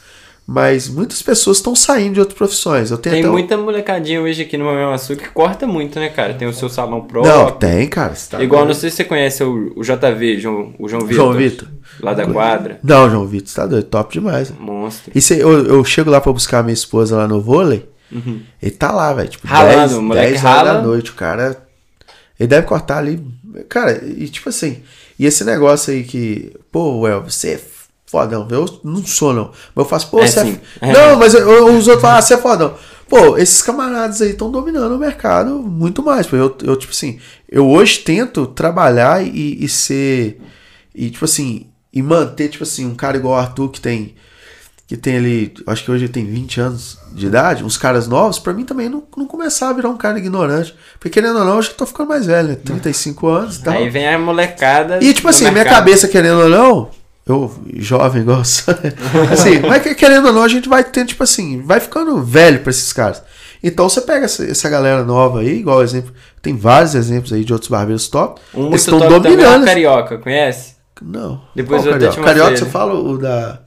[0.47, 2.91] mas muitas pessoas estão saindo de outras profissões.
[2.91, 6.09] Eu tenho Tem um- muita molecadinha hoje aqui no Mamão Açúcar que corta muito, né,
[6.09, 6.35] cara?
[6.35, 7.33] Tem o seu salão próprio.
[7.33, 8.15] Não, tem, cara.
[8.31, 11.15] tá Igual, não sei se você conhece o, o JV, João, o João Vitor.
[11.15, 11.69] João Vitor.
[12.01, 12.81] Lá da quadra.
[12.83, 14.53] Não, João Vitor, você tá doido, top demais.
[14.59, 15.13] Monstro.
[15.15, 17.89] E se, eu, eu chego lá pra buscar minha esposa lá no vôlei,
[18.61, 19.29] ele tá lá, velho.
[19.29, 19.53] Tipo, Uhum.
[19.53, 20.73] Ralando, 10, o moleque 10 horas rala.
[20.75, 21.11] da noite.
[21.11, 21.57] O cara.
[22.39, 23.23] Ele deve cortar ali.
[23.69, 24.83] Cara, e tipo assim.
[25.19, 26.53] E esse negócio aí que.
[26.71, 27.59] Pô, El, você é
[28.13, 28.47] fodão.
[28.51, 29.47] Eu não sou, não.
[29.75, 30.61] Mas eu faço, pô, É você sim.
[30.81, 30.91] é.
[30.91, 30.93] É.
[30.93, 32.75] Não, mas eu- eu- os outros falam, ah, você é fodão.
[33.09, 36.27] Pô, esses camaradas aí estão dominando o mercado muito mais.
[36.27, 36.37] pô.
[36.37, 40.41] Eu, eu, tipo assim, eu hoje tento trabalhar e, e ser.
[40.95, 44.15] E, tipo assim, e manter, tipo assim, um cara igual o Arthur que tem
[44.87, 48.39] que tem ali, acho que hoje ele tem 20 anos de idade, uns caras novos,
[48.39, 50.75] pra mim também não, não começar a virar um cara ignorante.
[50.99, 52.57] Porque querendo ou não, eu já tô ficando mais velho, né?
[52.57, 53.73] 35 anos e tal.
[53.73, 55.03] Aí vem a molecada.
[55.03, 55.77] E tipo assim, minha mercado.
[55.77, 56.91] cabeça, querendo ou não,
[57.27, 58.35] eu, jovem né?
[59.33, 62.61] assim, mas que- querendo ou não, a gente vai tendo, tipo assim, vai ficando velho
[62.61, 63.23] pra esses caras.
[63.63, 67.53] Então você pega essa, essa galera nova aí, igual exemplo, tem vários exemplos aí de
[67.53, 68.41] outros barbeiros top.
[68.53, 69.65] Um eles estão também é dominando.
[69.65, 70.75] Carioca, conhece?
[71.01, 71.41] Não.
[71.55, 72.17] Depois Qual eu Carioca?
[72.21, 73.61] te Carioca, você fala o da.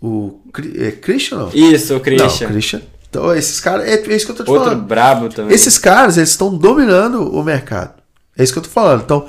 [0.00, 0.40] O.
[0.78, 1.50] É Christian não?
[1.52, 2.48] Isso, o Não, Christian.
[2.48, 2.82] Christian.
[3.08, 3.86] Então, esses caras.
[3.86, 4.82] É, é isso que eu tô te Outro falando.
[4.84, 5.54] brabo também.
[5.54, 7.94] Esses caras, eles estão dominando o mercado.
[8.36, 9.02] É isso que eu tô falando.
[9.02, 9.26] Então,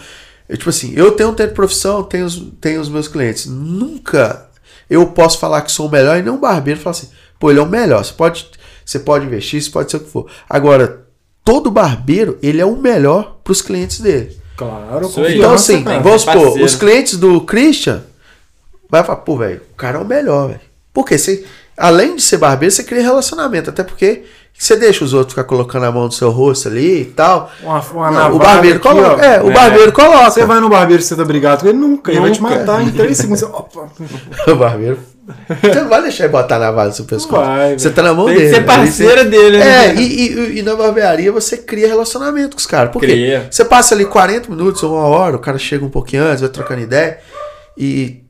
[0.50, 3.46] eu, tipo assim, eu tenho um tempo de profissão, tenho os, tenho os meus clientes.
[3.46, 4.48] Nunca
[4.90, 7.60] eu posso falar que sou o melhor e não um barbeiro fala assim, pô, ele
[7.60, 8.04] é o melhor.
[8.04, 8.50] Você pode,
[8.86, 10.30] você pode investir, isso pode ser o que for.
[10.50, 11.06] Agora,
[11.44, 14.38] todo barbeiro, ele é o melhor pros clientes dele.
[14.56, 15.24] Claro, Isso.
[15.26, 16.00] Então, assim, cara.
[16.00, 16.66] vamos supor, parceiro.
[16.66, 18.04] os clientes do Christian
[18.90, 20.62] vai falar, pô, velho, o cara é o melhor, velho.
[20.92, 21.46] Porque você,
[21.76, 23.70] além de ser barbeiro, você cria relacionamento.
[23.70, 24.24] Até porque
[24.58, 27.52] você deixa os outros ficar colocando a mão no seu rosto ali e tal.
[27.62, 29.16] Uma, uma Não, navalha o barbeiro aqui, coloca.
[29.22, 29.24] ó.
[29.24, 29.54] É, o É.
[29.54, 30.32] barbeiro coloca.
[30.32, 31.78] Você vai no barbeiro e você tá brigado com ele?
[31.78, 32.12] Nunca.
[32.12, 33.42] Ele vai te matar em 3 segundos.
[33.42, 33.90] Você- Opa.
[34.48, 35.00] O barbeiro.
[35.62, 37.44] Você não vai deixar ele botar na navalha no seu pescoço.
[37.46, 38.54] vai, você tá na mão Tem que dele.
[38.54, 39.88] ser Aí parceiro você- dele, né?
[39.90, 40.02] É, e,
[40.56, 42.92] e- e na barbearia você cria relacionamento com os caras.
[42.94, 43.08] Por quê?
[43.08, 43.48] Cria.
[43.52, 46.50] Você passa ali 40 minutos ou uma hora, o cara chega um pouquinho antes, vai
[46.50, 47.20] trocando ideia.
[47.78, 48.24] E,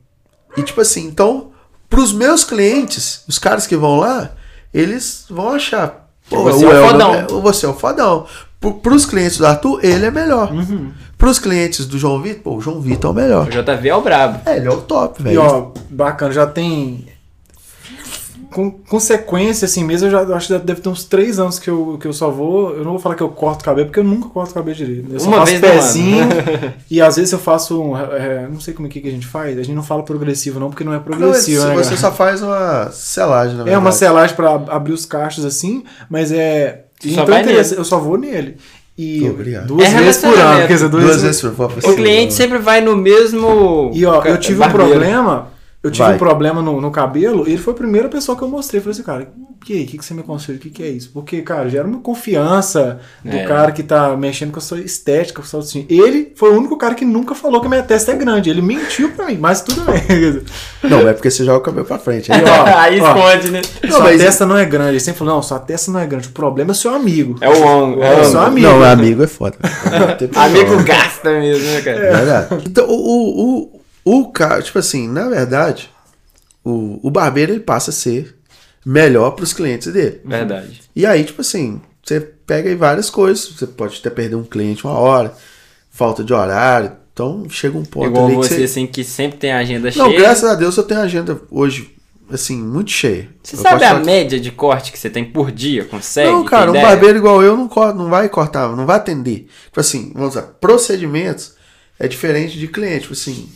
[0.56, 1.52] e tipo assim, então,
[1.88, 4.30] pros meus clientes, os caras que vão lá,
[4.74, 6.07] eles vão achar.
[6.30, 7.14] Pô, Você é o fodão.
[7.14, 8.26] é- você é o fodão.
[8.60, 10.52] Pro, pros clientes do Arthur, ele é melhor.
[10.52, 10.90] Uhum.
[11.16, 13.46] Pros clientes do João Vitor, pô, o João Vitor é o melhor.
[13.46, 14.40] O JV é o brabo.
[14.44, 15.40] É, ele é o top, E velho.
[15.42, 17.06] ó, bacana, já tem.
[18.50, 21.58] Com, com sequência, assim mesmo, eu já eu acho que deve ter uns 3 anos
[21.58, 22.70] que eu, que eu só vou.
[22.70, 25.06] Eu não vou falar que eu corto cabelo, porque eu nunca corto cabelo direito.
[25.12, 26.26] Eu só Uma faço pezinho.
[26.90, 27.80] e às vezes eu faço.
[27.80, 29.58] um, é, não sei como é que a gente faz.
[29.58, 31.74] A gente não fala progressivo, não, porque não é Não, progressivo, se né?
[31.74, 31.96] você cara?
[32.00, 33.96] só faz uma selagem, na É uma verdade.
[33.96, 36.84] selagem pra ab- abrir os cachos assim, mas é.
[37.02, 38.56] Só então eu só vou nele.
[38.96, 39.66] E Obrigado.
[39.68, 40.66] duas É vezes por ano.
[40.66, 43.92] Quer dizer, duas, Duas vezes por O cliente sempre vai no mesmo.
[43.94, 44.90] E ó, eu tive um barbeiro.
[44.90, 45.57] problema.
[45.82, 46.14] Eu tive Vai.
[46.16, 48.80] um problema no, no cabelo, e ele foi a primeira pessoa que eu mostrei.
[48.80, 49.28] Falei assim, cara,
[49.68, 50.56] e aí, o que, que você me aconselha?
[50.56, 51.10] O que, que é isso?
[51.12, 53.44] Porque, cara, gera uma confiança do É.
[53.44, 55.84] cara que tá mexendo com a sua estética, com a sua autoestima.
[55.88, 58.50] Ele foi o único cara que nunca falou que minha testa é grande.
[58.50, 60.02] Ele mentiu pra mim, mas tudo bem.
[60.88, 62.30] Não, é porque você joga o cabelo pra frente.
[62.30, 63.62] E, ó, Aí ó, esconde, né?
[63.88, 64.90] sua mas- testa não é grande.
[64.92, 66.28] Ele sempre falou, não, sua testa não é grande.
[66.28, 67.36] O problema é seu amigo.
[67.40, 68.02] É o on.
[68.02, 68.66] É, É o amigo.
[68.66, 69.56] Não, amigo é foda.
[70.34, 71.98] Amigo gasta mesmo, né, cara?
[71.98, 72.62] É verdade.
[72.66, 73.77] Então, o, o, o,
[74.10, 75.90] o cara, tipo assim, na verdade,
[76.64, 78.36] o, o barbeiro ele passa a ser
[78.84, 80.20] melhor pros clientes dele.
[80.24, 80.80] Verdade.
[80.94, 83.46] E aí, tipo assim, você pega aí várias coisas.
[83.48, 85.34] Você pode até perder um cliente uma hora,
[85.90, 86.92] falta de horário.
[87.12, 88.64] Então, chega um ponto Igual ali que você, você...
[88.64, 90.18] assim, que sempre tem agenda Não, cheia.
[90.20, 91.90] graças a Deus eu tenho agenda hoje,
[92.30, 93.28] assim, muito cheia.
[93.42, 95.84] Você Eu sabe a falar- média de corte que você tem por dia?
[95.84, 96.30] Consegue?
[96.30, 96.86] Não, cara, um ideia?
[96.86, 99.48] barbeiro igual eu não, corta, não vai cortar, não vai atender.
[99.64, 101.54] Tipo assim, vamos lá, procedimentos
[101.98, 103.00] é diferente de cliente.
[103.02, 103.48] Tipo assim,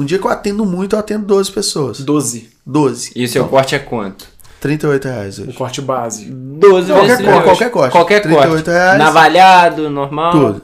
[0.00, 2.00] um dia que eu atendo muito, eu atendo 12 pessoas.
[2.00, 2.48] 12.
[2.66, 3.12] 12.
[3.16, 4.26] E o seu Então, corte é quanto?
[4.60, 5.52] 38 reais O hoje.
[5.54, 6.24] corte base.
[6.26, 7.92] 12 Qualquer vezes corte, qualquer corte.
[7.92, 8.70] Qualquer 38 corte.
[8.70, 8.98] reais.
[8.98, 10.32] Navalhado, normal.
[10.32, 10.62] Tudo.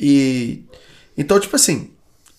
[0.00, 0.62] E.
[1.16, 1.90] Então, tipo assim,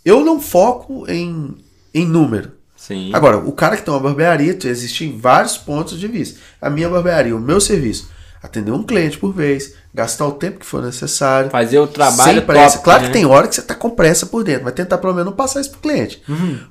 [0.04, 1.56] eu não foco em,
[1.94, 2.52] em número.
[2.76, 3.12] Sim.
[3.14, 6.40] Agora, o cara que tem uma barbearia, existem vários pontos de vista.
[6.62, 8.10] A minha barbearia, o meu serviço,
[8.46, 11.50] atender um cliente por vez, gastar o tempo que for necessário.
[11.50, 12.72] Fazer o trabalho sem pressa.
[12.78, 13.08] top, claro né?
[13.08, 15.36] que tem hora que você tá com pressa por dentro, mas tentar pelo menos não
[15.36, 16.22] passar isso pro cliente.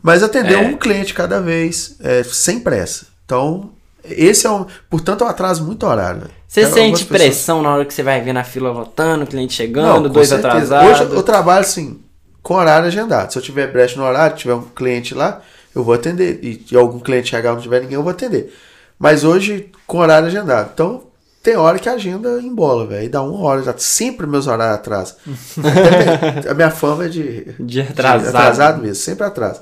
[0.03, 0.59] Mas atender É.
[0.59, 3.07] um cliente cada vez, é, sem pressa.
[3.25, 3.71] Então,
[4.05, 4.67] esse é um.
[4.91, 6.21] Portanto, é um atraso muito horário.
[6.23, 6.33] velho.
[6.47, 10.09] Você sente pressão na hora que você vai ver na fila lotando, cliente Não, chegando,
[10.09, 10.49] com dois certeza.
[10.49, 11.01] atrasados.
[11.01, 12.01] Hoje eu trabalho assim,
[12.43, 13.33] com horário agendado.
[13.33, 15.41] Se eu tiver brecha no horário, tiver um cliente lá,
[15.75, 16.39] eu vou atender.
[16.43, 18.55] E se algum cliente chegar e não tiver ninguém, eu vou atender.
[18.97, 20.71] Mas hoje, com horário agendado.
[20.73, 21.03] Então,
[21.45, 23.05] tem hora que a agenda embola, velho.
[23.05, 23.63] E dá uma hora.
[23.63, 25.15] Já, sempre meus horários atrasam.
[25.63, 28.29] Até a minha fama é de, De atrasado.
[28.35, 29.61] atrasado mesmo, sempre atraso.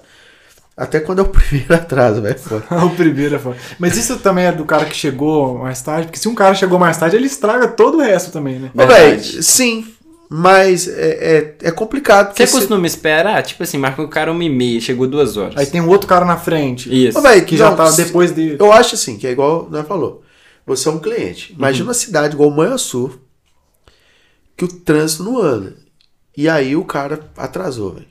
[0.76, 2.37] Até quando é o primeiro atraso, velho.
[2.87, 3.57] o primeiro é foda.
[3.78, 6.78] Mas isso também é do cara que chegou mais tarde, porque se um cara chegou
[6.78, 8.70] mais tarde, ele estraga todo o resto também, né?
[8.74, 9.01] Ô, Verdade.
[9.33, 9.85] velho, sim.
[10.35, 12.28] Mas é, é, é complicado.
[12.28, 13.43] Você porque se- costuma esperar?
[13.43, 15.55] Tipo assim, marca o cara uma e meia, chegou duas horas.
[15.59, 16.89] Aí tem um outro cara na frente.
[17.09, 17.18] Isso.
[17.18, 18.57] Ô, véi, Que já não, tá se- depois dele.
[18.59, 20.22] Eu acho assim, que é igual nós falou.
[20.67, 21.53] Você é um cliente.
[21.53, 23.21] Imagina uma cidade igual Manhuaçu,
[24.57, 25.77] que o trânsito não anda.
[26.37, 28.07] E aí o cara atrasou, velho.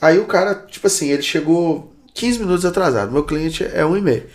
[0.00, 3.10] Aí o cara, tipo assim, ele chegou 15 minutos atrasado.
[3.12, 4.26] Meu cliente é um e meio.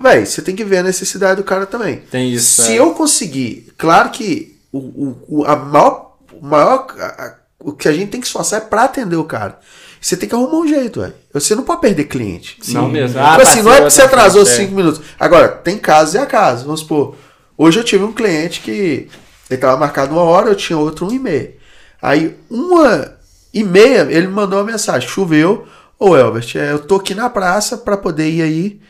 [0.00, 2.00] Véi, você tem que ver a necessidade do cara também.
[2.10, 2.62] Tem isso.
[2.62, 2.78] Se é.
[2.78, 7.86] eu conseguir, claro que o, o, o- a maior, o maior a- a- o que
[7.88, 9.60] a gente tem que esforçar é pra atender o cara.
[10.02, 11.14] Você tem que arrumar um jeito, velho.
[11.32, 12.58] Você não pode perder cliente.
[12.72, 13.20] Não mesmo.
[13.20, 15.00] tipo assim, não é porque você atrasou 5 minutos.
[15.18, 16.64] Agora, tem casos e a casos.
[16.64, 17.14] Vamos supor,
[17.56, 19.08] hoje eu tive um cliente que
[19.48, 21.54] ele tava marcado uma hora, eu tinha outro um e meia.
[22.02, 23.16] Aí, uma
[23.54, 25.68] e meia, ele me mandou uma mensagem, choveu.
[25.96, 28.80] Ô, Elbert, é, eu tô aqui na praça pra poder ir aí.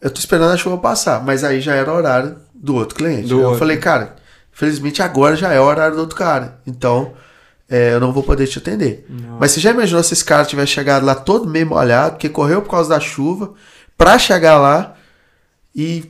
[0.00, 3.28] Eu tô esperando a chuva passar, mas aí já era o horário do outro cliente.
[3.28, 3.58] Do eu outro.
[3.58, 4.16] falei, cara,
[4.50, 6.58] felizmente agora já é o horário do outro cara.
[6.66, 7.12] Então,
[7.72, 9.06] é, eu não vou poder te atender.
[9.40, 12.60] Mas você já imaginou se esse cara tivesse chegado lá todo meio molhado, porque correu
[12.60, 13.54] por causa da chuva,
[13.96, 14.94] pra chegar lá
[15.74, 16.04] e,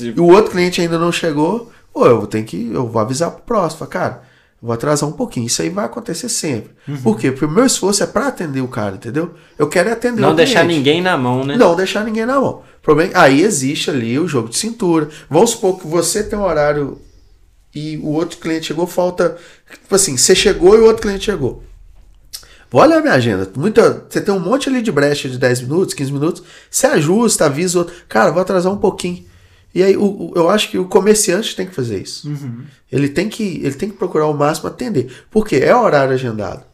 [0.00, 1.70] e o outro cliente ainda não chegou?
[1.92, 2.70] Pô, eu vou ter que.
[2.72, 3.86] Eu vou avisar pro próximo.
[3.86, 4.22] Cara,
[4.64, 5.46] Vou atrasar um pouquinho.
[5.46, 6.72] Isso aí vai acontecer sempre.
[7.02, 7.30] Por quê?
[7.30, 9.34] Porque o meu esforço é para atender o cara, entendeu?
[9.58, 10.78] Eu quero é atender Não o deixar cliente.
[10.78, 11.54] ninguém na mão, né?
[11.54, 12.62] Não deixar ninguém na mão.
[12.82, 15.10] Problema, aí existe ali o jogo de cintura.
[15.28, 16.98] Vamos supor que você tem um horário
[17.74, 19.36] e o outro cliente chegou, falta.
[19.70, 21.62] Tipo assim, você chegou e o outro cliente chegou.
[22.70, 23.50] Vou olhar a minha agenda.
[23.56, 26.42] Muita, você tem um monte ali de brecha de 10 minutos, 15 minutos.
[26.70, 27.94] Você ajusta, avisa o outro.
[28.08, 29.24] Cara, vou atrasar um pouquinho.
[29.74, 32.28] E aí o- o- eu acho que o comerciante tem que fazer isso.
[32.90, 35.12] Ele, tem que, ele tem que procurar o máximo atender.
[35.30, 36.64] Porque é horário agendado.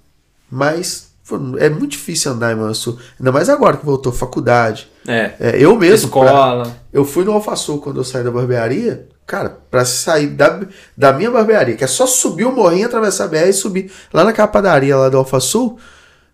[0.51, 1.10] Mas
[1.59, 2.99] é muito difícil andar em Manso.
[3.19, 4.89] Ainda mais agora que voltou faculdade.
[5.07, 5.33] É.
[5.41, 6.09] É, eu mesmo.
[6.11, 6.77] pra- Escola.
[6.93, 9.09] eu fui no Alfaçul quando eu saí da barbearia.
[9.27, 10.61] Cara, pra sair da,
[10.97, 14.25] da minha barbearia, que é só subir o morrinho, atravessar a BR e subir lá
[14.25, 15.79] na padaria lá do Alfaçul,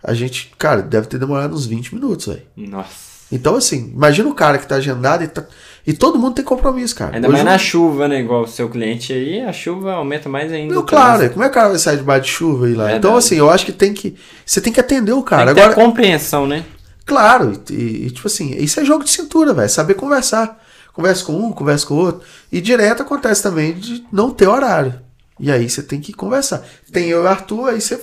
[0.03, 2.43] a gente, cara, deve ter demorado uns 20 minutos, velho.
[2.57, 3.07] Nossa.
[3.31, 5.45] Então, assim, imagina o cara que tá agendado e, tá-
[5.87, 7.15] e todo mundo tem compromisso, cara.
[7.15, 8.19] Ainda Hoje mais na chuva, né?
[8.19, 10.75] Igual o seu cliente aí, a chuva aumenta mais ainda.
[10.75, 11.35] Não, claro, trânsito.
[11.35, 12.85] como é que o cara vai sair debaixo de chuva e lá?
[12.85, 12.99] Verdade.
[12.99, 14.17] Então, assim, eu acho que tem que.
[14.45, 15.55] Você tem que atender o Tem cara.
[15.55, 16.65] que ter Agora, compreensão, né?
[17.05, 19.69] Claro, e, e, tipo assim, isso é jogo de cintura, velho.
[19.69, 20.61] Saber conversar.
[20.93, 22.27] Conversa com um, conversa com o outro.
[22.51, 24.95] E direto acontece também de não ter horário.
[25.39, 26.65] E aí você tem que conversar.
[26.91, 28.01] Tem eu e o Arthur, aí você,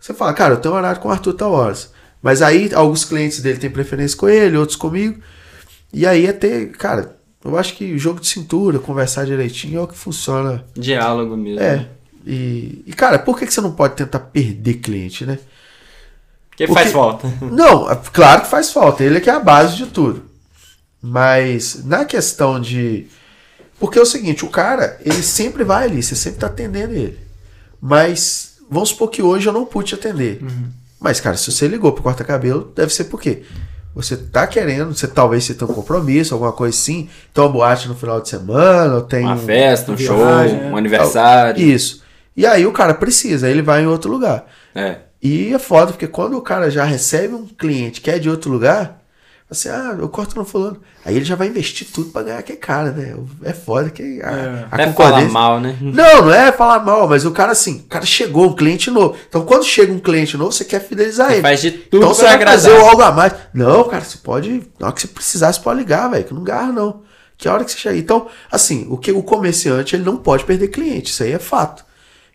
[0.00, 1.92] você fala, cara, eu tenho horário com o Arthur tal horas.
[2.22, 5.20] Mas aí alguns clientes dele têm preferência com ele, outros comigo.
[5.92, 9.82] E aí é ter, cara, eu acho que o jogo de cintura, conversar direitinho é
[9.82, 10.64] o que funciona.
[10.74, 11.60] Diálogo mesmo.
[11.60, 11.88] É.
[12.26, 15.38] E, e cara, por que, que você não pode tentar perder cliente, né?
[16.56, 17.28] Que Porque- faz falta.
[17.52, 19.04] Não, é claro que faz falta.
[19.04, 20.24] Ele é que é a base de tudo.
[21.00, 23.06] Mas na questão de.
[23.78, 27.16] Porque é o seguinte, o cara, ele sempre vai ali, você sempre tá atendendo ele.
[27.80, 30.42] Mas vamos supor que hoje eu não pude te atender.
[30.98, 33.44] Mas, cara, se você ligou pro corta-cabelo, deve ser por quê?
[33.98, 37.88] Você tá querendo, você talvez você tenha um compromisso, alguma coisa assim, tem uma boate
[37.88, 41.60] no final de semana, ou tem Uma um- festa, um Viagem, show, um aniversário.
[41.60, 42.04] Isso.
[42.36, 44.46] E aí o cara precisa, aí ele vai em outro lugar.
[44.72, 44.98] É.
[45.20, 48.52] E é foda, porque quando o cara já recebe um cliente que é de outro
[48.52, 49.02] lugar,
[49.50, 50.80] assim, ah, eu corto no fulano.
[51.04, 53.14] Aí ele já vai investir tudo pra ganhar aquele cara, né?
[53.42, 54.66] É foda que a, É.
[54.70, 55.76] a Até falar concorrência- mal, né?
[55.80, 59.16] Não, não é falar mal, mas o cara assim, o cara chegou, um cliente novo.
[59.28, 61.42] Então quando chega um cliente novo, você quer fidelizar Você ele.
[61.42, 62.54] faz de tudo então você vai agradar.
[62.60, 63.32] fazer algo a mais.
[63.54, 66.42] Não, cara, você pode, na hora que você precisar, você pode ligar, velho, que não
[66.44, 67.02] garra não.
[67.36, 67.96] Que hora que você chega.
[67.96, 71.84] Então, assim, o que o comerciante, ele não pode perder cliente, isso aí é fato.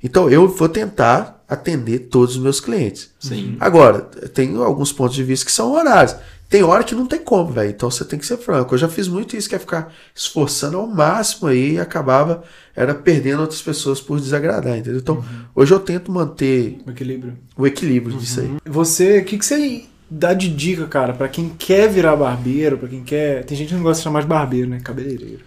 [0.01, 3.11] Então eu vou tentar atender todos os meus clientes.
[3.19, 3.55] Sim.
[3.59, 3.99] Agora,
[4.33, 6.15] tem alguns pontos de vista que são horários.
[6.53, 7.71] Tem hora que não tem como, velho.
[7.71, 8.75] Então você tem que ser franco.
[8.75, 12.43] Eu já fiz muito isso, que é ficar esforçando ao máximo aí e acabava
[12.75, 14.99] era perdendo outras pessoas por desagradar, entendeu?
[14.99, 15.25] Então,
[15.55, 17.33] hoje eu tento manter O equilíbrio.
[17.57, 18.51] o equilíbrio disso aí.
[18.67, 22.87] Você, o que, que você dá de dica, cara, pra quem quer virar barbeiro, pra
[22.87, 23.43] quem quer.
[23.45, 24.79] Tem gente que não gosta de chamar de barbeiro, né?
[24.79, 25.39] Cabeleireiro.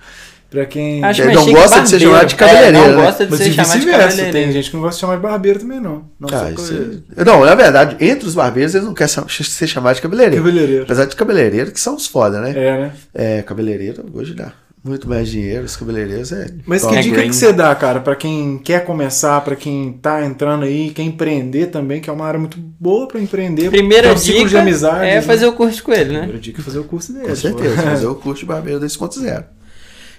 [0.49, 1.03] Pra quem.
[1.05, 3.05] Acho não gosta de ser chamado de É, cabeleireiro, não né?
[3.07, 4.07] gosta de Mas ser chamado de vice-versa.
[4.09, 4.53] Tem cabeleireiro.
[4.53, 6.05] gente que não gosta de chamar de barbeiro também, não.
[6.21, 7.03] Não Cara, isso cabeleireiro.
[7.17, 10.45] aí- Não, na verdade, entre os barbeiros eles não querem ser chamados de cabeleireiro.
[10.45, 10.83] Cabeleireiro.
[10.85, 12.51] Apesar de cabeleireiro, que são os foda, né?
[12.57, 12.93] É, né?
[13.13, 14.53] É, cabeleireiro hoje dá
[14.85, 15.65] muito mais dinheiro.
[15.65, 16.47] Os cabeleireiros é.
[16.65, 16.95] Mas top.
[16.95, 20.91] que dica que você dá, cara, pra quem quer começar, pra quem tá entrando aí,
[20.91, 23.69] quer empreender também, que é uma área muito boa pra empreender.
[23.69, 25.07] Primeira é um ciclo dica de amizade.
[25.09, 25.23] é né?
[25.23, 26.19] fazer o curso com ele, né?
[26.19, 27.27] Primeira dica é fazer o curso dele.
[27.27, 29.45] Com certeza, fazer o curso de barbeiro 2.0.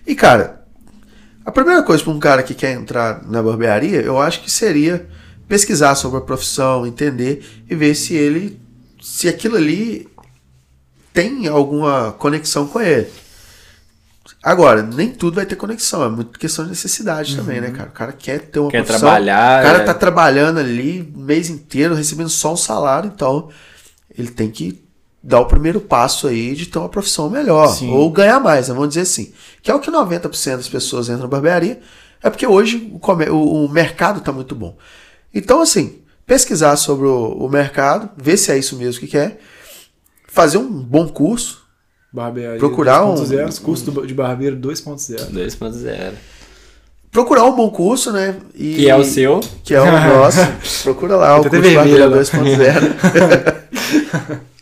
[0.08, 0.66] E, cara,
[1.46, 5.06] a primeira coisa para um cara que quer entrar na barbearia, eu acho que seria
[5.48, 8.60] pesquisar sobre a profissão, entender e ver se ele,
[9.02, 10.08] se aquilo ali
[11.14, 13.08] tem alguma conexão com ele.
[14.44, 17.90] Agora, nem tudo vai ter conexão, é muito questão de necessidade também, né, cara?
[17.90, 19.84] O cara quer ter uma Quer profissão, trabalhar, o cara é.
[19.84, 23.50] tá trabalhando ali o mês inteiro, recebendo só um salário, então
[24.18, 24.87] ele tem que
[25.28, 27.92] dar o primeiro passo aí de ter uma profissão melhor, Sim.
[27.92, 29.34] ou ganhar mais, né, vamos dizer assim.
[29.62, 31.82] Que é o que 90% das pessoas entram na barbearia,
[32.24, 33.00] é porque hoje o,
[33.34, 34.78] o- o mercado tá muito bom.
[35.34, 39.38] Então, assim, pesquisar sobre o, o mercado, ver se é isso mesmo que quer,
[40.28, 41.66] fazer um bom curso,
[42.14, 45.30] Barbearia Procurar um- 2.0, curso do- de barbeiro 2.0.
[45.30, 46.14] 2.0.
[47.12, 48.38] procurar um bom curso, né?
[48.56, 49.42] E, Que é o seu.
[49.64, 50.40] Que é o nosso.
[50.84, 52.16] Procura lá, o curso vermelho Barbeiro lá.
[52.24, 53.58] 2.0.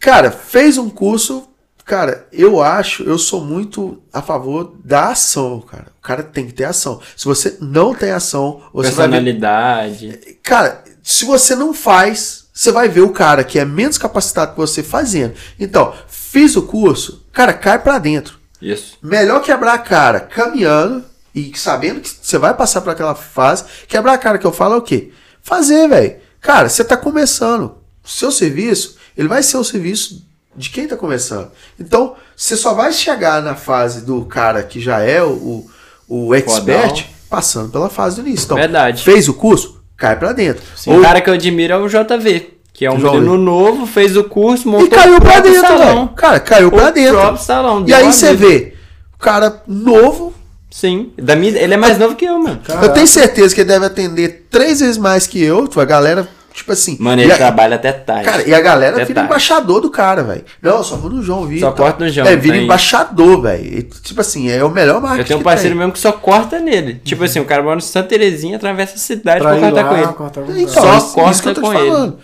[0.00, 1.46] cara, fez um curso.
[1.84, 5.86] Cara, eu acho, eu sou muito a favor da ação, cara.
[5.98, 7.00] O cara tem que ter ação.
[7.16, 9.14] Se você não tem ação, você vai ver.
[9.14, 10.38] Personalidade.
[10.42, 14.58] Cara, se você não faz, você vai ver o cara que é menos capacitado que
[14.58, 15.34] você fazendo.
[15.58, 18.38] Então, fiz o curso, cara, cai pra dentro.
[18.62, 18.98] Isso.
[19.02, 23.64] Melhor quebrar a cara caminhando e sabendo que você vai passar por aquela fase.
[23.88, 25.10] Quebrar a cara que eu falo é o quê?
[25.42, 26.16] Fazer, velho.
[26.40, 27.78] Cara, você tá começando.
[28.04, 30.24] O seu serviço, ele vai ser o serviço
[30.56, 31.50] de quem tá começando.
[31.78, 35.66] Então, você só vai chegar na fase do cara que já é o,
[36.08, 37.04] o expert Fodão.
[37.28, 38.46] passando pela fase do início.
[38.46, 39.02] Então, Verdade.
[39.04, 40.62] fez o curso, cai pra dentro.
[40.86, 44.16] O cara que eu admiro é o JV, que é um João menino novo, fez
[44.16, 46.08] o curso, montou E caiu o pra dentro, salão.
[46.08, 47.12] Cara, caiu pra O dentro.
[47.18, 47.84] próprio salão.
[47.86, 48.74] E aí você vê,
[49.14, 50.34] o cara novo,
[50.70, 51.12] Sim.
[51.20, 52.60] Da minha, ele é mais novo que eu, mano.
[52.64, 52.86] Caraca.
[52.86, 56.28] eu tenho certeza que ele deve atender três vezes mais que eu, a galera,
[56.60, 56.96] tipo assim.
[57.00, 58.24] Mano, ele a- trabalha até tarde.
[58.24, 59.28] Cara, e a galera Até vira tarde.
[59.30, 60.44] embaixador do cara, velho.
[60.62, 61.68] Não, só vou no João Vitor.
[61.70, 63.82] Só corta no João, É, vira tem- embaixador, velho.
[64.02, 66.94] Tipo assim, é o melhor marketing Eu tenho um parceiro mesmo que só corta nele.
[67.04, 69.88] Tipo assim, o cara mora no Santa Terezinha, atravessa a cidade Pra pra cortar lá,
[69.88, 70.06] com ele.
[70.14, 70.68] cortar com Então, ele.
[70.68, 71.90] Só isso, corta isso que eu tô te com ele.
[71.90, 72.18] falando.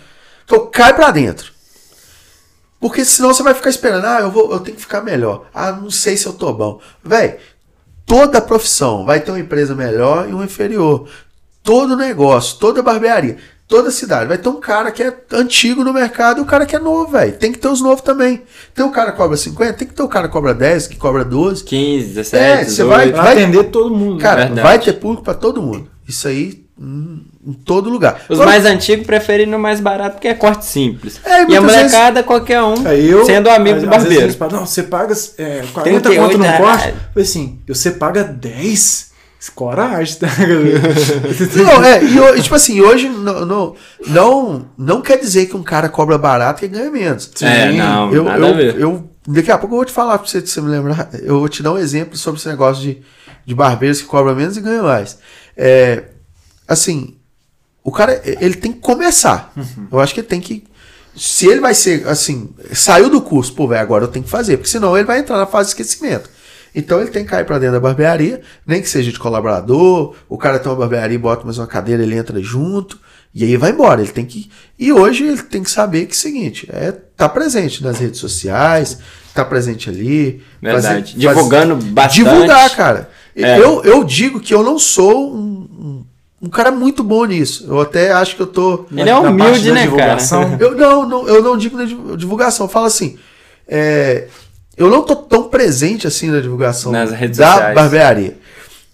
[0.45, 1.51] Então, cai pra dentro.
[2.79, 5.45] Porque senão você vai ficar esperando, ah, eu, vou, eu tenho que ficar melhor.
[5.53, 6.79] Ah, não sei se eu tô bom.
[7.03, 7.37] Véi,
[8.05, 11.07] toda profissão vai ter uma empresa melhor e uma inferior.
[11.63, 13.37] Todo negócio, toda barbearia,
[13.67, 16.75] toda cidade vai ter um cara que é antigo no mercado e o cara que
[16.75, 17.33] é novo, velho.
[17.33, 18.43] Tem que ter os novos também.
[18.73, 20.95] Tem um cara que cobra 50, tem que ter o cara que cobra 10, que
[20.95, 21.63] cobra 12.
[21.63, 22.87] 15, 17, É, você 18.
[22.89, 24.21] vai- Pra atender todo mundo.
[24.21, 24.61] Cara, Verdade.
[24.61, 25.89] vai ter público pra todo mundo.
[26.07, 28.21] Isso aí hum, em todo lugar.
[28.29, 31.19] Os Agora, mais antigos preferem no mais barato porque é corte simples.
[31.25, 34.33] É, e e a molecada, qualquer um, Aí eu, sendo amigo do às vezes barbeiro.
[34.37, 36.87] falam, não, você paga é, 40 38 conto no corte.
[36.87, 39.11] Eu falei assim, você paga 10?
[39.49, 40.27] Coragem, tá?
[41.55, 42.03] Não, é,
[42.37, 43.75] e, tipo assim, hoje não, não,
[44.07, 47.31] não, não quer dizer que um cara cobra barato e ganha menos.
[47.41, 48.79] É, não, eu, nada a eu, ver.
[48.79, 51.09] eu- daqui a pouco eu vou te falar pra você, se você me lembrar.
[51.21, 53.01] Eu vou te dar um exemplo sobre esse negócio de,
[53.45, 55.17] de barbeiros que cobram menos e ganham mais.
[55.55, 56.03] É,
[56.67, 57.15] assim,
[57.83, 59.51] o cara, ele tem que começar.
[59.55, 59.87] Uhum.
[59.91, 60.63] Eu acho que ele tem que.
[61.15, 64.57] Se ele vai ser, assim, saiu do curso, pô, velho, agora eu tenho que fazer,
[64.57, 66.29] porque senão ele vai entrar na fase de esquecimento.
[66.75, 70.37] Então ele tem que cair pra dentro da barbearia, nem que seja de colaborador, o
[70.37, 72.99] cara tem uma barbearia e bota mais uma cadeira, ele entra junto,
[73.33, 74.01] e aí vai embora.
[74.01, 74.49] Ele tem que.
[74.77, 78.19] E hoje ele tem que saber que é o seguinte, é tá presente nas redes
[78.19, 78.99] sociais,
[79.33, 80.41] tá presente ali.
[80.61, 81.13] Verdade.
[81.13, 82.23] fazer- Divulgando bastante.
[82.23, 83.09] Divulgar, cara.
[83.35, 83.59] É.
[83.59, 86.03] Eu, eu digo que eu não sou um,
[86.41, 87.65] um, cara muito bom nisso.
[87.67, 88.85] Eu até acho que eu tô.
[88.91, 90.49] Ele é Na parte humilde, da né, divulgação.
[90.51, 90.63] cara?
[90.63, 93.17] Eu não, não, eu não digo na div- divulgação, eu falo assim.
[93.67, 94.27] é,
[94.77, 97.75] eu não tô tão presente assim na divulgação Nas redes da sociais.
[97.75, 98.37] barbearia.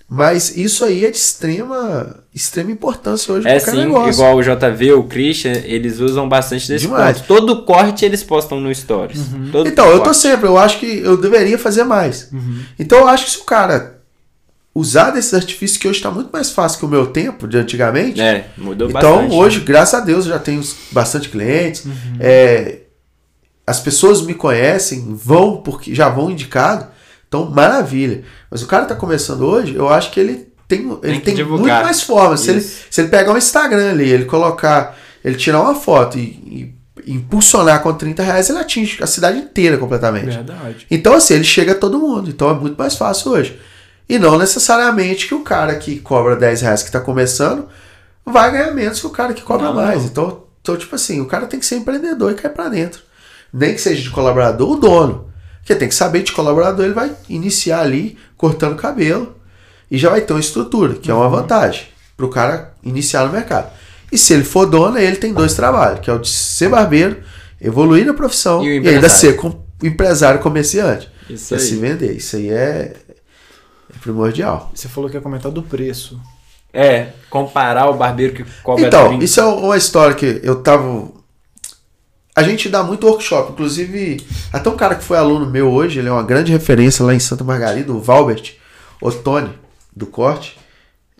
[0.09, 4.11] Mas isso aí é de extrema, extrema importância hoje É qualquer sim, negócio.
[4.11, 7.17] igual o JV, o Christian, eles usam bastante desse Demais.
[7.17, 7.27] ponto.
[7.27, 9.19] Todo corte eles postam no Stories.
[9.51, 12.29] Todo Então, eu tô sempre, eu acho que eu deveria fazer mais.
[12.77, 14.01] Então, eu acho que se o cara
[14.75, 18.21] usar desses artifícios que hoje está muito mais fácil que o meu tempo de antigamente,
[18.21, 19.33] É, mudou Então, bastante.
[19.35, 20.61] hoje, graças a Deus, eu já tenho
[20.91, 21.85] bastante clientes.
[22.19, 22.77] É,
[23.65, 26.87] as pessoas me conhecem, vão porque já vão indicado.
[27.27, 28.23] Então, maravilha.
[28.51, 31.77] Mas o cara tá começando hoje, eu acho que ele tem, ele tem divulgar.
[31.77, 32.41] muito mais formas.
[32.41, 36.75] Se ele, se ele pegar um Instagram ali, ele colocar, ele tirar uma foto e,
[37.05, 40.25] e impulsionar com 30 reais, ele atinge a cidade inteira completamente.
[40.35, 40.85] Verdade.
[40.91, 42.29] Então, assim, ele chega a todo mundo.
[42.29, 43.59] Então é muito mais fácil hoje.
[44.07, 47.67] E não necessariamente que o cara que cobra 10 reais que está começando
[48.25, 49.99] vai ganhar menos que o cara que cobra Não, mais.
[50.01, 50.05] não.
[50.05, 53.01] Então, então, tipo assim, o cara tem que ser empreendedor e cair para dentro.
[53.53, 55.27] Nem que seja de colaborador, o dono.
[55.59, 59.35] Porque tem que saber de colaborador, ele vai iniciar ali cortando cabelo
[59.89, 61.21] e já vai ter uma estrutura, que é Uhum.
[61.21, 61.83] uma vantagem
[62.17, 63.71] para o cara iniciar no mercado.
[64.11, 67.17] E se ele for dono, ele tem dois trabalhos, que é o de ser barbeiro,
[67.61, 71.09] evoluir na profissão E e, ainda ser com, empresário comerciante.
[71.29, 71.59] Isso aí.
[71.59, 72.11] se vender.
[72.11, 72.93] Isso aí é,
[73.89, 74.71] é primordial.
[74.73, 76.19] Você falou que ia comentar do preço.
[76.73, 79.23] É, comparar o barbeiro que cobra Então, 30.
[79.23, 81.07] isso é uma história que eu tava.
[82.35, 86.07] A gente dá muito workshop, inclusive, até um cara que foi aluno meu hoje, ele
[86.07, 88.55] é uma grande referência lá em Santa Margarida, o Valbert
[88.99, 89.51] Ottoni,
[89.95, 90.57] do corte.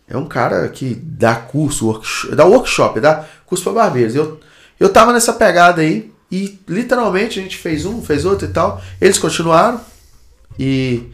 [0.08, 4.14] É um cara que dá curso, workshop, dá workshop, dá curso para barbeiros.
[4.14, 4.40] Eu,
[4.78, 8.82] eu tava nessa pegada aí e literalmente a gente fez um, fez outro e tal.
[9.00, 9.80] Eles continuaram
[10.58, 11.10] e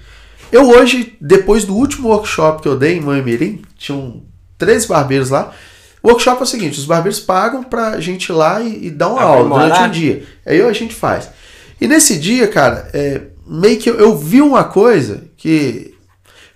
[0.50, 4.22] eu hoje, depois do último workshop que eu dei em Moimirim, tinham
[4.58, 5.52] três barbeiros lá.
[6.02, 9.08] O workshop é o seguinte: os barbeiros pagam pra gente ir lá e, e dar
[9.08, 10.26] uma aula durante um dia.
[10.46, 11.28] Aí a gente faz.
[11.80, 15.94] E nesse dia, cara, é, meio que eu, eu vi uma coisa que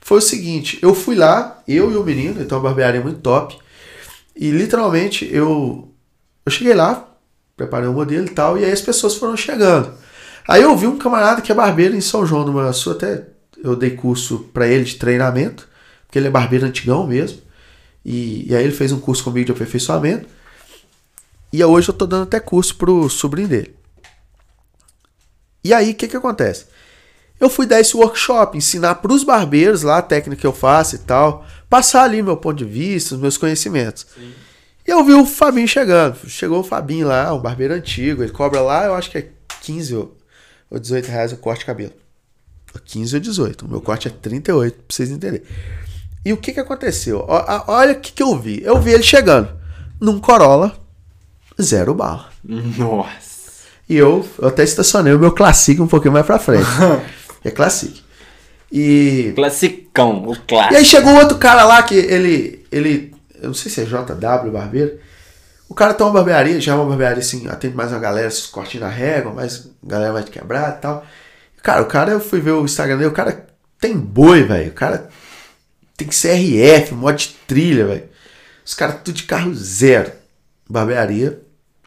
[0.00, 3.56] foi o seguinte: eu fui lá, eu e o menino, então uma barbearia muito top,
[4.36, 5.90] e literalmente eu,
[6.44, 7.08] eu cheguei lá,
[7.56, 9.92] preparei o modelo e tal, e aí as pessoas foram chegando.
[10.46, 13.24] Aí eu vi um camarada que é barbeiro em São João do Manhuaçu, até
[13.62, 15.66] eu dei curso pra ele de treinamento,
[16.06, 17.38] porque ele é barbeiro antigão mesmo.
[18.04, 20.28] E, e aí ele fez um curso comigo de aperfeiçoamento.
[21.52, 23.74] E hoje eu tô dando até curso pro sobrinho dele.
[25.62, 26.66] E aí o que que acontece?
[27.40, 30.98] Eu fui dar esse workshop, ensinar pros barbeiros lá a técnica que eu faço e
[30.98, 34.06] tal, passar ali meu ponto de vista, os meus conhecimentos.
[34.86, 36.28] E eu vi o Fabinho chegando.
[36.28, 38.22] Chegou o Fabinho lá, um barbeiro antigo.
[38.22, 39.28] Ele cobra lá, eu acho que é
[39.62, 40.16] 15 ou
[40.74, 41.92] ou 18 reais o corte de cabelo.
[42.84, 43.64] 15 ou 18.
[43.64, 45.46] O meu corte é 38, pra vocês entenderem.
[46.24, 47.24] E o que que aconteceu?
[47.28, 48.62] A- Olha o que que eu vi.
[48.64, 49.48] Eu vi ele chegando
[50.00, 50.72] num Corolla,
[51.60, 52.28] zero bala.
[52.42, 53.34] Nossa.
[53.88, 56.64] E eu, eu até estacionei o meu Classic um pouquinho mais pra frente.
[57.44, 58.02] é Classic.
[58.72, 60.74] E Classicão, o E clássico.
[60.76, 62.64] aí chegou outro cara lá que ele.
[62.72, 64.98] ele eu não sei se é JW Barbeiro.
[65.68, 68.46] O cara tem uma barbearia, já é uma barbearia assim, atende mais uma galera, esses
[68.46, 71.04] cortinhos na régua, mais galera mais de quebrada e tal.
[71.62, 73.46] Cara, o cara, eu fui ver o Instagram dele, o cara
[73.80, 74.70] tem boi, velho.
[74.70, 75.08] O cara
[75.96, 78.04] tem CRF, modo de trilha, velho.
[78.64, 80.10] Os caras tudo de carro zero.
[80.68, 81.40] Barbearia,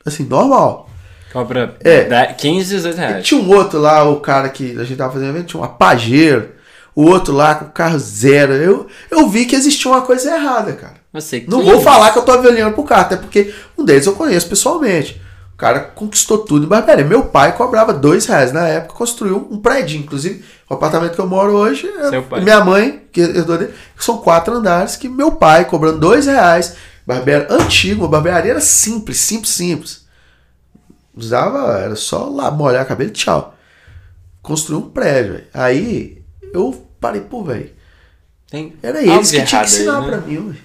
[0.05, 0.89] assim, normal.
[1.34, 2.03] Cobra É.
[2.05, 3.26] dá 15, 18 E reais.
[3.26, 6.51] tinha um outro lá, o cara que a gente tava fazendo evento, tinha uma Pajero.
[6.95, 8.53] O outro lá com carro zero.
[8.53, 10.95] Eu, eu vi que existia uma coisa errada, cara.
[11.14, 11.72] Você Não 15?
[11.72, 15.22] vou falar que eu tô avaliando pro cara, até porque um deles eu conheço pessoalmente.
[15.58, 17.03] O cara conquistou tudo em barbearia.
[17.03, 19.99] Meu pai cobrava dois reais na época, construiu um prédio.
[19.99, 22.12] Inclusive, o apartamento que eu moro hoje, é-
[22.43, 26.76] minha mãe, que herdou dele, são quatro andares, que meu pai cobrando dois reais.
[27.08, 30.05] Barbearia antigo, uma barbearia era simples, simples, simples.
[31.16, 33.55] Usava, era só lá molhar a cabelo e tchau.
[34.43, 35.45] Construiu um prédio, velho.
[35.55, 36.22] Aí
[36.53, 37.72] eu parei, pô, velho.
[38.84, 40.08] Era eles que tinham que errado aí, ensinar né?
[40.08, 40.55] pra mim,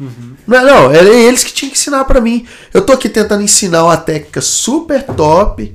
[0.00, 0.06] ué.
[0.46, 2.46] Não, não, era eles que tinham que ensinar pra mim.
[2.72, 5.74] Eu tô aqui tentando ensinar uma técnica super top,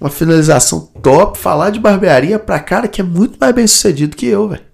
[0.00, 4.26] uma finalização top, falar de barbearia pra cara que é muito mais bem sucedido que
[4.26, 4.68] eu, velho.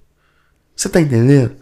[0.76, 1.52] Você tá entendendo?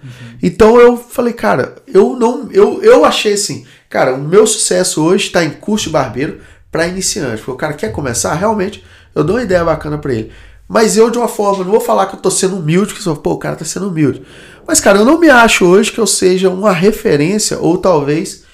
[0.43, 2.49] Então eu falei, cara, eu não.
[2.51, 6.87] Eu, eu achei assim, cara, o meu sucesso hoje tá em curso de barbeiro pra
[6.87, 7.37] iniciante.
[7.39, 8.83] Porque o cara quer começar, realmente,
[9.15, 10.33] eu dou uma ideia bacana pra ele.
[10.67, 13.15] Mas eu, de uma forma, não vou falar que eu tô sendo humilde, que só,
[13.15, 14.23] pô, o cara tá sendo humilde.
[14.67, 18.45] Mas, cara, eu não me acho hoje que eu seja uma referência, ou talvez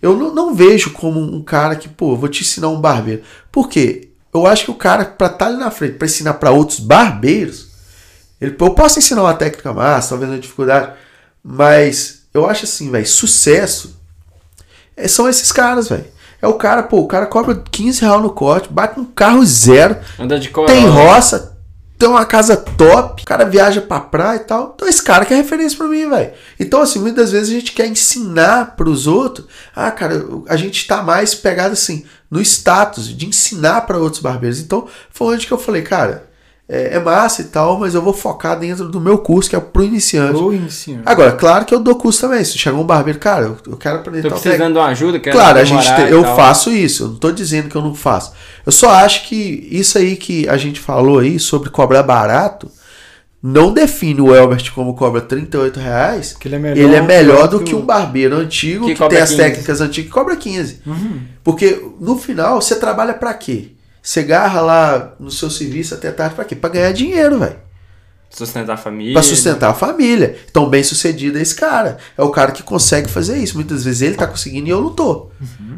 [0.00, 3.22] eu não, não vejo como um cara que, pô, vou te ensinar um barbeiro.
[3.50, 4.08] Por quê?
[4.32, 7.68] Eu acho que o cara, pra estar ali na frente, pra ensinar pra outros barbeiros,
[8.40, 10.92] ele, eu posso ensinar uma técnica massa, talvez uma dificuldade,
[11.42, 13.96] mas eu acho assim, velho, sucesso
[14.96, 16.04] é- são esses caras, velho.
[16.40, 19.96] É o cara, pô, o cara cobra 15 reais no corte, bate um carro zero,
[20.18, 20.66] Anda de cor.
[20.66, 21.55] tem roça,
[21.98, 24.72] tem uma casa top, o cara viaja pra praia e tal.
[24.74, 26.32] Então esse cara que é referência pra mim, velho.
[26.60, 29.46] Então, assim, muitas vezes a gente quer ensinar pros outros.
[29.74, 34.60] Ah, cara, a gente tá mais pegado assim, no status de ensinar pra outros barbeiros.
[34.60, 36.28] Então, foi onde que eu falei, cara,
[36.68, 39.60] é, é massa e tal, mas eu vou focar dentro do meu curso, que é
[39.60, 40.40] pro iniciante.
[40.40, 41.02] Ou ensino.
[41.06, 42.44] Agora, claro que eu dou curso também.
[42.44, 45.20] Se chegar um barbeiro, cara, eu, eu quero aprender Tô tal precisando de uma ajuda,
[45.20, 46.36] quero Claro, a gente te- eu tal.
[46.36, 47.04] faço isso.
[47.04, 48.32] Eu não tô dizendo que eu não faço.
[48.64, 52.68] Eu só acho que isso aí que a gente falou aí sobre cobrar barato
[53.40, 56.32] não define o Elbert como cobra 38 reais.
[56.32, 59.08] Que ele é melhor, ele é melhor do que que um barbeiro antigo Que que,
[59.08, 59.36] tem as 15.
[59.40, 60.80] técnicas antigas que cobra 15.
[60.84, 61.20] Uhum.
[61.44, 63.75] Porque no final você trabalha pra quê?
[64.06, 66.54] Você garra lá no seu serviço até tarde pra quê?
[66.54, 67.56] Pra ganhar dinheiro, velho.
[68.30, 69.14] Sustentar a família.
[69.14, 70.38] Pra sustentar a família.
[70.48, 71.98] Então, bem sucedido é esse cara.
[72.16, 73.56] É o cara que consegue fazer isso.
[73.56, 75.30] Muitas vezes ele tá conseguindo e eu não tô.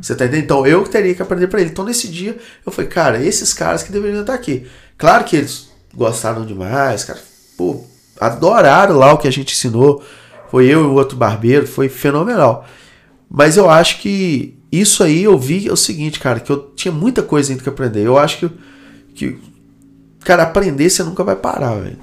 [0.02, 0.44] Você tá entendendo?
[0.44, 1.70] Então eu teria que aprender pra ele.
[1.70, 4.66] Então nesse dia eu falei, cara, esses caras que deveriam estar aqui.
[4.98, 7.18] Claro que eles gostaram demais, cara.
[7.56, 7.82] Pô,
[8.20, 10.04] adoraram lá o que a gente ensinou.
[10.50, 12.66] Foi eu e o outro barbeiro, foi fenomenal.
[13.30, 16.92] Mas eu acho que isso aí eu vi é o seguinte, cara, que eu tinha
[16.92, 18.06] muita coisa ainda que aprender.
[18.06, 18.50] Eu acho que,
[19.14, 19.38] que
[20.20, 21.96] cara, aprender você nunca vai parar, velho,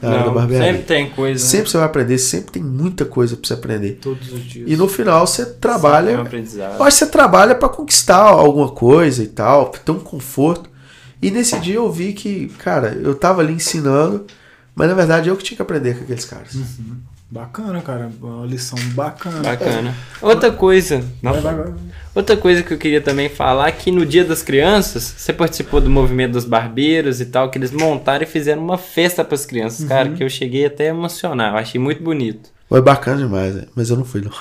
[0.65, 1.43] sempre tem coisa.
[1.43, 1.49] né?
[1.51, 3.99] Sempre você vai aprender, sempre tem muita coisa pra você aprender.
[4.01, 4.69] Todos os dias.
[4.69, 6.21] E no final você É um trabalha.
[6.21, 6.77] aprendizado.
[6.79, 10.69] Eu acho que você trabalha pra conquistar alguma coisa e tal, pra ter um conforto.
[11.21, 14.25] E nesse dia eu vi que, cara, eu tava ali ensinando,
[14.75, 16.55] mas na verdade eu que tinha que aprender com aqueles caras.
[17.29, 18.11] Bacana, cara.
[18.21, 19.41] Uma lição bacana.
[19.41, 19.95] Bacana.
[20.21, 21.03] Outra coisa.
[21.21, 21.73] Não, Vai, vai, vai.
[22.13, 25.81] Outra coisa que eu queria também falar é que no Dia das Crianças, você participou
[25.81, 29.45] do movimento dos barbeiros e tal, que eles montaram e fizeram uma festa para as
[29.45, 32.49] crianças, cara, que eu cheguei até a emocionar, eu achei muito bonito.
[32.69, 33.65] Foi bacana demais, né?
[33.75, 34.31] mas eu não fui, não.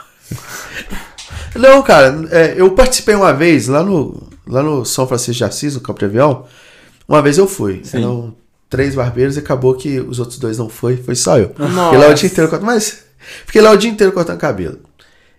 [1.61, 5.75] não, cara, é, eu participei uma vez lá no, lá no São Francisco de Assis,
[5.75, 6.45] no Campo de Avião.
[7.09, 7.81] Uma vez eu fui.
[7.83, 7.99] Sim.
[7.99, 8.37] Eram
[8.75, 11.55] três barbeiros e acabou que os outros dois não foi, foi só eu.
[11.57, 11.85] Nossa.
[11.85, 13.05] Fiquei lá o dia inteiro cortando, mas
[13.47, 14.79] fiquei lá o dia inteiro cortando cabelo.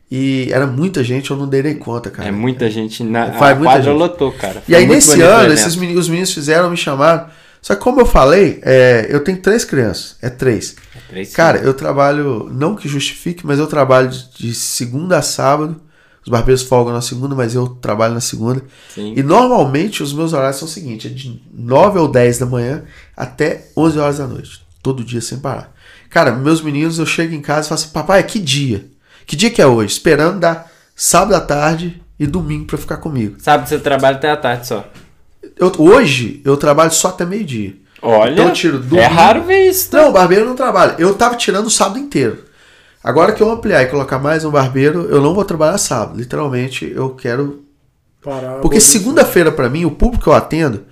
[0.10, 2.30] E era muita gente, eu não dei nem conta, cara.
[2.30, 4.00] É muita gente na Vai a muita quadra gente.
[4.00, 4.64] lotou, cara.
[4.68, 7.28] E Foi aí muito nesse ano, esses meninos, os meninos fizeram, me chamaram.
[7.62, 10.16] Só que como eu falei, é, eu tenho três crianças.
[10.22, 10.76] É três.
[11.10, 15.82] Três Cara, eu trabalho, não que justifique, mas eu trabalho de, de segunda a sábado.
[16.26, 18.64] Os barbeiros folgam na segunda, mas eu trabalho na segunda.
[18.94, 19.14] Sim.
[19.16, 22.84] E normalmente os meus horários são o seguinte: é de 9 ou 10 da manhã
[23.16, 24.62] até 11 horas da noite.
[24.82, 25.74] Todo dia sem parar.
[26.10, 28.86] Cara, meus meninos, eu chego em casa e falo assim: Papai, que dia?
[29.26, 29.94] Que dia que é hoje?
[29.94, 33.36] Esperando dar sábado à tarde e domingo pra ficar comigo.
[33.40, 34.88] Sábado você trabalha até a tarde só.
[35.58, 37.76] Eu- hoje eu trabalho só até meio-dia.
[38.02, 40.02] Olha, Então eu tiro é raro ver isso, tá?
[40.04, 40.96] Não, o barbeiro não trabalha.
[41.00, 42.44] Eu tava tirando o sábado inteiro.
[43.04, 46.18] Agora que eu ampliar e colocar mais um barbeiro, eu não vou trabalhar sábado.
[46.18, 47.64] Literalmente, eu quero.
[48.22, 50.84] Parar, Porque segunda-feira, pra mim, o público que eu atendo,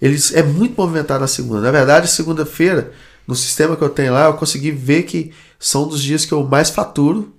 [0.00, 1.60] eles é muito movimentado na segunda.
[1.60, 2.92] Na verdade, segunda-feira,
[3.26, 6.44] no sistema que eu tenho lá, eu consegui ver que são dos dias que eu
[6.44, 7.32] mais faturo,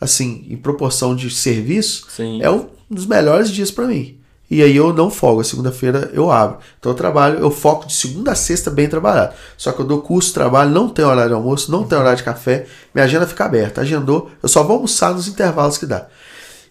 [0.00, 2.06] assim, em proporção de serviço.
[2.08, 2.40] Sim.
[2.42, 4.18] É um dos melhores dias pra mim.
[4.48, 6.58] E aí eu não folgo, a segunda-feira eu abro.
[6.78, 9.34] Então eu trabalho, eu foco de segunda a sexta bem trabalhado.
[9.56, 12.22] Só que eu dou curso, trabalho, não tem horário de almoço, não tem horário de
[12.22, 13.80] café, minha agenda fica aberta.
[13.80, 16.06] Agendou, eu só vou almoçar nos intervalos que dá.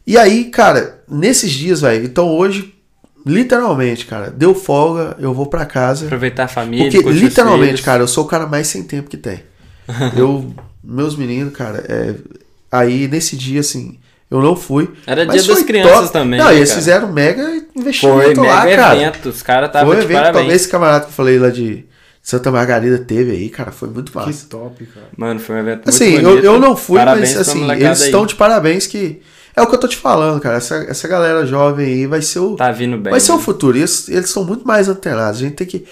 [0.07, 2.74] E aí, cara, nesses dias, velho, então hoje,
[3.25, 6.05] literalmente, cara, deu folga, eu vou pra casa.
[6.05, 6.91] Aproveitar a família.
[6.91, 7.81] Porque literalmente, filhos.
[7.81, 9.41] cara, eu sou o cara mais sem tempo que tem.
[10.17, 10.53] Eu,
[10.83, 12.15] meus meninos, cara, é,
[12.71, 13.99] aí nesse dia, assim,
[14.31, 14.89] eu não fui.
[15.05, 16.13] Era mas dia das foi crianças top.
[16.13, 16.81] também, Não, né, e eles cara?
[16.81, 18.95] fizeram mega investimento Foi lá, mega cara.
[18.99, 19.29] evento.
[19.29, 20.41] Os caras estavam Foi um de evento, parabéns.
[20.41, 21.85] talvez esse camarada que eu falei lá de
[22.21, 24.31] Santa Margarida teve aí, cara, foi muito massa.
[24.31, 25.05] Que top, cara.
[25.15, 26.43] Mano, foi um evento muito Assim, eu, bonito.
[26.45, 28.05] eu não fui, Parabéns mas assim, eles aí.
[28.07, 29.21] estão de parabéns que.
[29.55, 30.57] É o que eu tô te falando, cara.
[30.57, 32.55] Essa, essa galera jovem aí vai ser o.
[32.55, 33.11] Tá vindo bem.
[33.11, 33.41] vai ser o né?
[33.41, 33.77] futuro.
[33.77, 35.39] E Eles, eles são muito mais antenados.
[35.39, 35.85] A gente tem que.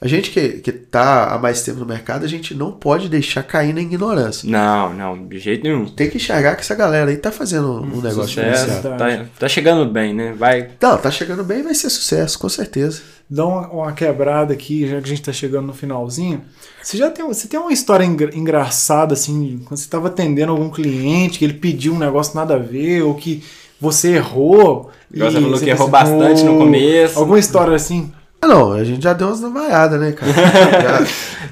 [0.00, 3.42] A gente que, que tá há mais tempo no mercado, a gente não pode deixar
[3.42, 4.48] cair na ignorância.
[4.48, 5.86] Não, não, de jeito nenhum.
[5.86, 9.90] Tem que enxergar que essa galera aí tá fazendo um negócio Sucesso, tá, tá chegando
[9.90, 10.32] bem, né?
[10.38, 10.68] Vai.
[10.80, 13.00] Não, tá chegando bem vai ser sucesso, com certeza.
[13.28, 16.42] Dá uma, uma quebrada aqui, já que a gente tá chegando no finalzinho.
[16.80, 20.70] Você já tem, você tem uma história engra- engraçada, assim, quando você estava atendendo algum
[20.70, 23.42] cliente, que ele pediu um negócio nada a ver, ou que
[23.80, 24.90] você errou.
[25.12, 27.18] E você falou que errou pensa, bastante no "Oh", começo.
[27.18, 28.12] Alguma história assim.
[28.40, 30.32] Ah, não, a gente já deu umas navaiadas, né, cara?
[30.32, 31.06] Já-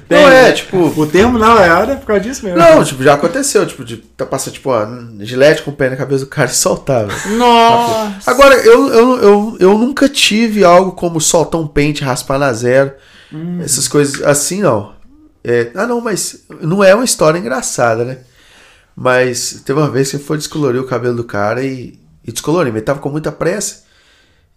[0.07, 0.51] Tem, não é, né?
[0.53, 0.77] tipo.
[0.77, 2.57] O termo não é por causa disso mesmo.
[2.59, 4.85] Não, tipo, já aconteceu, tipo, de tá passando, tipo, ó,
[5.19, 7.37] gilete com o pé na cabeça do cara e soltar, velho.
[7.37, 8.31] Nossa!
[8.31, 12.93] Agora, eu, eu, eu, eu nunca tive algo como soltar um pente, raspar na zero.
[13.61, 14.93] Essas coisas assim, não.
[15.43, 18.19] É, ah, não, mas não é uma história engraçada, né?
[18.95, 22.71] Mas teve uma vez que foi descolorir o cabelo do cara e, e descoloriu.
[22.73, 23.83] Ele tava com muita pressa.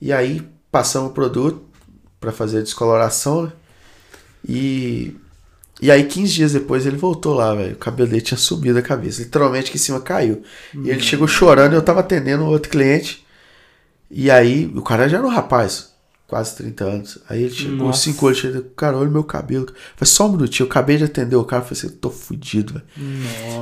[0.01, 1.62] E aí passamos o produto
[2.21, 3.53] pra fazer a descoloração, né?
[4.47, 5.16] E,
[5.81, 7.75] e aí 15 dias depois ele voltou lá, velho.
[7.75, 9.23] O cabelo dele tinha subido a cabeça.
[9.23, 10.43] Literalmente que em cima caiu.
[10.75, 13.25] E ele chegou chorando eu tava atendendo um outro cliente.
[14.11, 15.93] E aí, o cara já era um rapaz,
[16.27, 17.18] quase 30 anos.
[17.29, 17.93] Aí ele chegou.
[17.93, 19.66] 5 anos, chegou, cara, olha o meu cabelo.
[19.97, 22.85] Foi só um minutinho, eu acabei de atender o cara, falei assim, tô fudido, velho.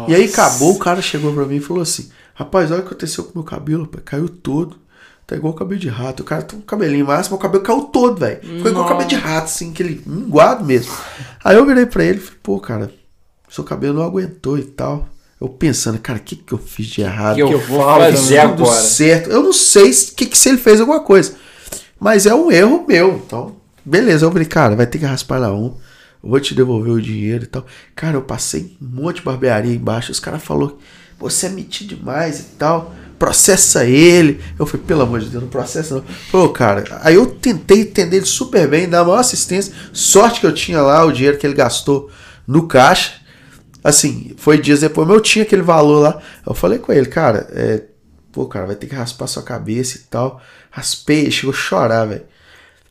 [0.08, 2.88] E aí acabou, o cara chegou pra mim e falou assim, rapaz, olha o que
[2.88, 4.76] aconteceu com o meu cabelo, caiu todo.
[5.28, 6.20] Tá igual cabelo de rato.
[6.20, 8.40] O cara tem um cabelinho máximo, o cabelo caiu todo, velho.
[8.40, 10.90] Ficou igual cabelo de rato, assim, aquele minguado mesmo.
[11.44, 12.90] Aí eu virei pra ele e falei, pô, cara,
[13.46, 15.06] seu cabelo não aguentou e tal.
[15.38, 17.36] Eu pensando, cara, o que, que eu fiz de errado?
[17.36, 18.80] que que eu vou fazer tudo agora?
[18.80, 19.28] certo.
[19.28, 21.34] Eu não sei se, que, que se ele fez alguma coisa.
[22.00, 23.22] Mas é um erro meu.
[23.26, 23.54] Então,
[23.84, 24.24] beleza.
[24.24, 25.76] Eu falei, cara, vai ter que raspar na um.
[26.24, 27.66] Eu vou te devolver o dinheiro e tal.
[27.94, 30.10] Cara, eu passei um monte de barbearia embaixo.
[30.10, 30.78] Os caras falaram,
[31.18, 32.94] você é metido demais e tal.
[33.18, 34.40] Processa ele.
[34.58, 36.04] Eu falei, pelo amor de Deus, não processa não.
[36.30, 39.72] Pô, cara, aí eu tentei entender ele super bem, dar a maior assistência.
[39.92, 42.10] Sorte que eu tinha lá o dinheiro que ele gastou
[42.46, 43.14] no caixa.
[43.82, 46.20] Assim, foi dias depois, mas eu tinha aquele valor lá.
[46.46, 47.84] Eu falei com ele, cara, é,
[48.30, 50.40] pô, cara, vai ter que raspar sua cabeça e tal.
[50.70, 52.22] Raspei, chegou a chorar, velho.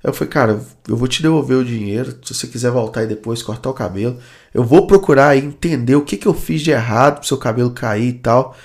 [0.03, 2.17] Eu falei, cara, eu vou te devolver o dinheiro.
[2.23, 4.17] Se você quiser voltar e depois cortar o cabelo,
[4.53, 8.09] eu vou procurar entender o que, que eu fiz de errado pro seu cabelo cair
[8.09, 8.55] e tal.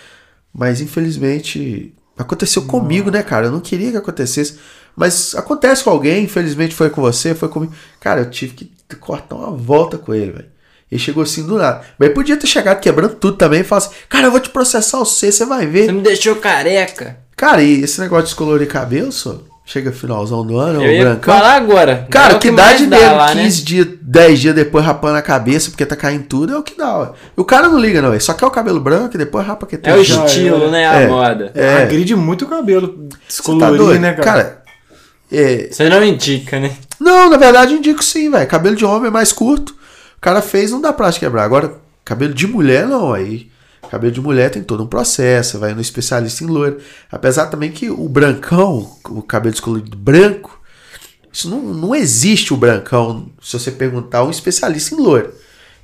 [0.54, 3.46] Mas infelizmente aconteceu comigo, né, cara?
[3.46, 4.58] Eu não queria que acontecesse.
[4.94, 7.72] Mas acontece com alguém, infelizmente foi com você, foi comigo.
[7.98, 10.52] Cara, eu tive que cortar uma volta com ele, velho.
[10.90, 11.82] Ele chegou assim do nada.
[11.98, 14.98] Mas podia ter chegado quebrando tudo também e falar assim: Cara, eu vou te processar
[14.98, 15.86] você, você vai ver.
[15.86, 17.18] Você me deixou careca.
[17.34, 19.40] Cara, e esse negócio de descolorir cabelo, só?
[19.64, 21.34] Chega finalzão do ano, Eu o ia brancão.
[21.34, 22.06] falar agora.
[22.10, 23.42] Cara, É o que, dá de dele lá, né?
[23.44, 26.76] 15 dias, 10 dias depois rapando a cabeça porque tá caindo tudo é o que
[26.76, 27.10] dá, ué.
[27.36, 28.10] O cara não liga, não.
[28.10, 30.86] Ele só quer o cabelo branco e depois rapa que É o Já estilo, né?
[30.88, 31.06] A É.
[31.06, 31.52] moda.
[31.54, 31.82] É.
[31.84, 33.08] Agride muito o cabelo.
[33.28, 34.00] Descolorir, tá doido?
[34.00, 34.24] né, cara?
[34.24, 34.62] Cara,
[35.30, 36.72] é, Você não indica, né?
[37.00, 38.46] Não, na verdade eu indico sim, velho.
[38.48, 39.70] Cabelo de homem é mais curto.
[39.70, 41.44] O cara fez, não dá pra te quebrar.
[41.44, 41.72] Agora,
[42.04, 43.12] cabelo de mulher, não.
[43.14, 43.48] Aí,
[43.90, 45.58] cabelo de mulher tem todo um processo.
[45.58, 46.78] Vai no especialista em loiro.
[47.10, 50.60] Apesar também que o brancão, o cabelo descolorido branco,
[51.32, 53.30] isso não, não existe o brancão.
[53.40, 55.32] Se você perguntar um especialista em loiro.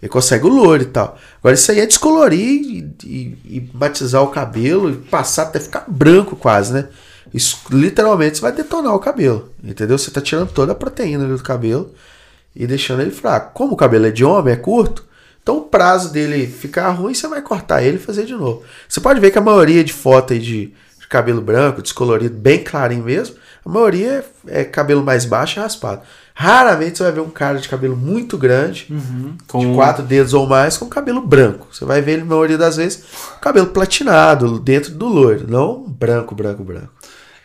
[0.00, 1.18] Ele consegue o loiro e tal.
[1.40, 5.84] Agora, isso aí é descolorir e, e- e batizar o cabelo e passar até ficar
[5.88, 6.88] branco quase, né?
[7.34, 9.50] Isso literalmente você vai detonar o cabelo.
[9.62, 9.98] Entendeu?
[9.98, 11.92] Você tá tirando toda a proteína do cabelo
[12.54, 13.52] e deixando ele fraco.
[13.54, 15.04] Como o cabelo é de homem, é curto,
[15.42, 18.62] então o prazo dele ficar ruim, você vai cortar ele e fazer de novo.
[18.88, 22.62] Você pode ver que a maioria de foto aí de, de cabelo branco, descolorido, bem
[22.62, 26.02] clarinho mesmo, a maioria é, é cabelo mais baixo e raspado.
[26.34, 29.36] Raramente você vai ver um cara de cabelo muito grande, Uhum.
[29.48, 31.66] Com de quatro dedos ou mais, com cabelo branco.
[31.72, 33.02] Você vai ver ele, na maioria das vezes,
[33.40, 35.46] cabelo platinado, dentro do loiro.
[35.48, 36.90] Não branco, branco, branco.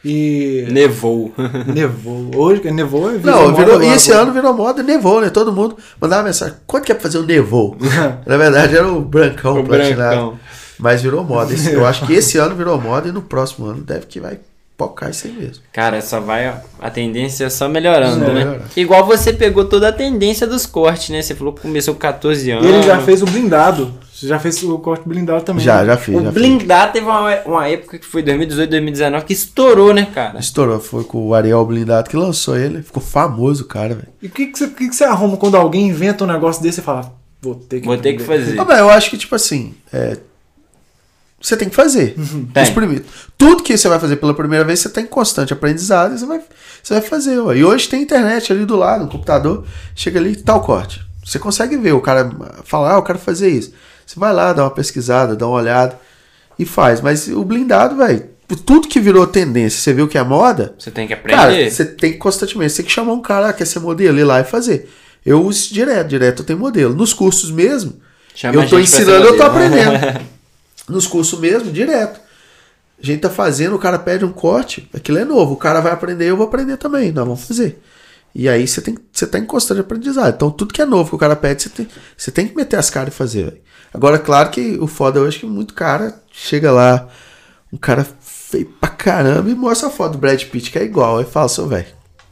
[0.06, 1.32] E Nevou.
[1.74, 2.30] nevou.
[2.36, 3.96] Hoje, nevou é Não, moda virou, e agora.
[3.96, 5.30] esse ano virou moda nevou, né?
[5.30, 7.78] Todo mundo mandava mensagem, quanto que é pra fazer o nevou?
[8.26, 10.16] Na verdade era o brancão O platinado.
[10.16, 10.40] brancão.
[10.78, 11.54] Mas virou moda.
[11.54, 14.40] Esse- eu acho que esse ano virou moda e no próximo ano deve que vai
[14.88, 15.64] pocar isso aí mesmo.
[15.72, 18.46] Cara, só vai, ó, a tendência é só melhorando, Só né?
[18.46, 18.62] melhora.
[18.76, 21.22] Igual você pegou toda a tendência dos cortes, né?
[21.22, 22.66] Você falou que começou com 14 anos.
[22.66, 23.94] E ele já fez o blindado.
[24.14, 25.64] Você já fez o corte blindado também.
[25.66, 25.88] Já, né?
[25.88, 26.16] já fiz.
[26.16, 26.34] O já fiz.
[26.34, 30.40] blindado teve uma, uma época que foi 2018, 2019 que estourou, né, cara?
[30.40, 32.82] Estourou, foi com o Ariel Blindado que lançou ele.
[32.84, 34.08] Ficou famoso, cara, velho.
[34.22, 36.80] E o que, que, você, que, que você arruma quando alguém inventa um negócio desse
[36.80, 37.12] e fala,
[37.42, 38.56] vou ter que Vou ter que aprender"?
[38.58, 38.72] fazer.
[38.72, 40.18] Ah, eu acho que, tipo assim, é,
[41.44, 42.16] você tem que fazer.
[42.54, 42.64] Tem.
[42.64, 43.02] Os prime-
[43.38, 46.42] Tudo que você vai fazer pela primeira vez, você tem constante aprendizado e você vai,
[46.82, 47.38] você vai fazer.
[47.40, 47.58] Ué.
[47.58, 51.02] E hoje tem internet ali do lado, no computador, chega ali, tal corte.
[51.26, 52.32] Você consegue ver, o cara
[52.64, 53.74] fala, ah, eu quero fazer isso.
[54.06, 56.00] Você vai lá, dá uma pesquisada, dá uma olhada
[56.58, 57.02] e faz.
[57.02, 58.26] Mas o blindado, velho,
[58.66, 61.38] tudo que virou tendência, você viu que é moda, Você tem que aprender.
[61.38, 64.18] Cara, você tem que constantemente, você tem que chamar um cara que quer ser modelo,
[64.20, 64.90] ir lá e fazer.
[65.26, 66.94] Eu uso direto, direto eu tenho modelo.
[66.94, 67.94] Nos cursos mesmo,
[68.36, 70.22] Chama eu tô ensinando, eu tô aprendendo.
[70.88, 72.20] Nos cursos mesmo, direto.
[73.02, 75.92] A gente tá fazendo, o cara pede um corte, aquilo é novo, o cara vai
[75.92, 77.82] aprender, eu vou aprender também, nós vamos fazer.
[78.36, 80.34] E aí você tem você tá em constante aprendizado.
[80.36, 81.88] Então tudo que é novo que o cara pede, você tem,
[82.18, 83.44] você tem que meter as caras e fazer.
[83.44, 83.62] velho.
[83.94, 87.08] Agora, claro que o foda hoje é que muito cara chega lá,
[87.72, 91.20] um cara feio pra caramba e mostra a foto do Brad Pitt que é igual.
[91.20, 91.88] Aí fala, seu velho.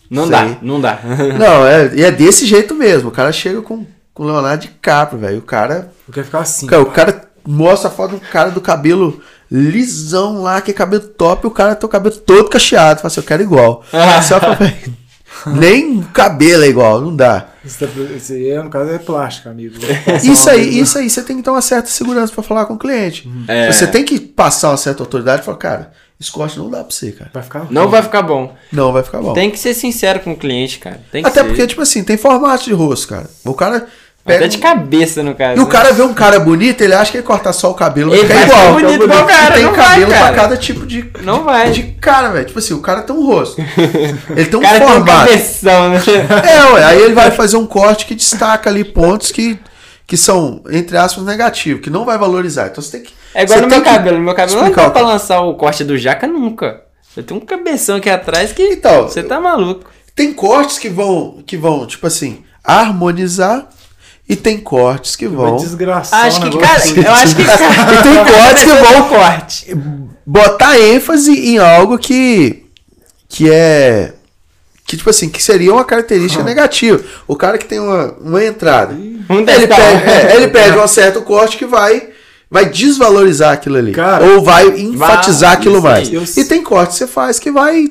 [0.10, 0.58] Não dá, aí.
[0.62, 1.00] não dá.
[1.40, 3.10] Não, é, e é desse jeito mesmo.
[3.10, 5.40] O cara chega com, com o Leonardo DiCaprio, velho.
[5.40, 6.68] O cara, Eu quero ficar assim.
[6.68, 11.04] cara, o cara mostra a foto do cara do cabelo lisão lá, que é cabelo
[11.04, 13.00] top, e o cara tem o cabelo todo cacheado.
[13.02, 13.84] Fala assim, eu quero igual.
[14.28, 14.58] Só pra,
[15.48, 17.48] nem o cabelo é igual, não dá.
[17.64, 19.76] Isso, tá- aí, no caso, é plástico, amigo.
[20.24, 22.80] Isso aí, isso aí, você tem que ter uma certa segurança pra falar com o
[22.80, 23.30] cliente.
[23.48, 23.72] É.
[23.72, 26.90] Você tem que passar uma certa autoridade e falar, cara, esse corte não dá pra
[26.96, 27.30] você, cara.
[27.34, 28.56] Vai ficar Não vai ficar bom.
[28.72, 29.34] Não vai ficar bom.
[29.34, 31.02] Tem que ser sincero com o cliente, cara.
[31.12, 31.48] Tem que Até ser.
[31.48, 33.30] porque, tipo assim, tem formato de rosto, cara.
[33.46, 33.88] O cara
[34.26, 34.40] pega.
[34.40, 35.60] Até de cabeça, no caso.
[35.60, 35.72] E o né?
[35.72, 38.34] cara vê um cara bonito, ele acha que ele cortar só o cabelo Ele fica
[38.36, 38.74] vai igual.
[38.74, 40.26] bonito Fica igual o cara, tem não vai, cabelo cara.
[40.26, 41.72] pra cada tipo de, Não vai.
[41.72, 42.46] de cara, velho.
[42.46, 43.62] Tipo assim, o cara tem um rosto.
[44.36, 45.28] Ele tem O um cara tem um formato.
[45.30, 46.02] cabeção, né?
[46.48, 49.58] É, ué, aí ele vai fazer um corte que destaca ali pontos que,
[50.08, 52.68] que são, entre aspas, negativos, que não vai valorizar.
[52.68, 53.14] Então você tem que.
[53.34, 54.18] É igual no meu cabelo.
[54.18, 56.82] No meu cabelo não dá o pra lançar o corte do jaca nunca.
[57.16, 58.62] Eu tenho um cabeção aqui atrás que.
[58.64, 59.90] Então, Você tá maluco.
[60.16, 63.68] Tem cortes que vão, que vão, tipo assim, harmonizar
[64.32, 67.42] e tem cortes que vão desgraçar Acho o que, cara, eu acho que.
[67.44, 69.78] E tem cortes que vão corte.
[70.26, 72.64] botar ênfase em algo que
[73.28, 74.14] que é
[74.86, 77.04] que tipo assim que seria uma característica negativa.
[77.28, 78.94] O cara que tem uma, uma entrada.
[79.28, 82.10] Vamos ele pede, é, ele pede um certo corte que vai
[82.50, 83.92] vai desvalorizar aquilo ali.
[83.92, 86.12] Cara, ou vai enfatizar vai, aquilo mais.
[86.12, 87.90] Eu- e tem corte que você faz que vai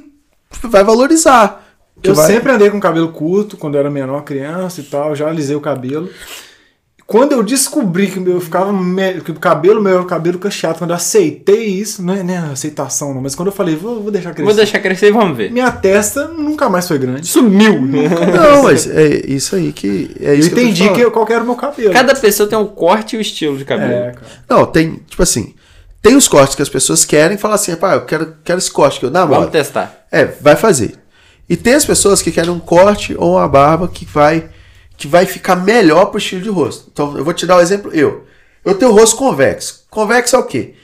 [0.62, 1.59] vai valorizar
[2.02, 5.28] Eu vai- sempre andei com cabelo curto quando eu era menor, criança e tal, já
[5.28, 6.08] alisei o cabelo.
[7.06, 10.78] Quando eu descobri que eu ficava me- que o cabelo meu era o cabelo cacheado,
[10.78, 14.00] quando eu aceitei isso, não é, não é aceitação não, mas quando eu falei, vou,
[14.00, 14.44] vou deixar crescer.
[14.44, 15.50] Vou deixar crescer e vamos ver.
[15.50, 17.26] Minha testa nunca mais foi grande.
[17.26, 17.80] Sumiu.
[17.82, 20.94] não mas é isso aí que é Eu isso que eu tô entendi falando.
[20.96, 21.92] que eu- qual que era o meu cabelo.
[21.92, 23.92] Cada pessoa tem um corte e o estilo de cabelo.
[23.92, 24.26] É, cara.
[24.48, 25.54] não tem tipo assim
[26.00, 29.00] tem os cortes que as pessoas querem falar assim pá, eu quero quero esse corte
[29.00, 30.06] que eu namoro Vamos testar.
[30.12, 30.92] É, vai fazer.
[31.50, 34.48] E tem as pessoas que querem um corte ou uma barba que vai
[34.96, 36.88] que vai ficar melhor pro estilo de rosto.
[36.92, 37.90] Então, eu vou te dar um exemplo.
[37.92, 38.26] Eu.
[38.64, 39.84] Eu tenho o rosto convexo.
[39.90, 40.74] Convexo é o quê?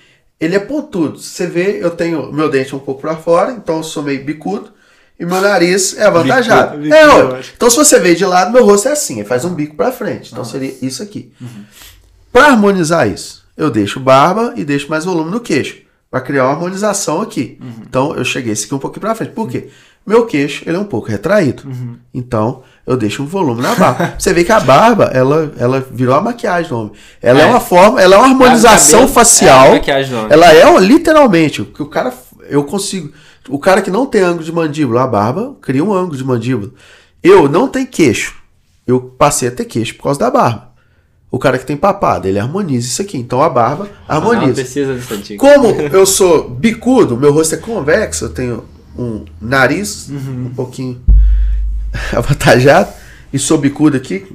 [0.41, 1.19] Ele é pontudo.
[1.19, 4.73] Você vê, eu tenho meu dente um pouco para fora, então eu sou meio bicudo.
[5.21, 6.85] E meu nariz é avantajado.
[6.87, 7.21] É, ué.
[7.21, 7.53] eu acho.
[7.55, 9.19] Então, se você vê de lado, meu rosto é assim.
[9.19, 10.33] Ele faz um bico para frente.
[10.33, 11.31] Então, seria isso aqui.
[12.33, 15.77] Para harmonizar isso, eu deixo barba e deixo mais volume no queixo.
[16.11, 17.59] Para criar uma harmonização aqui.
[17.83, 19.33] Então eu cheguei esse aqui um pouquinho para frente.
[19.33, 19.69] Por quê?
[20.07, 21.65] Meu queixo ele é um pouco retraído.
[22.15, 24.15] Então eu deixo um volume na barba.
[24.19, 26.93] Você vê que a barba, ela, ela virou a maquiagem do homem.
[27.21, 27.47] Ela é, É.
[27.47, 29.67] uma forma, ela é uma harmonização cabelo facial.
[29.75, 30.29] é do homem.
[30.31, 31.63] ela é literalmente.
[31.63, 32.13] O que o cara.
[32.49, 33.13] Eu consigo.
[33.49, 36.71] O cara que não tem ângulo de mandíbula, a barba cria um ângulo de mandíbula.
[37.23, 38.37] Eu não tenho queixo.
[38.87, 40.69] Eu passei a ter queixo por causa da barba.
[41.29, 43.19] O cara que tem papada, ele harmoniza isso aqui.
[43.19, 44.55] Então a barba Não harmoniza.
[44.55, 45.39] precisa dessa dica.
[45.45, 48.65] Como eu sou bicudo, meu rosto é convexo, eu tenho
[48.99, 51.01] um nariz um pouquinho
[52.13, 52.91] avantajado
[53.33, 54.27] e sou bicudo aqui,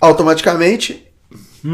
[0.00, 1.04] automaticamente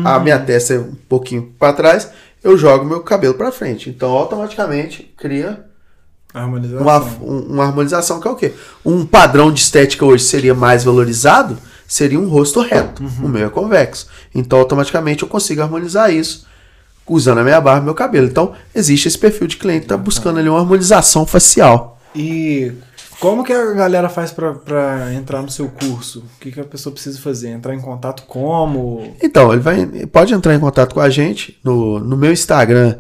[0.04, 2.08] a minha testa é um pouquinho para trás,
[2.44, 3.90] eu jogo meu cabelo para frente.
[3.90, 5.64] Então automaticamente cria
[6.32, 6.80] Harmonização.
[6.82, 8.52] uma, um- uma harmonização que é o quê?
[8.84, 11.58] Um padrão de estética hoje seria mais valorizado,
[11.88, 13.02] seria um rosto reto.
[13.20, 14.06] O meu é convexo.
[14.32, 16.46] Então, automaticamente, eu consigo harmonizar isso
[17.04, 18.28] usando a minha barba e meu cabelo.
[18.28, 21.99] Então, existe esse perfil de cliente que está buscando ali uma harmonização facial.
[22.14, 22.72] E
[23.20, 26.20] como que a galera faz pra, pra entrar no seu curso?
[26.20, 27.50] O que, que a pessoa precisa fazer?
[27.50, 29.14] Entrar em contato como?
[29.22, 32.96] Então, ele vai, pode entrar em contato com a gente no, no meu Instagram.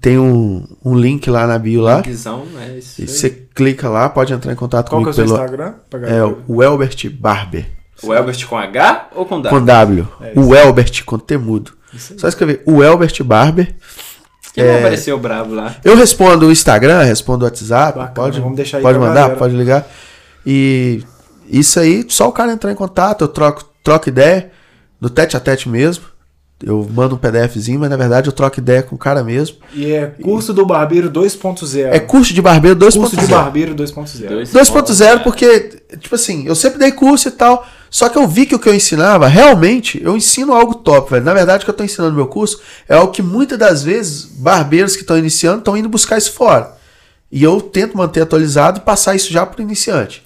[0.00, 1.98] Tem um, um link lá na bio lá.
[1.98, 3.00] Linkzão, é isso.
[3.00, 3.08] E aí.
[3.08, 5.36] você clica lá, pode entrar em contato Qual que é o seu pelo.
[5.36, 5.74] Instagram?
[5.88, 7.66] Pra É o Elbert Barber.
[8.02, 9.60] O Elbert com H ou com W?
[9.60, 10.08] Com W.
[10.20, 11.72] É o Elbert com T mudo.
[11.94, 12.18] Isso aí.
[12.18, 13.74] Só escrever o Elbert Barber.
[14.52, 15.76] Quem não apareceu brabo lá?
[15.84, 19.36] Eu respondo o Instagram, respondo o WhatsApp, Bacana, pode, vamos deixar aí pode mandar, galera.
[19.36, 19.86] pode ligar.
[20.44, 21.02] E
[21.48, 24.50] isso aí, só o cara entrar em contato, eu troco, troco ideia,
[25.00, 26.04] no tete a tete mesmo.
[26.62, 29.56] Eu mando um PDFzinho, mas na verdade eu troco ideia com o cara mesmo.
[29.72, 31.86] E é curso do barbeiro 2.0.
[31.86, 33.00] É curso de barbeiro 2.0.
[33.00, 34.28] curso de barbeiro 2.0.
[34.28, 34.52] Dois.
[34.52, 38.54] 2.0 porque, tipo assim, eu sempre dei curso e tal, só que eu vi que
[38.54, 41.24] o que eu ensinava, realmente, eu ensino algo top, velho.
[41.24, 43.82] Na verdade, o que eu tô ensinando no meu curso é algo que muitas das
[43.82, 46.76] vezes barbeiros que estão iniciando estão indo buscar isso fora.
[47.32, 50.24] E eu tento manter atualizado e passar isso já pro iniciante.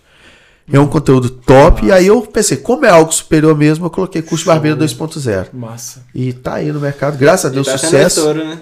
[0.73, 4.23] É um conteúdo top, e aí eu pensei, como é algo superior mesmo, eu coloquei
[4.23, 5.49] curso de barbeiro 2.0.
[5.53, 6.03] Massa.
[6.15, 8.21] E tá aí no mercado, graças a Deus, tá sucesso.
[8.21, 8.59] estouro, né?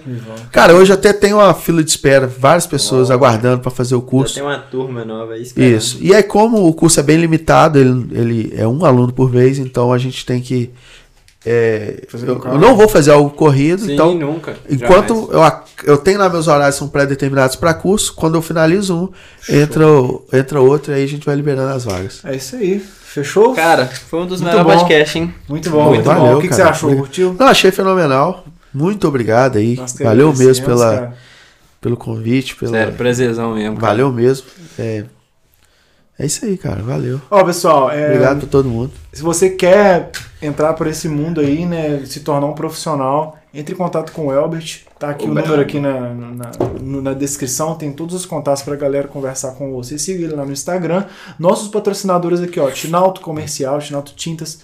[0.51, 4.05] Cara, hoje até tem uma fila de espera, várias pessoas aguardando para fazer o Já
[4.05, 4.33] curso.
[4.33, 5.77] tem uma turma nova aí esperando.
[5.77, 5.97] Isso.
[6.01, 9.57] E aí, como o curso é bem limitado, ele, ele é um aluno por vez,
[9.57, 10.71] então a gente tem que.
[11.45, 14.13] É, eu, eu não vou fazer algo corrido, Sim, então.
[14.15, 14.55] nunca.
[14.69, 15.41] Enquanto eu,
[15.83, 19.09] eu tenho lá meus horários são pré-determinados para curso, quando eu finalizo um,
[19.53, 22.21] entra, o- entra outro e aí a gente vai liberando as vagas.
[22.23, 22.79] É isso aí.
[22.79, 23.53] Fechou?
[23.53, 24.79] Cara, foi um dos Muito melhores bom.
[24.87, 25.33] podcasts, hein?
[25.47, 26.13] muito bom, muito bom.
[26.15, 26.95] valeu, O que, que você achou?
[26.95, 27.35] Curtiu?
[27.37, 28.45] Não, achei fenomenal.
[28.73, 29.75] Muito obrigado aí.
[29.75, 31.13] Nós Valeu mesmo pela, cara.
[31.79, 32.55] pelo convite.
[32.55, 33.75] Pela, Sério, prazerzão mesmo.
[33.75, 33.87] cara.
[33.87, 34.47] valeu mesmo.
[34.79, 35.03] É,
[36.17, 36.81] é isso aí, cara.
[36.81, 37.19] Valeu.
[37.29, 38.91] Ó, pessoal, é, Obrigado pra todo mundo.
[39.11, 40.11] se você quer
[40.41, 44.33] entrar por esse mundo aí, né, se tornar um profissional, entre em contato com o
[44.33, 44.81] Elbert.
[44.97, 48.75] Tá aqui O o, número aqui na, na, na descrição, tem todos os contatos pra
[48.75, 49.97] galera conversar com você.
[49.97, 51.05] Siga ele lá no Instagram.
[51.37, 54.59] Nossos patrocinadores aqui, ó, Tinalto Comercial, Tinalto Tintas,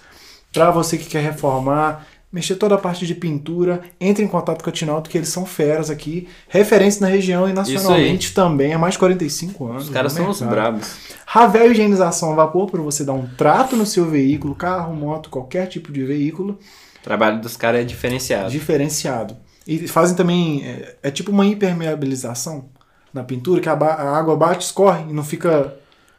[0.52, 4.70] pra você que quer reformar, mexer toda a parte de pintura, entre em contato com
[4.70, 8.94] a Tinalto, que eles são feras aqui, referência na região e nacionalmente também, há mais
[8.94, 9.84] de 45 anos.
[9.84, 10.94] Os caras são os brabos.
[11.26, 15.66] Ravel Higienização a vapor para você dar um trato no seu veículo, carro, moto, qualquer
[15.66, 16.58] tipo de veículo,
[17.00, 18.50] O trabalho dos caras é diferenciado.
[18.50, 19.36] diferenciado.
[19.66, 22.66] E fazem também, é, é tipo uma impermeabilização
[23.12, 25.74] na pintura, que a, a água bate, escorre e não fica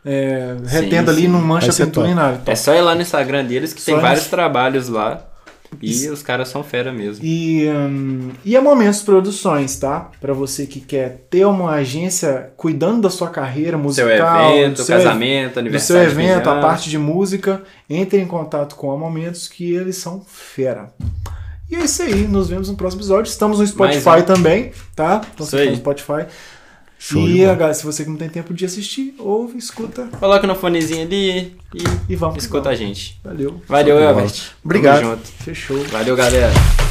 [0.06, 1.28] é, retendo ali, sim.
[1.28, 2.12] não mancha Vai a pintura top.
[2.12, 2.42] em nada.
[2.46, 5.31] É só ir lá no Instagram deles que Só tem vários trabalhos lá.
[5.80, 6.12] E Isso.
[6.12, 7.24] os caras são fera mesmo.
[7.24, 10.12] E, hum, e a Momentos Produções, tá?
[10.20, 14.84] Para você que quer ter uma agência cuidando da sua carreira Seu musical, evento, do
[14.84, 16.10] seu casamento, do seu aniversário.
[16.10, 19.98] de 15 evento, a parte de música, entre em contato com a Momentos que eles
[19.98, 20.94] são fera.
[21.72, 23.30] E é isso aí, nos vemos no próximo episódio.
[23.30, 24.24] Estamos no Spotify um.
[24.24, 25.22] também, tá?
[25.34, 25.70] Então Isso você aí.
[25.70, 26.26] no Spotify.
[27.04, 30.54] Show e agora, se você que não tem tempo de assistir, ouve, escuta Coloca no
[30.54, 32.44] fonezinho ali e e vamos.
[32.44, 32.78] escuta a vamos.
[32.78, 33.20] gente.
[33.24, 33.60] Valeu.
[33.68, 34.00] Valeu.
[34.00, 34.52] Elbert.
[34.64, 35.00] Obrigado.
[35.02, 35.28] Tamo junto.
[35.44, 35.84] Fechou.
[35.86, 36.91] Valeu, galera.